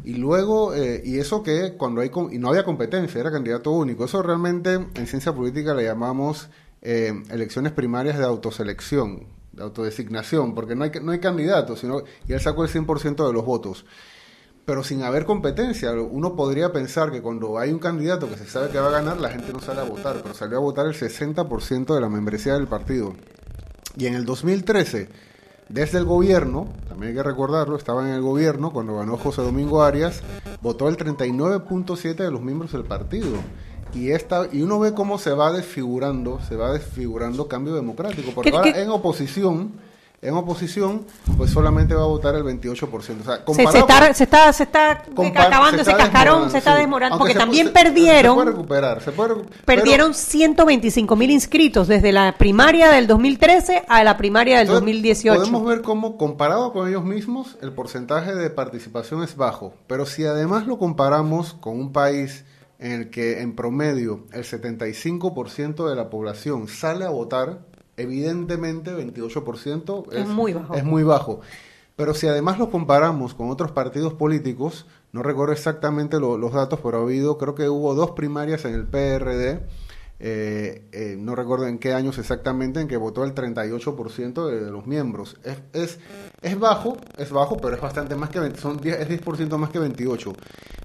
Y 0.03 0.15
luego, 0.15 0.73
eh, 0.73 1.01
y 1.05 1.19
eso 1.19 1.43
que 1.43 1.75
cuando 1.77 2.01
hay, 2.01 2.09
y 2.31 2.37
no 2.39 2.49
había 2.49 2.63
competencia, 2.63 3.21
era 3.21 3.31
candidato 3.31 3.71
único. 3.71 4.05
Eso 4.05 4.23
realmente 4.23 4.73
en 4.73 5.07
ciencia 5.07 5.33
política 5.33 5.73
le 5.73 5.83
llamamos 5.83 6.49
eh, 6.81 7.13
elecciones 7.29 7.71
primarias 7.71 8.17
de 8.17 8.25
autoselección, 8.25 9.27
de 9.51 9.63
autodesignación, 9.63 10.55
porque 10.55 10.75
no 10.75 10.85
hay, 10.85 10.91
no 11.01 11.11
hay 11.11 11.19
candidatos, 11.19 11.79
sino, 11.79 12.01
y 12.27 12.33
él 12.33 12.39
sacó 12.39 12.63
el 12.63 12.69
100% 12.69 13.27
de 13.27 13.33
los 13.33 13.45
votos. 13.45 13.85
Pero 14.65 14.83
sin 14.83 15.03
haber 15.03 15.25
competencia, 15.25 15.91
uno 15.93 16.35
podría 16.35 16.71
pensar 16.71 17.11
que 17.11 17.21
cuando 17.21 17.57
hay 17.57 17.71
un 17.71 17.79
candidato 17.79 18.29
que 18.29 18.37
se 18.37 18.45
sabe 18.45 18.69
que 18.69 18.79
va 18.79 18.87
a 18.87 18.91
ganar, 18.91 19.19
la 19.19 19.29
gente 19.29 19.51
no 19.53 19.59
sale 19.59 19.81
a 19.81 19.83
votar, 19.83 20.21
pero 20.21 20.33
salió 20.35 20.57
a 20.57 20.61
votar 20.61 20.85
el 20.85 20.93
60% 20.93 21.93
de 21.93 22.01
la 22.01 22.09
membresía 22.09 22.53
del 22.53 22.67
partido. 22.67 23.13
Y 23.97 24.05
en 24.05 24.13
el 24.13 24.23
2013, 24.23 25.09
desde 25.69 25.97
el 25.99 26.05
gobierno, 26.05 26.67
también 26.89 27.11
hay 27.11 27.15
que 27.17 27.23
recordarlo, 27.23 27.75
estaba 27.77 28.07
en 28.07 28.13
el 28.13 28.21
gobierno 28.21 28.71
cuando 28.71 28.97
ganó 28.97 29.17
José 29.17 29.41
Domingo 29.41 29.83
Arias, 29.83 30.21
votó 30.61 30.89
el 30.89 30.97
39.7 30.97 32.15
de 32.15 32.31
los 32.31 32.41
miembros 32.41 32.71
del 32.73 32.83
partido. 32.83 33.29
Y, 33.93 34.11
esta, 34.11 34.47
y 34.51 34.61
uno 34.61 34.79
ve 34.79 34.93
cómo 34.93 35.17
se 35.17 35.31
va 35.31 35.51
desfigurando, 35.51 36.39
se 36.47 36.55
va 36.55 36.71
desfigurando 36.71 37.47
cambio 37.47 37.73
democrático. 37.75 38.31
Porque 38.33 38.51
¿Qué- 38.51 38.57
ahora 38.57 38.73
qué- 38.73 38.81
en 38.81 38.89
oposición, 38.89 39.71
en 40.23 40.35
oposición, 40.35 41.07
pues 41.35 41.49
solamente 41.49 41.95
va 41.95 42.03
a 42.03 42.05
votar 42.05 42.35
el 42.35 42.43
28%. 42.43 42.83
O 42.93 43.01
sea, 43.01 43.71
Se, 43.71 43.79
está, 43.79 44.13
se 44.13 44.23
está, 44.25 44.53
se 44.53 44.63
está 44.63 44.91
acabando 44.91 45.77
se 45.77 45.81
ese 45.81 45.91
está 45.91 46.03
cascarón, 46.03 46.43
desmoronando, 46.43 46.49
se 46.51 46.57
está 46.59 46.75
sí. 46.75 46.81
Aunque 46.81 47.17
porque 47.17 47.33
se 47.33 47.39
también 47.39 47.67
se- 47.67 47.73
perdieron, 47.73 48.31
Se 48.37 48.43
puede 48.43 48.51
recuperar, 48.51 49.01
se 49.01 49.11
puede 49.13 49.33
recu- 49.33 49.45
perdieron 49.65 50.13
125 50.13 51.15
mil 51.15 51.31
inscritos 51.31 51.87
desde 51.87 52.11
la 52.11 52.35
primaria 52.37 52.91
del 52.91 53.07
2013 53.07 53.83
a 53.87 54.03
la 54.03 54.15
primaria 54.17 54.57
del 54.59 54.67
Entonces, 54.67 54.81
2018. 54.81 55.39
Podemos 55.39 55.65
ver 55.65 55.81
cómo, 55.81 56.17
comparado 56.17 56.71
con 56.71 56.87
ellos 56.87 57.03
mismos, 57.03 57.57
el 57.61 57.71
porcentaje 57.71 58.35
de 58.35 58.49
participación 58.51 59.23
es 59.23 59.35
bajo. 59.35 59.73
Pero 59.87 60.05
si 60.05 60.23
además 60.25 60.67
lo 60.67 60.77
comparamos 60.77 61.53
con 61.53 61.79
un 61.79 61.91
país 61.93 62.45
en 62.77 62.91
el 62.91 63.09
que 63.09 63.41
en 63.41 63.55
promedio 63.55 64.25
el 64.33 64.43
75% 64.43 65.89
de 65.89 65.95
la 65.95 66.09
población 66.09 66.67
sale 66.67 67.05
a 67.05 67.09
votar, 67.09 67.59
evidentemente 68.01 68.91
28% 68.93 70.11
Es 70.11 70.27
muy 70.27 70.53
bajo. 70.53 70.73
Es 70.73 70.83
muy 70.83 71.03
bajo. 71.03 71.41
Pero 71.95 72.13
si 72.13 72.27
además 72.27 72.57
lo 72.57 72.69
comparamos 72.71 73.33
con 73.33 73.49
otros 73.49 73.71
partidos 73.71 74.13
políticos, 74.13 74.85
no 75.11 75.23
recuerdo 75.23 75.53
exactamente 75.53 76.19
lo- 76.19 76.37
los 76.37 76.53
datos, 76.53 76.79
pero 76.81 76.99
ha 76.99 77.01
habido, 77.03 77.37
creo 77.37 77.53
que 77.53 77.69
hubo 77.69 77.93
dos 77.95 78.11
primarias 78.11 78.65
en 78.65 78.73
el 78.73 78.85
PRD, 78.87 79.61
eh, 80.23 80.83
eh, 80.91 81.15
no 81.17 81.33
recuerdo 81.33 81.67
en 81.67 81.79
qué 81.79 81.93
años 81.93 82.19
exactamente, 82.19 82.79
en 82.79 82.87
que 82.87 82.95
votó 82.95 83.23
el 83.23 83.33
38% 83.33 84.47
de, 84.47 84.63
de 84.63 84.71
los 84.71 84.85
miembros. 84.85 85.37
Es, 85.43 85.57
es, 85.73 85.99
es 86.43 86.59
bajo, 86.59 86.97
es 87.17 87.31
bajo, 87.31 87.57
pero 87.57 87.75
es 87.75 87.81
bastante 87.81 88.15
más 88.15 88.29
que 88.29 88.39
20, 88.39 88.59
son 88.59 88.77
10, 88.77 88.99
es 88.99 89.09
10% 89.25 89.57
más 89.57 89.71
que 89.71 89.79
28. 89.79 90.33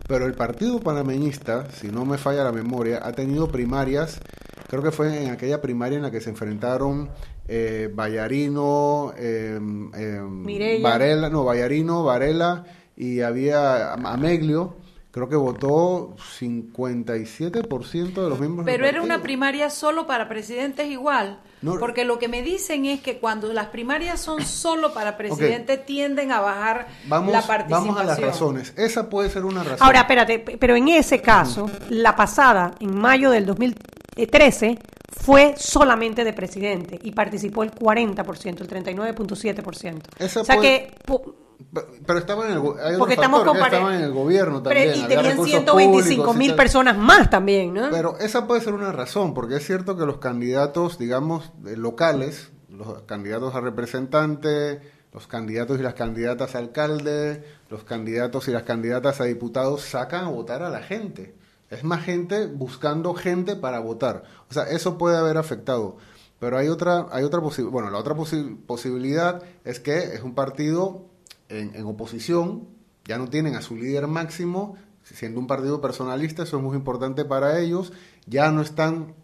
Pero 0.08 0.24
el 0.24 0.32
Partido 0.32 0.80
Panameñista, 0.80 1.70
si 1.70 1.88
no 1.88 2.06
me 2.06 2.16
falla 2.16 2.44
la 2.44 2.52
memoria, 2.52 3.00
ha 3.02 3.12
tenido 3.12 3.48
primarias, 3.48 4.20
creo 4.68 4.82
que 4.82 4.90
fue 4.90 5.24
en 5.24 5.30
aquella 5.30 5.60
primaria 5.60 5.96
en 5.96 6.02
la 6.02 6.10
que 6.10 6.22
se 6.22 6.30
enfrentaron 6.30 7.10
eh, 7.46 7.90
Vallarino, 7.92 9.12
eh, 9.18 9.60
eh, 9.96 10.20
Mireya. 10.22 10.82
Varela, 10.82 11.28
no, 11.28 11.44
Vallarino, 11.44 12.04
Varela 12.04 12.64
y 12.96 13.20
había 13.20 13.92
Ameglio. 13.92 14.76
Creo 15.16 15.30
que 15.30 15.36
votó 15.36 16.14
57% 16.38 18.14
de 18.22 18.28
los 18.28 18.38
miembros 18.38 18.66
del 18.66 18.74
Pero 18.74 18.86
era 18.86 19.00
una 19.00 19.22
primaria 19.22 19.70
solo 19.70 20.06
para 20.06 20.28
presidentes 20.28 20.88
igual. 20.90 21.40
No. 21.62 21.78
porque 21.78 22.04
lo 22.04 22.18
que 22.18 22.28
me 22.28 22.42
dicen 22.42 22.84
es 22.84 23.00
que 23.00 23.16
cuando 23.18 23.50
las 23.54 23.68
primarias 23.68 24.20
son 24.20 24.44
solo 24.44 24.92
para 24.92 25.16
presidentes 25.16 25.86
tienden 25.86 26.30
a 26.30 26.40
bajar 26.40 26.86
Vamos, 27.08 27.32
la 27.32 27.40
participación. 27.40 27.94
vamos 27.94 28.00
a 28.02 28.04
las 28.04 28.20
razones. 28.20 28.74
Esa 28.76 29.08
puede 29.08 29.30
ser 29.30 29.46
una 29.46 29.64
razón. 29.64 29.78
Ahora, 29.80 30.00
espérate, 30.00 30.38
pero 30.38 30.76
en 30.76 30.88
ese 30.88 31.22
caso, 31.22 31.70
la 31.88 32.14
pasada, 32.14 32.72
en 32.78 32.94
mayo 32.98 33.30
del 33.30 33.46
2013, 33.46 34.78
fue 35.18 35.54
solamente 35.56 36.24
de 36.24 36.34
presidente 36.34 36.98
y 37.02 37.12
participó 37.12 37.62
el 37.62 37.70
40%, 37.72 38.60
el 38.60 38.68
39.7%. 38.68 40.02
Esa 40.18 40.40
O 40.42 40.44
sea 40.44 40.56
puede- 40.56 40.88
que... 40.88 40.94
Pero 42.06 42.18
estaba 42.18 42.46
en 42.46 42.52
el, 42.52 42.58
hay 42.82 42.96
Porque 42.98 43.14
estamos 43.14 43.40
factor, 43.40 43.56
que 43.56 43.60
compare- 43.60 43.76
estaban 43.76 43.94
en 43.94 44.02
el 44.04 44.12
gobierno 44.12 44.62
Pero- 44.62 44.74
también. 44.74 44.88
y 44.88 44.92
había 45.04 45.08
tenían 45.08 45.24
recursos 45.32 45.50
125 45.50 46.22
públicos 46.22 46.34
y 46.34 46.38
mil 46.38 46.54
personas 46.54 46.96
más 46.98 47.30
también, 47.30 47.74
¿no? 47.74 47.88
Pero 47.90 48.18
esa 48.18 48.46
puede 48.46 48.60
ser 48.60 48.74
una 48.74 48.92
razón, 48.92 49.34
porque 49.34 49.56
es 49.56 49.66
cierto 49.66 49.96
que 49.96 50.06
los 50.06 50.18
candidatos, 50.18 50.98
digamos, 50.98 51.52
eh, 51.66 51.76
locales, 51.76 52.50
los 52.70 53.02
candidatos 53.02 53.54
a 53.54 53.60
representante, 53.60 54.80
los 55.12 55.26
candidatos 55.26 55.78
y 55.78 55.82
las 55.82 55.94
candidatas 55.94 56.54
a 56.54 56.58
alcalde, 56.58 57.42
los 57.70 57.84
candidatos 57.84 58.48
y 58.48 58.50
las 58.52 58.64
candidatas 58.64 59.20
a 59.20 59.24
diputados 59.24 59.80
sacan 59.82 60.24
a 60.26 60.28
votar 60.28 60.62
a 60.62 60.68
la 60.70 60.80
gente. 60.82 61.34
Es 61.70 61.82
más 61.84 62.04
gente 62.04 62.46
buscando 62.46 63.14
gente 63.14 63.56
para 63.56 63.80
votar. 63.80 64.22
O 64.50 64.54
sea, 64.54 64.64
eso 64.64 64.98
puede 64.98 65.16
haber 65.16 65.36
afectado. 65.36 65.96
Pero 66.38 66.58
hay 66.58 66.68
otra, 66.68 67.06
hay 67.10 67.24
otra 67.24 67.40
posibilidad. 67.40 67.72
Bueno, 67.72 67.90
la 67.90 67.98
otra 67.98 68.14
posi- 68.14 68.56
posibilidad 68.66 69.42
es 69.64 69.80
que 69.80 69.96
es 70.14 70.22
un 70.22 70.34
partido 70.34 71.06
en, 71.48 71.84
oposición, 71.84 72.68
ya 73.04 73.18
no 73.18 73.28
tienen 73.28 73.54
a 73.54 73.62
su 73.62 73.76
líder 73.76 74.06
máximo, 74.06 74.76
siendo 75.02 75.40
un 75.40 75.46
partido 75.46 75.80
personalista, 75.80 76.42
eso 76.42 76.56
es 76.56 76.62
muy 76.62 76.76
importante 76.76 77.24
para 77.24 77.60
ellos, 77.60 77.92
ya 78.26 78.50
no 78.50 78.62
están 78.62 79.14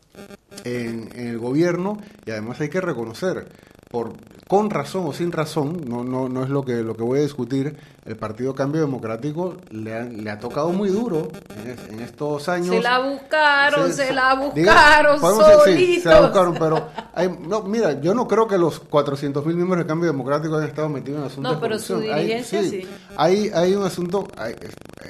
en 0.64 1.10
el 1.14 1.38
gobierno 1.38 1.98
y 2.24 2.30
además 2.30 2.60
hay 2.60 2.68
que 2.68 2.80
reconocer, 2.80 3.50
por, 3.92 4.14
con 4.48 4.68
razón 4.70 5.04
o 5.06 5.12
sin 5.12 5.30
razón, 5.30 5.82
no, 5.86 6.02
no, 6.02 6.28
no 6.28 6.42
es 6.42 6.48
lo 6.50 6.64
que, 6.64 6.82
lo 6.82 6.96
que 6.96 7.02
voy 7.02 7.20
a 7.20 7.22
discutir, 7.22 7.76
el 8.04 8.16
Partido 8.16 8.54
Cambio 8.54 8.80
Democrático 8.80 9.56
le 9.70 9.94
ha, 9.94 10.02
le 10.02 10.28
ha 10.30 10.38
tocado 10.38 10.70
muy 10.70 10.88
duro 10.88 11.28
en, 11.62 11.70
es- 11.70 11.88
en 11.88 12.00
estos 12.00 12.48
años. 12.48 12.74
Se 12.74 12.82
la 12.82 12.98
buscaron, 12.98 13.92
se 13.92 14.12
la 14.12 14.34
buscaron 14.34 15.20
sí, 15.20 15.60
solitos. 15.64 16.02
se 16.02 16.08
la 16.08 16.20
buscaron, 16.22 16.54
pero 16.58 16.88
hay- 17.14 17.30
no, 17.46 17.62
mira, 17.62 18.00
yo 18.00 18.12
no 18.14 18.26
creo 18.26 18.46
que 18.48 18.58
los 18.58 18.80
400 18.80 19.46
mil 19.46 19.54
miembros 19.56 19.78
del 19.78 19.86
Cambio 19.86 20.10
Democrático 20.10 20.56
hayan 20.56 20.68
estado 20.68 20.88
metidos 20.88 21.20
en 21.20 21.26
asuntos 21.26 21.52
No, 21.54 21.60
pero 21.60 21.76
de 21.76 21.80
su 21.82 21.92
corrupción. 21.94 22.16
Hay- 22.18 22.26
dirigencia 22.26 22.62
sí. 22.62 22.88
Hay, 23.16 23.50
hay 23.54 23.74
un 23.74 23.84
asunto, 23.84 24.26
hay- 24.36 24.54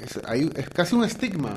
es, 0.04 0.20
hay- 0.26 0.50
es 0.54 0.68
casi 0.70 0.94
un 0.94 1.04
estigma 1.04 1.56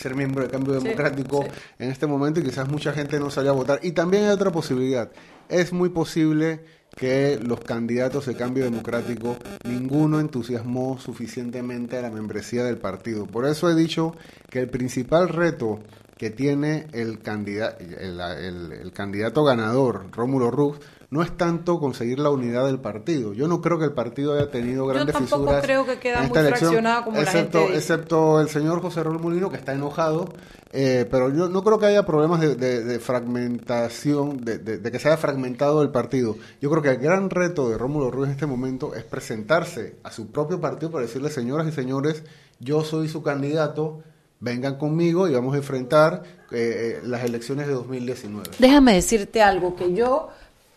ser 0.00 0.14
miembro 0.14 0.42
del 0.42 0.50
Cambio 0.52 0.74
Democrático 0.74 1.42
sí. 1.42 1.48
en 1.78 1.90
este 1.90 2.06
momento 2.06 2.40
y 2.40 2.44
quizás 2.44 2.68
mucha 2.68 2.92
gente 2.92 3.18
no 3.18 3.30
salió 3.30 3.50
a 3.50 3.54
votar. 3.54 3.80
Y 3.82 3.92
también 3.92 4.24
hay 4.24 4.30
otra 4.30 4.50
posibilidad. 4.50 5.08
Es 5.48 5.72
muy 5.72 5.88
posible 5.90 6.64
que 6.96 7.38
los 7.42 7.60
candidatos 7.60 8.26
de 8.26 8.34
Cambio 8.36 8.64
Democrático, 8.64 9.36
ninguno 9.64 10.18
entusiasmó 10.18 10.98
suficientemente 10.98 11.98
a 11.98 12.02
la 12.02 12.10
membresía 12.10 12.64
del 12.64 12.78
partido. 12.78 13.26
Por 13.26 13.44
eso 13.46 13.68
he 13.70 13.74
dicho 13.74 14.14
que 14.50 14.60
el 14.60 14.70
principal 14.70 15.28
reto 15.28 15.80
que 16.16 16.30
tiene 16.30 16.86
el, 16.94 17.20
candida- 17.20 17.76
el, 17.78 18.18
el- 18.18 18.72
el 18.72 18.92
candidato 18.92 19.44
ganador, 19.44 20.06
Rómulo 20.12 20.50
Rux, 20.50 20.78
no 21.10 21.22
es 21.22 21.36
tanto 21.36 21.78
conseguir 21.78 22.18
la 22.18 22.30
unidad 22.30 22.64
del 22.66 22.80
partido. 22.80 23.34
Yo 23.34 23.46
no 23.46 23.60
creo 23.60 23.78
que 23.78 23.84
el 23.84 23.92
partido 23.92 24.32
haya 24.34 24.50
tenido 24.50 24.86
grandes 24.86 25.12
tampoco 25.14 25.42
fisuras 25.44 25.62
creo 25.64 25.84
que 25.84 25.98
queda 25.98 26.22
en 26.22 26.28
muy 26.30 26.38
elección, 26.38 26.58
fraccionado 26.70 27.04
como 27.04 27.16
la 27.18 27.22
excepto, 27.24 27.58
gente 27.58 27.72
dice. 27.74 27.92
excepto 27.94 28.40
el 28.40 28.48
señor 28.48 28.80
José 28.80 29.02
Raúl 29.02 29.20
Molino, 29.20 29.50
que 29.50 29.56
está 29.56 29.74
enojado, 29.74 30.32
eh, 30.78 31.06
pero 31.10 31.32
yo 31.34 31.48
no 31.48 31.64
creo 31.64 31.78
que 31.78 31.86
haya 31.86 32.04
problemas 32.04 32.38
de, 32.40 32.54
de- 32.54 32.84
de 32.84 32.98
fragmentación, 33.00 34.44
de, 34.44 34.58
de- 34.58 34.90
que 34.92 34.98
se 34.98 35.08
haya 35.08 35.16
fragmentado 35.16 35.82
el 35.82 35.88
partido. 35.90 36.36
Yo 36.60 36.70
creo 36.70 36.82
que 36.82 36.90
el 36.90 36.98
gran 36.98 37.30
reto 37.30 37.68
de 37.70 37.78
Rómulo 37.78 38.10
Ruiz 38.10 38.26
en 38.26 38.32
este 38.32 38.46
momento 38.46 38.94
es 38.94 39.04
presentarse 39.04 39.96
a 40.02 40.10
su 40.10 40.30
propio 40.30 40.60
partido 40.60 40.90
para 40.90 41.06
decirle, 41.06 41.30
señoras 41.30 41.66
y 41.68 41.72
señores, 41.72 42.22
yo 42.60 42.84
soy 42.84 43.08
su 43.08 43.22
candidato, 43.22 44.02
vengan 44.40 44.76
conmigo 44.76 45.28
y 45.28 45.32
vamos 45.32 45.54
a 45.54 45.58
enfrentar 45.58 46.22
eh, 46.50 47.00
eh, 47.02 47.06
las 47.06 47.24
elecciones 47.24 47.66
de 47.66 47.72
2019. 47.72 48.50
Déjame 48.58 48.94
decirte 48.94 49.42
algo 49.42 49.74
que 49.76 49.94
yo 49.94 50.28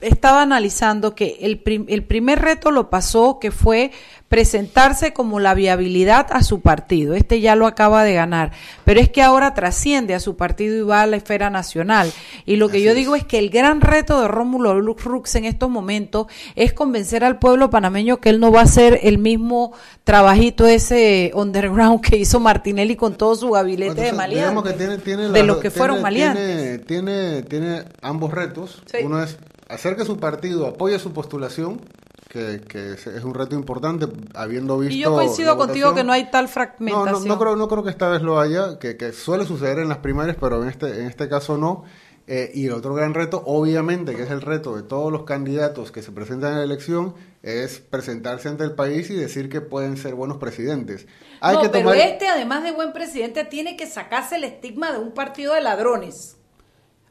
estaba 0.01 0.41
analizando 0.41 1.15
que 1.15 1.37
el, 1.41 1.59
prim- 1.59 1.85
el 1.89 2.03
primer 2.03 2.39
reto 2.39 2.71
lo 2.71 2.89
pasó 2.89 3.39
que 3.39 3.51
fue 3.51 3.91
presentarse 4.29 5.11
como 5.11 5.39
la 5.39 5.55
viabilidad 5.55 6.27
a 6.29 6.43
su 6.43 6.61
partido. 6.61 7.15
Este 7.15 7.41
ya 7.41 7.55
lo 7.55 7.65
acaba 7.65 8.03
de 8.03 8.13
ganar, 8.13 8.51
pero 8.85 8.99
es 8.99 9.09
que 9.09 9.23
ahora 9.23 9.55
trasciende 9.55 10.13
a 10.13 10.19
su 10.19 10.37
partido 10.37 10.77
y 10.77 10.81
va 10.81 11.01
a 11.01 11.07
la 11.07 11.15
esfera 11.17 11.49
nacional. 11.49 12.11
Y 12.45 12.55
lo 12.57 12.69
que 12.69 12.77
Así 12.77 12.85
yo 12.85 12.91
es. 12.91 12.95
digo 12.95 13.15
es 13.15 13.23
que 13.23 13.39
el 13.39 13.49
gran 13.49 13.81
reto 13.81 14.21
de 14.21 14.27
Rómulo 14.27 14.79
Rux 14.79 15.33
en 15.35 15.45
estos 15.45 15.69
momentos 15.71 16.27
es 16.55 16.73
convencer 16.73 17.23
al 17.23 17.39
pueblo 17.39 17.71
panameño 17.71 18.17
que 18.17 18.29
él 18.29 18.39
no 18.39 18.51
va 18.51 18.59
a 18.61 18.63
hacer 18.65 18.99
el 19.01 19.17
mismo 19.17 19.73
trabajito 20.03 20.67
ese 20.67 21.31
underground 21.33 22.01
que 22.01 22.17
hizo 22.17 22.39
Martinelli 22.39 22.95
con 22.95 23.15
todo 23.15 23.33
su 23.35 23.49
gabinete 23.49 23.95
de 24.01 24.09
Entonces, 24.09 24.13
maleantes. 24.15 24.63
que 24.71 24.77
tiene, 24.77 24.97
tiene 24.99 25.29
de 25.29 25.43
los 25.43 25.57
que 25.57 25.71
fueron 25.71 26.03
maleantes. 26.03 26.85
Tiene, 26.85 27.41
tiene, 27.41 27.41
tiene 27.43 27.83
ambos 28.03 28.31
retos. 28.31 28.83
Sí. 28.85 28.97
Uno 29.03 29.23
es 29.23 29.37
hacer 29.69 29.95
que 29.95 30.03
su 30.03 30.17
partido 30.17 30.67
apoye 30.67 30.99
su 30.99 31.13
postulación, 31.13 31.79
que, 32.27 32.61
que 32.67 32.93
es, 32.93 33.23
un 33.23 33.33
reto 33.33 33.55
importante, 33.55 34.07
habiendo 34.35 34.77
visto. 34.77 34.95
Y 34.95 34.99
yo 34.99 35.13
coincido 35.13 35.57
contigo 35.57 35.95
que 35.95 36.03
no 36.03 36.11
hay 36.11 36.29
tal 36.29 36.45
No, 36.45 36.51
fragmentación. 36.51 37.27
no, 37.27 37.35
no 37.35 37.39
creo, 37.39 37.55
no 37.55 37.67
creo 37.67 37.83
que 37.83 37.89
esta 37.89 38.09
vez 38.09 38.21
lo 38.21 38.39
haya, 38.39 38.77
que, 38.79 38.97
que 38.97 39.13
suele 39.13 39.45
suceder 39.45 39.79
en 39.79 39.89
las 39.89 39.99
primarias, 39.99 40.37
pero 40.39 40.61
en 40.61 40.69
este, 40.69 40.99
en 40.99 41.07
este 41.07 41.29
caso 41.29 41.57
no. 41.57 41.85
Eh, 42.31 42.51
y 42.53 42.67
el 42.67 42.73
otro 42.73 42.93
gran 42.93 43.15
reto, 43.15 43.41
obviamente, 43.47 44.15
que 44.15 44.21
es 44.21 44.29
el 44.29 44.41
reto 44.41 44.75
de 44.75 44.83
todos 44.83 45.11
los 45.11 45.23
candidatos 45.23 45.91
que 45.91 46.03
se 46.03 46.11
presentan 46.11 46.51
en 46.51 46.57
la 46.59 46.63
elección, 46.63 47.15
es 47.41 47.79
presentarse 47.79 48.49
ante 48.49 48.63
el 48.63 48.73
país 48.73 49.09
y 49.09 49.15
decir 49.15 49.49
que 49.49 49.61
pueden 49.61 49.97
ser 49.97 50.13
buenos 50.13 50.37
presidentes. 50.37 51.07
Hay 51.41 51.55
no, 51.55 51.63
que 51.63 51.69
pero 51.69 51.91
este, 51.91 52.27
además 52.27 52.63
de 52.63 52.71
buen 52.71 52.93
presidente, 52.93 53.45
tiene 53.45 53.75
que 53.75 53.87
sacarse 53.87 54.35
el 54.35 54.43
estigma 54.43 54.91
de 54.91 54.99
un 54.99 55.11
partido 55.11 55.55
de 55.55 55.61
ladrones. 55.61 56.38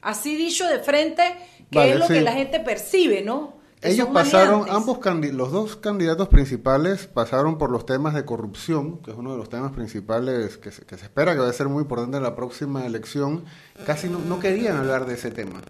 Así 0.03 0.37
dicho 0.37 0.67
de 0.67 0.79
frente, 0.81 1.23
que 1.71 1.79
Vale, 1.79 1.93
es 1.93 1.99
lo 1.99 2.07
sí. 2.07 2.15
que 2.15 2.21
la 2.23 2.33
gente 2.33 2.61
percibe, 2.61 3.23
¿no? 3.23 3.59
Que 3.81 3.91
Ellos 3.91 4.09
pasaron, 4.13 4.69
ambos 4.69 4.99
los 5.33 5.53
dos 5.53 5.77
candidatos 5.77 6.27
principales 6.27 7.07
pasaron 7.07 7.59
por 7.59 7.71
los 7.71 7.87
temas 7.87 8.13
de 8.13 8.25
corrupción, 8.25 8.99
que 9.03 9.13
es 9.13 9.17
uno 9.17 9.31
de 9.31 9.39
los 9.39 9.49
temas 9.49 9.71
principales 9.71 10.57
que 10.59 10.73
se, 10.73 10.85
que 10.85 10.97
se 10.99 11.05
espera 11.05 11.35
que 11.35 11.39
va 11.41 11.49
a 11.49 11.53
ser 11.53 11.69
muy 11.69 11.83
importante 11.83 12.17
en 12.17 12.25
la 12.25 12.35
próxima 12.35 12.85
elección. 12.85 13.45
Casi 13.87 14.09
no, 14.09 14.19
no 14.19 14.41
querían 14.41 14.79
hablar 14.79 15.07
de 15.07 15.15
ese 15.15 15.31
tema. 15.31 15.61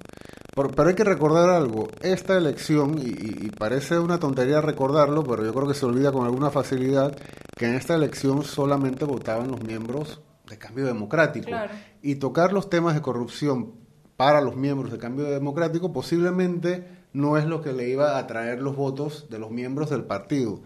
Por- 0.54 0.74
pero 0.74 0.88
hay 0.88 0.94
que 0.94 1.04
recordar 1.04 1.50
algo, 1.50 1.88
esta 2.00 2.36
elección, 2.38 2.98
y, 2.98 3.08
y- 3.10 3.38
y 3.46 3.50
parece 3.50 3.98
una 3.98 4.18
tontería 4.18 4.62
recordarlo, 4.62 5.22
pero 5.22 5.44
yo 5.44 5.52
creo 5.52 5.68
que 5.68 5.74
se 5.74 5.84
olvida 5.84 6.10
con 6.10 6.24
alguna 6.24 6.50
facilidad, 6.50 7.14
que 7.58 7.66
en 7.66 7.74
esta 7.74 7.94
elección 7.94 8.42
solamente 8.42 9.04
votaban 9.04 9.50
los 9.50 9.62
miembros 9.62 10.22
de 10.48 10.56
Cambio 10.56 10.86
Democrático. 10.86 11.46
Claro. 11.46 11.74
Y 12.00 12.14
tocar 12.14 12.54
los 12.54 12.70
temas 12.70 12.94
de 12.94 13.02
corrupción 13.02 13.74
para 14.18 14.40
los 14.40 14.56
miembros 14.56 14.90
de 14.90 14.98
Cambio 14.98 15.26
Democrático 15.26 15.92
posiblemente 15.92 16.84
no 17.12 17.38
es 17.38 17.44
lo 17.46 17.62
que 17.62 17.72
le 17.72 17.88
iba 17.88 18.16
a 18.16 18.18
atraer 18.18 18.60
los 18.60 18.74
votos 18.74 19.28
de 19.30 19.38
los 19.38 19.52
miembros 19.52 19.90
del 19.90 20.02
partido. 20.02 20.58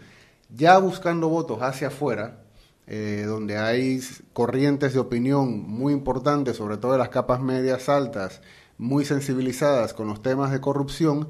Ya 0.49 0.79
buscando 0.79 1.29
votos 1.29 1.61
hacia 1.61 1.89
afuera, 1.89 2.41
eh, 2.87 3.25
donde 3.27 3.59
hay 3.59 4.01
corrientes 4.33 4.93
de 4.93 4.99
opinión 4.99 5.69
muy 5.69 5.93
importantes, 5.93 6.57
sobre 6.57 6.77
todo 6.77 6.93
de 6.93 6.97
las 6.97 7.09
capas 7.09 7.41
medias 7.41 7.89
altas, 7.89 8.41
muy 8.79 9.05
sensibilizadas 9.05 9.93
con 9.93 10.07
los 10.07 10.23
temas 10.23 10.51
de 10.51 10.59
corrupción, 10.59 11.29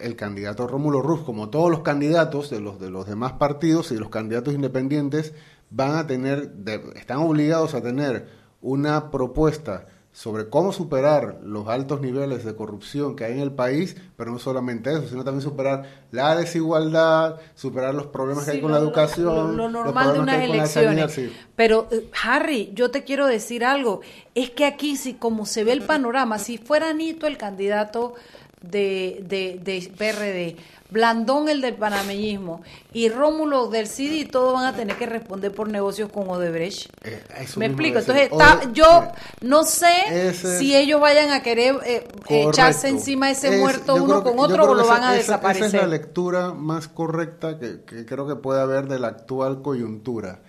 el 0.00 0.16
candidato 0.16 0.66
Rómulo 0.66 1.02
Ruz, 1.02 1.20
como 1.20 1.50
todos 1.50 1.70
los 1.70 1.80
candidatos 1.80 2.48
de 2.48 2.60
los, 2.60 2.80
de 2.80 2.88
los 2.88 3.06
demás 3.06 3.34
partidos 3.34 3.92
y 3.92 3.98
los 3.98 4.08
candidatos 4.08 4.54
independientes, 4.54 5.34
van 5.68 5.96
a 5.96 6.06
tener, 6.06 6.50
están 6.96 7.18
obligados 7.18 7.74
a 7.74 7.82
tener 7.82 8.26
una 8.62 9.10
propuesta 9.10 9.86
sobre 10.12 10.48
cómo 10.48 10.72
superar 10.72 11.38
los 11.44 11.68
altos 11.68 12.00
niveles 12.00 12.44
de 12.44 12.56
corrupción 12.56 13.14
que 13.14 13.24
hay 13.24 13.34
en 13.34 13.40
el 13.40 13.52
país, 13.52 13.96
pero 14.16 14.32
no 14.32 14.38
solamente 14.40 14.90
eso, 14.90 15.06
sino 15.06 15.22
también 15.22 15.42
superar 15.42 15.84
la 16.10 16.34
desigualdad, 16.34 17.36
superar 17.54 17.94
los 17.94 18.06
problemas 18.06 18.44
que 18.44 18.52
hay 18.52 18.60
con 18.60 18.70
lo- 18.72 18.78
la 18.78 18.82
educación, 18.82 19.56
Lo, 19.56 19.68
normal 19.68 20.14
de 20.14 20.20
unas 20.20 20.34
sanidad, 20.36 20.54
elecciones. 20.56 21.12
sí. 21.12 21.32
Pero, 21.54 21.86
eh, 21.92 22.10
Harry, 22.24 22.72
yo 22.74 22.90
te 22.90 23.04
quiero 23.04 23.26
decir 23.26 23.64
algo. 23.64 24.00
Es 24.34 24.50
que 24.50 24.66
aquí, 24.66 24.96
si 24.96 25.14
como 25.14 25.46
se 25.46 25.62
ve 25.62 25.72
el 25.72 25.82
panorama, 25.82 26.38
si 26.38 26.58
fuera 26.58 26.92
Nito 26.94 27.26
el 27.28 27.36
candidato 27.38 28.14
de, 28.62 29.20
de, 29.26 29.60
de 29.62 29.92
PRD, 29.96 30.56
Blandón 30.90 31.48
el 31.50 31.60
del 31.60 31.74
panameñismo 31.74 32.62
y 32.94 33.08
Rómulo 33.10 33.68
del 33.68 33.86
CIDI, 33.86 34.24
todos 34.24 34.54
van 34.54 34.64
a 34.64 34.74
tener 34.74 34.96
que 34.96 35.04
responder 35.06 35.52
por 35.54 35.68
negocios 35.68 36.10
con 36.10 36.28
Odebrecht. 36.30 36.88
Eh, 37.04 37.22
Me 37.56 37.66
explico. 37.66 37.98
decir. 37.98 38.16
Entonces, 38.16 38.56
está, 38.62 38.72
yo 38.72 39.00
mira, 39.02 39.14
no 39.42 39.64
sé 39.64 39.88
Ese- 40.08 40.58
si 40.58 40.74
ellos 40.74 41.00
vayan 41.00 41.30
a 41.30 41.42
querer 41.42 41.76
eh, 41.84 42.08
echarse 42.28 42.80
Correcto. 42.82 42.86
encima 42.98 43.30
ese 43.30 43.54
Es- 43.54 43.60
muerto 43.60 43.96
uno 43.96 44.24
que- 44.24 44.30
con 44.30 44.38
otro 44.38 44.64
o 44.64 44.74
lo 44.74 44.80
esa- 44.82 44.90
van 44.92 45.02
a 45.04 45.08
esa- 45.12 45.18
desaparecer. 45.18 45.66
Esa 45.66 45.76
es 45.76 45.82
la 45.82 45.88
lectura 45.88 46.52
más 46.54 46.88
correcta 46.88 47.58
que, 47.58 47.82
que 47.84 48.06
creo 48.06 48.26
que 48.26 48.36
puede 48.36 48.60
haber 48.62 48.88
de 48.88 48.98
la 48.98 49.08
actual 49.08 49.60
coyuntura. 49.62 50.40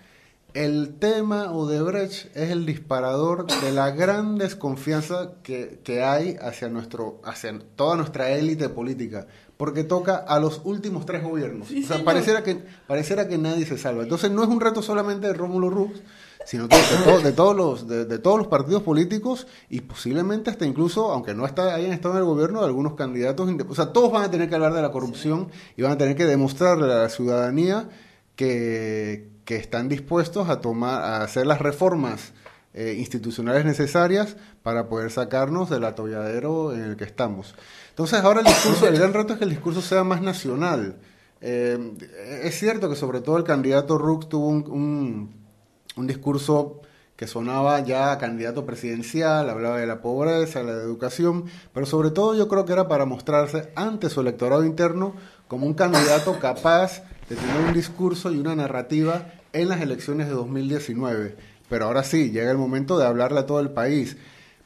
El 0.54 0.96
tema 0.98 1.52
Odebrecht 1.52 2.36
es 2.36 2.50
el 2.50 2.66
disparador 2.66 3.46
de 3.62 3.72
la 3.72 3.90
gran 3.92 4.36
desconfianza 4.36 5.34
que, 5.42 5.80
que 5.84 6.02
hay 6.02 6.36
hacia, 6.40 6.68
nuestro, 6.68 7.20
hacia 7.24 7.56
toda 7.76 7.96
nuestra 7.96 8.30
élite 8.32 8.68
política, 8.68 9.26
porque 9.56 9.84
toca 9.84 10.16
a 10.16 10.40
los 10.40 10.60
últimos 10.64 11.06
tres 11.06 11.22
gobiernos. 11.22 11.68
o 11.70 11.86
sea, 11.86 12.04
pareciera 12.04 12.42
que, 12.42 12.62
pareciera 12.88 13.28
que 13.28 13.38
nadie 13.38 13.64
se 13.64 13.78
salva. 13.78 14.02
Entonces 14.02 14.30
no 14.30 14.42
es 14.42 14.48
un 14.48 14.60
reto 14.60 14.82
solamente 14.82 15.28
de 15.28 15.34
Rómulo 15.34 15.70
Rux, 15.70 16.00
sino 16.46 16.68
que 16.68 16.76
de, 16.76 16.82
to- 17.04 17.20
de 17.20 17.32
todos 17.32 17.54
los 17.56 17.86
de, 17.86 18.04
de 18.06 18.18
todos 18.18 18.38
los 18.38 18.46
partidos 18.48 18.82
políticos 18.82 19.46
y 19.68 19.82
posiblemente 19.82 20.50
hasta 20.50 20.64
incluso 20.64 21.12
aunque 21.12 21.34
no 21.34 21.44
está 21.46 21.74
hayan 21.74 21.92
estado 21.92 22.14
en 22.14 22.20
el 22.20 22.24
gobierno 22.24 22.60
de 22.60 22.66
algunos 22.66 22.94
candidatos 22.94 23.46
o 23.68 23.74
sea 23.74 23.92
todos 23.92 24.10
van 24.10 24.24
a 24.24 24.30
tener 24.30 24.48
que 24.48 24.54
hablar 24.54 24.72
de 24.72 24.80
la 24.80 24.90
corrupción 24.90 25.48
y 25.76 25.82
van 25.82 25.92
a 25.92 25.98
tener 25.98 26.16
que 26.16 26.24
demostrarle 26.24 26.84
a 26.90 26.96
la 27.02 27.08
ciudadanía 27.10 27.90
que, 28.36 29.28
que 29.50 29.56
están 29.56 29.88
dispuestos 29.88 30.48
a 30.48 30.60
tomar 30.60 31.02
a 31.02 31.24
hacer 31.24 31.44
las 31.44 31.58
reformas 31.60 32.30
eh, 32.72 32.94
institucionales 32.96 33.64
necesarias 33.64 34.36
para 34.62 34.88
poder 34.88 35.10
sacarnos 35.10 35.68
del 35.70 35.82
atolladero 35.82 36.72
en 36.72 36.82
el 36.84 36.96
que 36.96 37.02
estamos. 37.02 37.56
Entonces 37.88 38.20
ahora 38.20 38.40
el 38.42 38.46
discurso 38.46 38.86
el 38.86 38.96
gran 38.96 39.12
reto 39.12 39.32
es 39.32 39.40
que 39.40 39.44
el 39.46 39.50
discurso 39.50 39.82
sea 39.82 40.04
más 40.04 40.22
nacional. 40.22 40.98
Eh, 41.40 41.76
es 42.44 42.56
cierto 42.60 42.88
que 42.88 42.94
sobre 42.94 43.20
todo 43.22 43.38
el 43.38 43.42
candidato 43.42 43.98
Rux 43.98 44.28
tuvo 44.28 44.46
un- 44.46 45.34
un 45.96 46.06
discurso 46.06 46.80
que 47.16 47.26
sonaba 47.26 47.80
ya 47.80 48.16
candidato 48.18 48.64
presidencial, 48.64 49.50
hablaba 49.50 49.78
de 49.78 49.86
la 49.88 50.00
pobreza, 50.00 50.62
la 50.62 50.72
educación, 50.74 51.46
pero 51.74 51.86
sobre 51.86 52.12
todo 52.12 52.36
yo 52.36 52.46
creo 52.46 52.64
que 52.66 52.72
era 52.72 52.86
para 52.86 53.04
mostrarse 53.04 53.72
ante 53.74 54.10
su 54.10 54.20
electorado 54.20 54.64
interno 54.64 55.14
como 55.48 55.66
un 55.66 55.74
candidato 55.74 56.38
capaz 56.38 57.02
de 57.28 57.34
tener 57.34 57.56
un 57.66 57.72
discurso 57.74 58.30
y 58.30 58.38
una 58.38 58.54
narrativa 58.54 59.24
en 59.52 59.68
las 59.68 59.80
elecciones 59.80 60.28
de 60.28 60.34
2019. 60.34 61.36
Pero 61.68 61.84
ahora 61.86 62.02
sí, 62.02 62.30
llega 62.30 62.50
el 62.50 62.58
momento 62.58 62.98
de 62.98 63.06
hablarle 63.06 63.40
a 63.40 63.46
todo 63.46 63.60
el 63.60 63.70
país. 63.70 64.16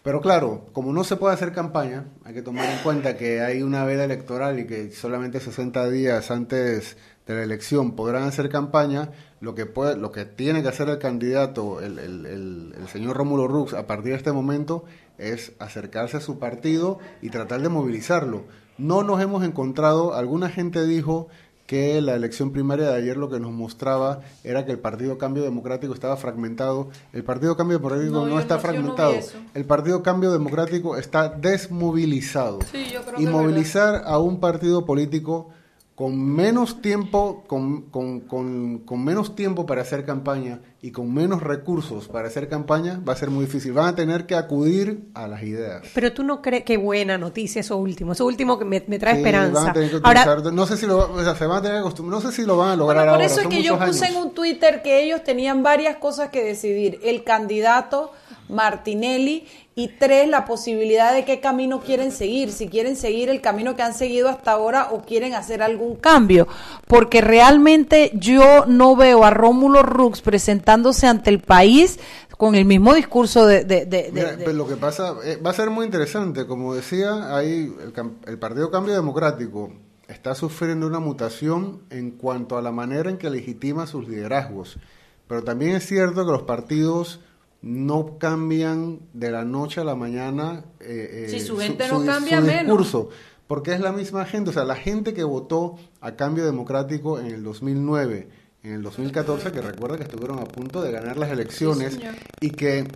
Pero 0.02 0.20
claro, 0.20 0.66
como 0.72 0.92
no 0.92 1.02
se 1.04 1.16
puede 1.16 1.34
hacer 1.34 1.52
campaña, 1.52 2.04
hay 2.24 2.34
que 2.34 2.42
tomar 2.42 2.68
en 2.70 2.78
cuenta 2.82 3.16
que 3.16 3.40
hay 3.40 3.62
una 3.62 3.84
veda 3.84 4.04
electoral 4.04 4.58
y 4.58 4.66
que 4.66 4.90
solamente 4.92 5.40
60 5.40 5.88
días 5.88 6.30
antes 6.30 6.98
de 7.26 7.34
la 7.34 7.42
elección 7.42 7.96
podrán 7.96 8.24
hacer 8.24 8.50
campaña, 8.50 9.10
lo 9.40 9.54
que 9.54 9.64
puede, 9.64 9.96
lo 9.96 10.12
que 10.12 10.26
tiene 10.26 10.60
que 10.62 10.68
hacer 10.68 10.90
el 10.90 10.98
candidato, 10.98 11.80
el, 11.80 11.98
el- 11.98 12.26
el- 12.26 12.74
el 12.78 12.88
señor 12.88 13.16
Rómulo 13.16 13.48
Rux, 13.48 13.72
a 13.72 13.86
partir 13.86 14.12
de 14.12 14.18
este 14.18 14.32
momento, 14.32 14.84
es 15.16 15.52
acercarse 15.58 16.18
a 16.18 16.20
su 16.20 16.38
partido 16.38 16.98
y 17.22 17.30
tratar 17.30 17.62
de 17.62 17.70
movilizarlo. 17.70 18.44
No 18.76 19.04
nos 19.04 19.22
hemos 19.22 19.42
encontrado, 19.42 20.14
alguna 20.14 20.50
gente 20.50 20.84
dijo 20.86 21.28
que 21.66 22.00
la 22.02 22.14
elección 22.14 22.50
primaria 22.52 22.88
de 22.90 22.94
ayer 22.96 23.16
lo 23.16 23.30
que 23.30 23.40
nos 23.40 23.50
mostraba 23.52 24.20
era 24.44 24.66
que 24.66 24.72
el 24.72 24.78
Partido 24.78 25.16
Cambio 25.16 25.42
Democrático 25.44 25.94
estaba 25.94 26.16
fragmentado. 26.18 26.88
El 27.14 27.24
Partido 27.24 27.56
Cambio 27.56 27.78
Democrático 27.78 28.12
No, 28.12 28.26
no, 28.26 28.38
está 28.38 28.56
no- 28.56 28.60
no 28.60 28.62
fragmentado. 28.68 29.14
el 29.54 29.64
Partido 29.64 30.02
Cambio 30.02 30.30
Democrático 30.30 30.96
está 30.98 31.28
desmovilizado. 31.30 32.58
Sí, 32.70 32.86
yo 32.92 33.02
creo 33.02 33.20
y 33.20 33.24
que 33.24 33.30
movilizar 33.30 34.02
a 34.04 34.18
un 34.18 34.40
partido 34.40 34.84
político 34.84 35.48
con 35.94 36.18
menos 36.18 36.82
tiempo, 36.82 37.44
con, 37.46 37.82
con, 37.82 38.20
con, 38.22 38.78
con 38.80 39.04
menos 39.04 39.36
tiempo 39.36 39.64
para 39.64 39.82
hacer 39.82 40.04
campaña 40.04 40.60
y 40.82 40.90
con 40.90 41.14
menos 41.14 41.40
recursos 41.40 42.08
para 42.08 42.26
hacer 42.26 42.48
campaña 42.48 43.00
va 43.08 43.12
a 43.12 43.16
ser 43.16 43.30
muy 43.30 43.44
difícil. 43.44 43.72
Van 43.72 43.86
a 43.86 43.94
tener 43.94 44.26
que 44.26 44.34
acudir 44.34 45.04
a 45.14 45.28
las 45.28 45.44
ideas. 45.44 45.86
Pero 45.94 46.12
tú 46.12 46.24
no 46.24 46.42
crees 46.42 46.64
qué 46.64 46.78
buena 46.78 47.16
noticia 47.16 47.60
eso 47.60 47.76
último. 47.76 48.10
Eso 48.12 48.26
último 48.26 48.58
que 48.58 48.64
me, 48.64 48.82
me 48.88 48.98
trae 48.98 49.14
Sí, 49.16 49.22
van 49.22 49.26
esperanza. 49.34 49.70
a 49.70 49.72
tener 49.72 49.90
que 49.90 50.00
Ahora, 50.02 50.36
no 50.52 50.66
sé 50.66 50.76
si 50.76 50.86
lo, 50.86 51.12
o 51.12 51.22
sea, 51.22 51.36
se 51.36 51.46
van 51.46 51.58
a 51.58 51.62
tener 51.62 51.82
que 51.84 52.02
no 52.02 52.20
sé 52.20 52.32
si 52.32 52.42
lo 52.42 52.56
van 52.56 52.70
a 52.70 52.76
lograr 52.76 52.96
Bueno, 53.06 53.12
por 53.12 53.20
ahora. 53.20 53.26
eso 53.26 53.36
es 53.36 53.42
son 53.42 53.52
que 53.52 53.62
yo 53.62 53.78
puse 53.78 54.04
años. 54.06 54.16
en 54.16 54.22
un 54.22 54.34
Twitter 54.34 54.82
que 54.82 55.04
ellos 55.04 55.22
tenían 55.22 55.62
varias 55.62 55.96
cosas 55.98 56.30
que 56.30 56.42
decidir. 56.42 56.98
El 57.04 57.22
candidato 57.22 58.10
Martinelli 58.48 59.46
y 59.76 59.88
tres, 59.88 60.28
la 60.28 60.44
posibilidad 60.44 61.12
de 61.12 61.24
qué 61.24 61.40
camino 61.40 61.80
quieren 61.80 62.12
seguir. 62.12 62.52
Si 62.52 62.68
quieren 62.68 62.94
seguir 62.96 63.28
el 63.28 63.40
camino 63.40 63.74
que 63.74 63.82
han 63.82 63.92
seguido 63.94 64.28
hasta 64.28 64.52
ahora 64.52 64.90
o 64.92 65.02
quieren 65.02 65.34
hacer 65.34 65.62
algún 65.62 65.96
cambio. 65.96 66.46
Porque 66.86 67.20
realmente 67.20 68.12
yo 68.14 68.66
no 68.66 68.94
veo 68.94 69.24
a 69.24 69.30
Rómulo 69.30 69.82
Rux 69.82 70.20
presentándose 70.22 71.06
ante 71.08 71.30
el 71.30 71.40
país 71.40 71.98
con 72.36 72.54
el 72.54 72.64
mismo 72.64 72.94
discurso 72.94 73.46
de... 73.46 73.64
de- 73.64 73.86
de- 73.86 74.02
de- 74.04 74.10
Mira, 74.12 74.36
de- 74.36 74.44
pues 74.44 74.54
lo 74.56 74.66
que 74.68 74.76
pasa 74.76 75.14
eh, 75.24 75.38
va 75.44 75.50
a 75.50 75.54
ser 75.54 75.70
muy 75.70 75.86
interesante. 75.86 76.46
Como 76.46 76.74
decía, 76.74 77.40
el, 77.42 77.92
cam- 77.92 78.14
el 78.26 78.38
Partido 78.38 78.70
Cambio 78.70 78.94
Democrático 78.94 79.72
está 80.06 80.34
sufriendo 80.36 80.86
una 80.86 81.00
mutación 81.00 81.80
en 81.90 82.12
cuanto 82.12 82.56
a 82.58 82.62
la 82.62 82.70
manera 82.70 83.10
en 83.10 83.18
que 83.18 83.28
legitima 83.30 83.86
sus 83.88 84.06
liderazgos. 84.06 84.78
Pero 85.26 85.42
también 85.42 85.74
es 85.74 85.86
cierto 85.86 86.24
que 86.24 86.30
los 86.32 86.42
partidos 86.42 87.20
no 87.64 88.18
cambian 88.18 89.00
de 89.14 89.30
la 89.30 89.42
noche 89.46 89.80
a 89.80 89.84
la 89.84 89.94
mañana 89.94 90.64
eh, 90.80 91.24
eh, 91.24 91.28
Si 91.30 91.40
su 91.40 91.56
gente 91.56 91.88
no 91.88 92.04
cambia, 92.04 92.42
menos. 92.42 92.66
discurso. 92.66 93.08
Porque 93.46 93.72
es 93.72 93.80
la 93.80 93.90
misma 93.90 94.26
gente, 94.26 94.50
o 94.50 94.52
sea, 94.52 94.64
la 94.64 94.76
gente 94.76 95.14
que 95.14 95.24
votó 95.24 95.76
a 96.02 96.12
Cambio 96.12 96.44
Democrático 96.44 97.18
en 97.18 97.26
el 97.26 97.42
2009, 97.42 98.28
en 98.64 98.72
el 98.72 98.82
2014, 98.82 99.50
que 99.50 99.62
recuerda 99.62 99.96
que 99.96 100.02
estuvieron 100.02 100.40
a 100.40 100.44
punto 100.44 100.82
de 100.82 100.92
ganar 100.92 101.16
las 101.16 101.30
elecciones 101.30 101.98
y 102.40 102.50
que 102.50 102.86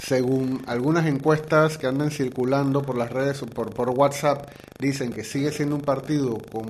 según 0.00 0.62
algunas 0.66 1.06
encuestas 1.06 1.78
que 1.78 1.86
andan 1.86 2.10
circulando 2.10 2.82
por 2.82 2.98
las 2.98 3.12
redes 3.12 3.42
o 3.42 3.46
por, 3.46 3.72
por 3.72 3.90
WhatsApp, 3.90 4.50
dicen 4.80 5.12
que 5.12 5.22
sigue 5.22 5.52
siendo 5.52 5.76
un 5.76 5.82
partido 5.82 6.38
con 6.50 6.66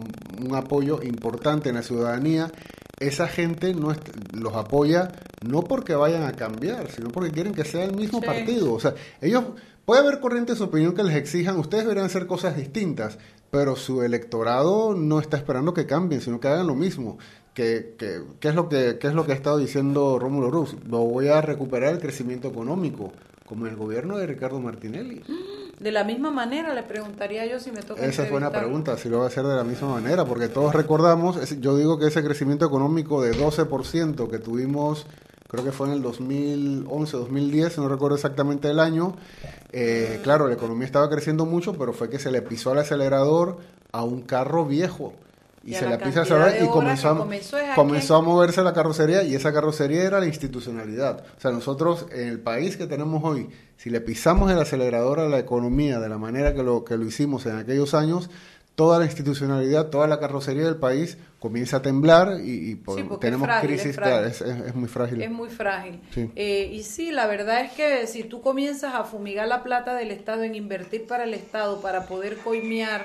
un 0.47 0.55
apoyo 0.55 1.03
importante 1.03 1.71
en 1.71 1.77
la 1.77 1.83
ciudadanía. 1.83 2.51
Esa 2.99 3.29
gente 3.29 3.75
no 3.75 3.95
los 4.33 4.55
apoya 4.55 5.13
no 5.47 5.63
porque 5.63 5.95
vayan 5.95 6.23
a 6.23 6.33
cambiar, 6.33 6.91
sino 6.91 7.11
porque 7.11 7.31
quieren 7.31 7.53
que 7.53 7.65
sea 7.65 7.85
el 7.85 7.95
mismo 7.95 8.21
partido. 8.23 8.73
O 8.73 8.81
sea, 8.81 8.95
ellos, 9.21 9.45
puede 9.85 10.01
haber 10.01 10.21
corrientes 10.21 10.59
de 10.59 10.65
opinión 10.65 10.95
que 10.95 11.05
les 11.05 11.15
exijan, 11.15 11.59
ustedes 11.59 11.85
deberían 11.85 12.07
hacer 12.07 12.27
cosas 12.27 12.57
distintas, 12.57 13.19
pero 13.51 13.77
su 13.77 14.03
electorado 14.03 14.95
no 14.95 15.21
está 15.21 15.37
esperando 15.37 15.75
que 15.75 15.87
cambien, 15.87 16.21
sino 16.21 16.41
que 16.41 16.49
hagan 16.49 16.67
lo 16.67 16.75
mismo. 16.75 17.19
¿Qué, 17.55 17.95
qué, 17.99 18.23
qué 18.41 18.49
es, 18.49 18.55
lo 18.55 18.69
que, 18.69 18.99
qué 18.99 19.09
es 19.09 19.15
lo 19.15 19.25
que 19.25 19.33
ha 19.33 19.37
estado 19.37 19.59
diciendo 19.59 20.19
Rómulo 20.19 20.51
Ruz? 20.51 20.77
Lo 20.87 20.99
voy 21.01 21.29
a 21.29 21.41
recuperar 21.41 21.95
el 21.95 22.01
crecimiento 22.01 22.49
económico, 22.49 23.13
como 23.47 23.67
el 23.67 23.77
gobierno 23.77 24.19
de 24.19 24.27
Ricardo 24.27 24.61
Martinelli. 24.61 25.23
De 25.79 25.93
la 25.93 26.05
misma 26.05 26.31
manera, 26.31 26.75
le 26.75 26.83
preguntaría 26.83 27.47
yo 27.47 27.59
si 27.61 27.71
me 27.71 27.83
toca. 27.83 28.05
Esa 28.05 28.27
fue 28.27 28.39
una 28.39 28.51
pregunta, 28.51 28.99
si 28.99 29.09
lo 29.09 29.19
va 29.19 29.25
a 29.25 29.29
hacer 29.29 29.45
de 29.45 29.55
la 29.55 29.65
misma 29.65 29.89
manera, 29.89 30.25
porque 30.25 30.49
todos 30.49 30.75
recordamos, 30.75 31.59
yo 31.61 31.77
digo 31.77 31.99
que 31.99 32.07
ese 32.07 32.23
crecimiento 32.25 32.67
económico 32.67 33.23
de 33.23 33.33
12% 33.35 34.29
que 34.29 34.39
tuvimos, 34.39 35.07
creo 35.49 35.65
que 35.65 35.73
fue 35.73 35.89
en 35.89 35.95
el 35.95 36.03
2011, 36.03 37.17
2010, 37.17 37.79
no 37.79 37.89
recuerdo 37.89 38.17
exactamente 38.17 38.69
el 38.69 38.81
año, 38.81 39.17
eh, 39.73 40.21
claro, 40.23 40.49
la 40.49 40.55
economía 40.55 40.87
estaba 40.87 41.09
creciendo 41.09 41.47
mucho, 41.47 41.75
pero 41.75 41.93
fue 41.93 42.11
que 42.11 42.19
se 42.19 42.31
le 42.31 42.43
pisó 42.43 42.73
el 42.73 42.79
acelerador 42.79 43.59
a 43.93 44.03
un 44.03 44.23
carro 44.23 44.65
viejo. 44.65 45.13
Y, 45.67 45.73
Y 45.73 45.75
a 45.75 45.79
se 45.81 45.85
la 45.85 45.91
le 45.91 45.99
pisa 45.99 46.23
de 46.23 46.65
y 46.65 46.69
comenzó, 46.69 47.11
a, 47.11 47.19
comenzó 47.19 47.59
es 47.59 47.69
a 47.71 47.75
comenzó 47.75 48.17
a 48.17 48.23
moverse 48.23 48.63
la 48.63 48.73
carrocería 48.73 49.23
y 49.25 49.35
esa 49.35 49.53
carrocería 49.53 50.05
era 50.05 50.21
la 50.21 50.27
institucionalidad. 50.27 51.25
O 51.37 51.41
sea, 51.41 51.51
nosotros 51.51 52.07
en 52.13 52.29
el 52.29 52.39
país 52.41 52.77
que 52.77 52.87
tenemos 52.87 53.23
hoy, 53.25 53.49
si 53.77 53.91
le 53.91 54.01
pisamos 54.01 54.51
el 54.53 54.59
acelerador 54.61 55.19
a 55.21 55.29
la 55.29 55.39
economía 55.41 55.99
de 55.99 56.09
la 56.09 56.19
manera 56.19 56.55
que 56.55 56.63
lo, 56.63 56.85
que 56.85 56.97
lo 56.97 57.05
hicimos 57.05 57.45
en 57.47 57.57
aquellos 57.57 57.95
años, 57.95 58.31
toda 58.77 58.99
la 58.99 59.07
institucionalidad, 59.07 59.87
toda 59.87 60.07
la 60.07 60.21
carrocería 60.21 60.65
del 60.65 60.77
país 60.77 61.17
comienza 61.41 61.79
a 61.79 61.83
temblar 61.83 62.41
y, 62.45 62.71
y 62.73 62.75
por- 62.77 62.99
Sí, 63.01 63.07
es 63.11 63.21
tenemos 63.21 63.47
frágil, 63.47 63.71
es 63.71 63.81
crisis, 63.81 63.97
frágil. 63.97 64.13
claro, 64.15 64.27
es, 64.29 64.41
es- 64.43 64.67
es 64.69 64.75
muy 64.75 64.89
frágil. 64.89 65.23
Es 65.23 65.31
muy 65.31 65.49
frágil. 65.49 66.01
Sí. 66.15 66.31
Eh, 66.37 66.71
y 66.73 66.83
sí, 66.83 67.11
la 67.11 67.27
verdad 67.27 67.63
es 67.63 67.73
que 67.73 68.07
si 68.07 68.23
tú 68.25 68.41
comienzas 68.43 68.95
a 68.95 69.05
fumigar 69.05 69.49
la 69.49 69.63
plata 69.63 69.95
del 69.95 70.11
Estado, 70.11 70.43
en 70.43 70.55
invertir 70.55 71.07
para 71.07 71.25
el 71.25 71.35
Estado, 71.35 71.81
para 71.81 72.07
poder 72.07 72.37
coimear 72.37 73.05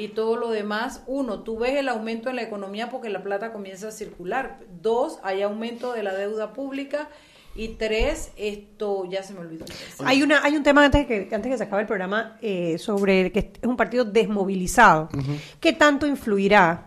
y 0.00 0.08
todo 0.08 0.36
lo 0.36 0.50
demás, 0.50 1.02
uno, 1.06 1.40
tú 1.40 1.58
ves 1.58 1.76
el 1.76 1.88
aumento 1.88 2.30
en 2.30 2.36
la 2.36 2.42
economía 2.42 2.88
porque 2.88 3.10
la 3.10 3.22
plata 3.22 3.52
comienza 3.52 3.88
a 3.88 3.90
circular. 3.90 4.58
Dos, 4.80 5.18
hay 5.22 5.42
aumento 5.42 5.92
de 5.92 6.02
la 6.02 6.14
deuda 6.14 6.54
pública. 6.54 7.10
Y 7.54 7.68
tres, 7.68 8.30
esto 8.38 9.04
ya 9.10 9.22
se 9.22 9.34
me 9.34 9.40
olvidó. 9.40 9.66
Hay 10.04 10.22
una 10.22 10.42
hay 10.42 10.56
un 10.56 10.62
tema 10.62 10.84
antes 10.84 11.06
que 11.06 11.28
antes 11.32 11.50
que 11.50 11.58
se 11.58 11.64
acabe 11.64 11.82
el 11.82 11.88
programa 11.88 12.38
eh, 12.40 12.78
sobre 12.78 13.30
que 13.32 13.52
es 13.60 13.68
un 13.68 13.76
partido 13.76 14.04
desmovilizado. 14.04 15.10
¿Qué 15.60 15.74
tanto 15.74 16.06
influirá 16.06 16.86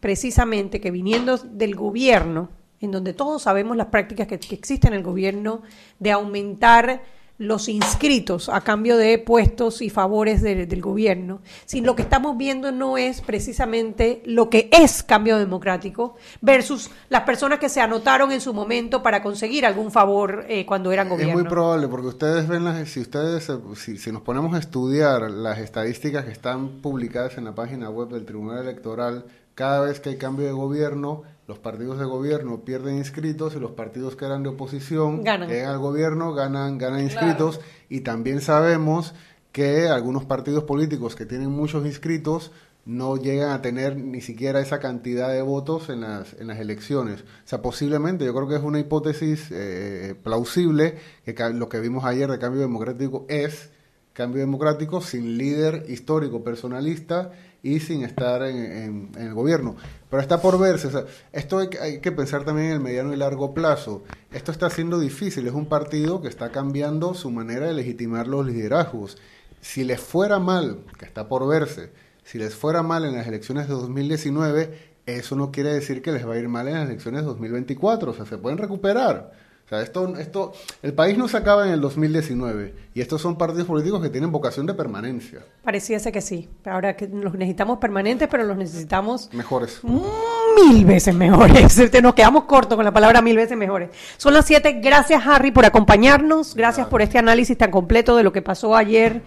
precisamente 0.00 0.80
que 0.80 0.90
viniendo 0.90 1.36
del 1.36 1.74
gobierno, 1.74 2.48
en 2.80 2.92
donde 2.92 3.12
todos 3.12 3.42
sabemos 3.42 3.76
las 3.76 3.88
prácticas 3.88 4.26
que, 4.26 4.38
que 4.38 4.54
existen 4.54 4.94
en 4.94 5.00
el 5.00 5.04
gobierno 5.04 5.62
de 5.98 6.12
aumentar 6.12 7.02
los 7.38 7.68
inscritos 7.68 8.48
a 8.48 8.60
cambio 8.62 8.96
de 8.96 9.16
puestos 9.18 9.80
y 9.80 9.90
favores 9.90 10.42
de- 10.42 10.66
del 10.66 10.82
gobierno, 10.82 11.40
si 11.66 11.80
lo 11.80 11.94
que 11.94 12.02
estamos 12.02 12.36
viendo 12.36 12.72
no 12.72 12.98
es 12.98 13.20
precisamente 13.20 14.22
lo 14.26 14.50
que 14.50 14.68
es 14.72 15.02
cambio 15.04 15.38
democrático 15.38 16.16
versus 16.40 16.90
las 17.08 17.22
personas 17.22 17.58
que 17.60 17.68
se 17.68 17.80
anotaron 17.80 18.32
en 18.32 18.40
su 18.40 18.52
momento 18.52 19.02
para 19.02 19.22
conseguir 19.22 19.64
algún 19.64 19.90
favor 19.92 20.44
eh, 20.48 20.66
cuando 20.66 20.90
eran 20.92 21.08
gobierno. 21.08 21.34
Es 21.34 21.40
muy 21.42 21.48
probable 21.48 21.86
porque 21.88 22.08
ustedes 22.08 22.48
ven 22.48 22.64
las, 22.64 22.88
si 22.88 23.00
ustedes, 23.00 23.48
eh, 23.48 23.58
si, 23.76 23.98
si 23.98 24.10
nos 24.12 24.22
ponemos 24.22 24.54
a 24.54 24.58
estudiar 24.58 25.30
las 25.30 25.58
estadísticas 25.58 26.24
que 26.24 26.32
están 26.32 26.80
publicadas 26.82 27.38
en 27.38 27.44
la 27.44 27.54
página 27.54 27.88
web 27.88 28.08
del 28.08 28.24
Tribunal 28.26 28.58
Electoral, 28.62 29.24
cada 29.54 29.80
vez 29.82 30.00
que 30.00 30.10
hay 30.10 30.16
cambio 30.18 30.46
de 30.46 30.52
gobierno, 30.52 31.22
los 31.48 31.58
partidos 31.58 31.98
de 31.98 32.04
gobierno 32.04 32.60
pierden 32.60 32.98
inscritos 32.98 33.56
y 33.56 33.58
los 33.58 33.72
partidos 33.72 34.14
que 34.14 34.26
eran 34.26 34.42
de 34.42 34.50
oposición 34.50 35.24
Ganan. 35.24 35.48
llegan 35.48 35.70
al 35.70 35.78
gobierno 35.78 36.34
ganan, 36.34 36.76
ganan 36.76 37.00
inscritos 37.00 37.60
y 37.88 38.02
también 38.02 38.42
sabemos 38.42 39.14
que 39.50 39.88
algunos 39.88 40.26
partidos 40.26 40.64
políticos 40.64 41.16
que 41.16 41.24
tienen 41.24 41.50
muchos 41.50 41.86
inscritos 41.86 42.52
no 42.84 43.16
llegan 43.16 43.50
a 43.50 43.62
tener 43.62 43.96
ni 43.96 44.20
siquiera 44.20 44.60
esa 44.60 44.78
cantidad 44.78 45.30
de 45.30 45.40
votos 45.40 45.88
en 45.88 46.02
las, 46.02 46.34
en 46.34 46.46
las 46.46 46.58
elecciones. 46.58 47.20
O 47.20 47.24
sea, 47.44 47.60
posiblemente, 47.60 48.24
yo 48.24 48.34
creo 48.34 48.48
que 48.48 48.56
es 48.56 48.62
una 48.62 48.78
hipótesis 48.78 49.48
eh, 49.50 50.14
plausible, 50.22 50.96
que 51.24 51.34
lo 51.52 51.68
que 51.68 51.80
vimos 51.80 52.04
ayer 52.04 52.30
de 52.30 52.38
cambio 52.38 52.62
democrático 52.62 53.26
es 53.28 53.70
cambio 54.14 54.40
democrático 54.40 55.00
sin 55.00 55.38
líder 55.38 55.84
histórico 55.88 56.42
personalista 56.42 57.30
y 57.62 57.80
sin 57.80 58.04
estar 58.04 58.42
en, 58.42 59.10
el 59.18 59.34
gobierno. 59.34 59.76
Pero 60.10 60.22
está 60.22 60.40
por 60.40 60.58
verse. 60.58 60.88
esto 61.32 61.58
hay, 61.58 61.68
hay 61.80 62.00
que 62.00 62.12
pensar 62.12 62.44
también 62.44 62.68
en 62.68 62.72
el 62.74 62.80
mediano 62.80 63.12
y 63.12 63.16
largo 63.16 63.54
plazo. 63.54 64.04
Esto 64.32 64.52
está 64.52 64.70
siendo 64.70 64.98
difícil. 64.98 65.46
Es 65.46 65.54
un 65.54 65.66
partido 65.66 66.22
que 66.22 66.28
está 66.28 66.50
cambiando 66.50 67.14
su 67.14 67.30
manera 67.30 67.66
de 67.66 67.74
legitimar 67.74 68.26
los 68.26 68.46
liderazgos. 68.46 69.18
Si 69.60 69.84
les 69.84 70.00
fuera 70.00 70.38
mal, 70.38 70.78
que 70.98 71.04
está 71.04 71.28
por 71.28 71.46
verse, 71.48 71.90
si 72.24 72.38
les 72.38 72.54
fuera 72.54 72.82
mal 72.82 73.04
en 73.04 73.16
las 73.16 73.26
elecciones 73.26 73.68
de 73.68 73.74
2019, 73.74 74.88
eso 75.06 75.36
no 75.36 75.50
quiere 75.50 75.72
decir 75.72 76.02
que 76.02 76.12
les 76.12 76.28
va 76.28 76.34
a 76.34 76.38
ir 76.38 76.48
mal 76.48 76.68
en 76.68 76.74
las 76.74 76.88
elecciones 76.88 77.22
de 77.22 77.26
2024. 77.26 78.10
O 78.12 78.14
sea, 78.14 78.26
se 78.26 78.38
pueden 78.38 78.58
recuperar. 78.58 79.32
O 79.68 79.70
sea, 79.70 79.82
esto, 79.82 80.16
esto, 80.16 80.54
el 80.82 80.94
país 80.94 81.18
no 81.18 81.28
se 81.28 81.36
acaba 81.36 81.66
en 81.66 81.74
el 81.74 81.80
2019 81.82 82.74
y 82.94 83.02
estos 83.02 83.20
son 83.20 83.36
partidos 83.36 83.66
políticos 83.66 84.00
que 84.00 84.08
tienen 84.08 84.32
vocación 84.32 84.64
de 84.64 84.72
permanencia, 84.72 85.40
Pareciese 85.62 86.10
que 86.10 86.22
sí. 86.22 86.48
Ahora 86.64 86.96
que 86.96 87.06
los 87.06 87.34
necesitamos 87.34 87.76
permanentes, 87.76 88.28
pero 88.30 88.44
los 88.44 88.56
necesitamos 88.56 89.28
mejores. 89.34 89.82
mil 89.84 90.86
veces 90.86 91.14
mejores. 91.14 91.92
Nos 92.02 92.14
quedamos 92.14 92.44
cortos 92.44 92.76
con 92.76 92.84
la 92.86 92.92
palabra 92.92 93.20
mil 93.20 93.36
veces 93.36 93.58
mejores. 93.58 93.90
Son 94.16 94.32
las 94.32 94.46
siete. 94.46 94.80
Gracias, 94.82 95.22
Harry, 95.26 95.50
por 95.50 95.66
acompañarnos. 95.66 96.54
Gracias 96.54 96.86
por 96.86 97.02
este 97.02 97.18
análisis 97.18 97.58
tan 97.58 97.70
completo 97.70 98.16
de 98.16 98.22
lo 98.22 98.32
que 98.32 98.40
pasó 98.40 98.74
ayer 98.74 99.20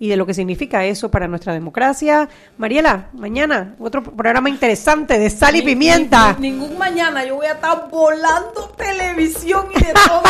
y 0.00 0.08
de 0.08 0.16
lo 0.16 0.26
que 0.26 0.34
significa 0.34 0.84
eso 0.84 1.10
para 1.10 1.26
nuestra 1.28 1.52
democracia. 1.52 2.28
Mariela, 2.56 3.08
mañana 3.14 3.74
otro 3.78 4.02
programa 4.02 4.48
interesante 4.48 5.18
de 5.18 5.28
sal 5.30 5.56
y 5.56 5.62
pimienta. 5.62 6.36
ni- 6.38 6.50
ningún 6.52 6.78
mañana 6.78 7.24
yo 7.24 7.36
voy 7.36 7.46
a 7.46 7.52
estar 7.52 7.88
volando 7.90 8.68
televisión 8.76 9.66
y 9.74 9.78
de 9.84 9.92
todo 9.92 10.22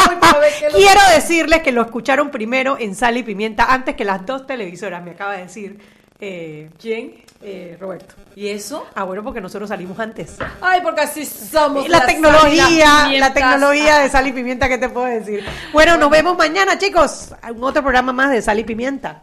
Quiero 0.75 1.01
decirles 1.15 1.63
que 1.63 1.73
lo 1.73 1.83
escucharon 1.83 2.31
primero 2.31 2.77
en 2.79 2.95
Sal 2.95 3.17
y 3.17 3.23
Pimienta 3.23 3.65
antes 3.73 3.95
que 3.97 4.05
las 4.05 4.25
dos 4.25 4.47
televisoras, 4.47 5.03
me 5.05 5.13
acaba 5.13 5.35
de 5.35 5.43
decir 5.43 5.79
eh, 6.21 6.71
¿Quién? 6.81 7.15
eh, 7.43 7.77
Roberto. 7.81 8.15
¿Y 8.35 8.49
eso? 8.49 8.85
Ah, 8.95 9.05
bueno, 9.05 9.23
porque 9.23 9.41
nosotros 9.41 9.69
salimos 9.69 9.99
antes. 10.01 10.37
Ay, 10.61 10.81
porque 10.83 11.03
así 11.03 11.25
somos. 11.25 11.89
la 11.89 11.99
las 11.99 12.07
tecnología, 12.07 13.09
la 13.19 13.33
tecnología 13.33 13.99
de 13.99 14.09
Sal 14.11 14.27
y 14.27 14.33
Pimienta, 14.33 14.69
¿qué 14.69 14.79
te 14.79 14.89
puedo 14.89 15.07
decir? 15.07 15.45
Bueno, 15.73 15.97
nos 15.97 16.11
vemos 16.11 16.37
mañana, 16.37 16.77
chicos. 16.79 17.33
Un 17.55 17.63
otro 17.63 17.83
programa 17.83 18.13
más 18.13 18.31
de 18.33 18.43
Sal 18.43 18.59
y 18.59 18.65
Pimienta. 18.65 19.23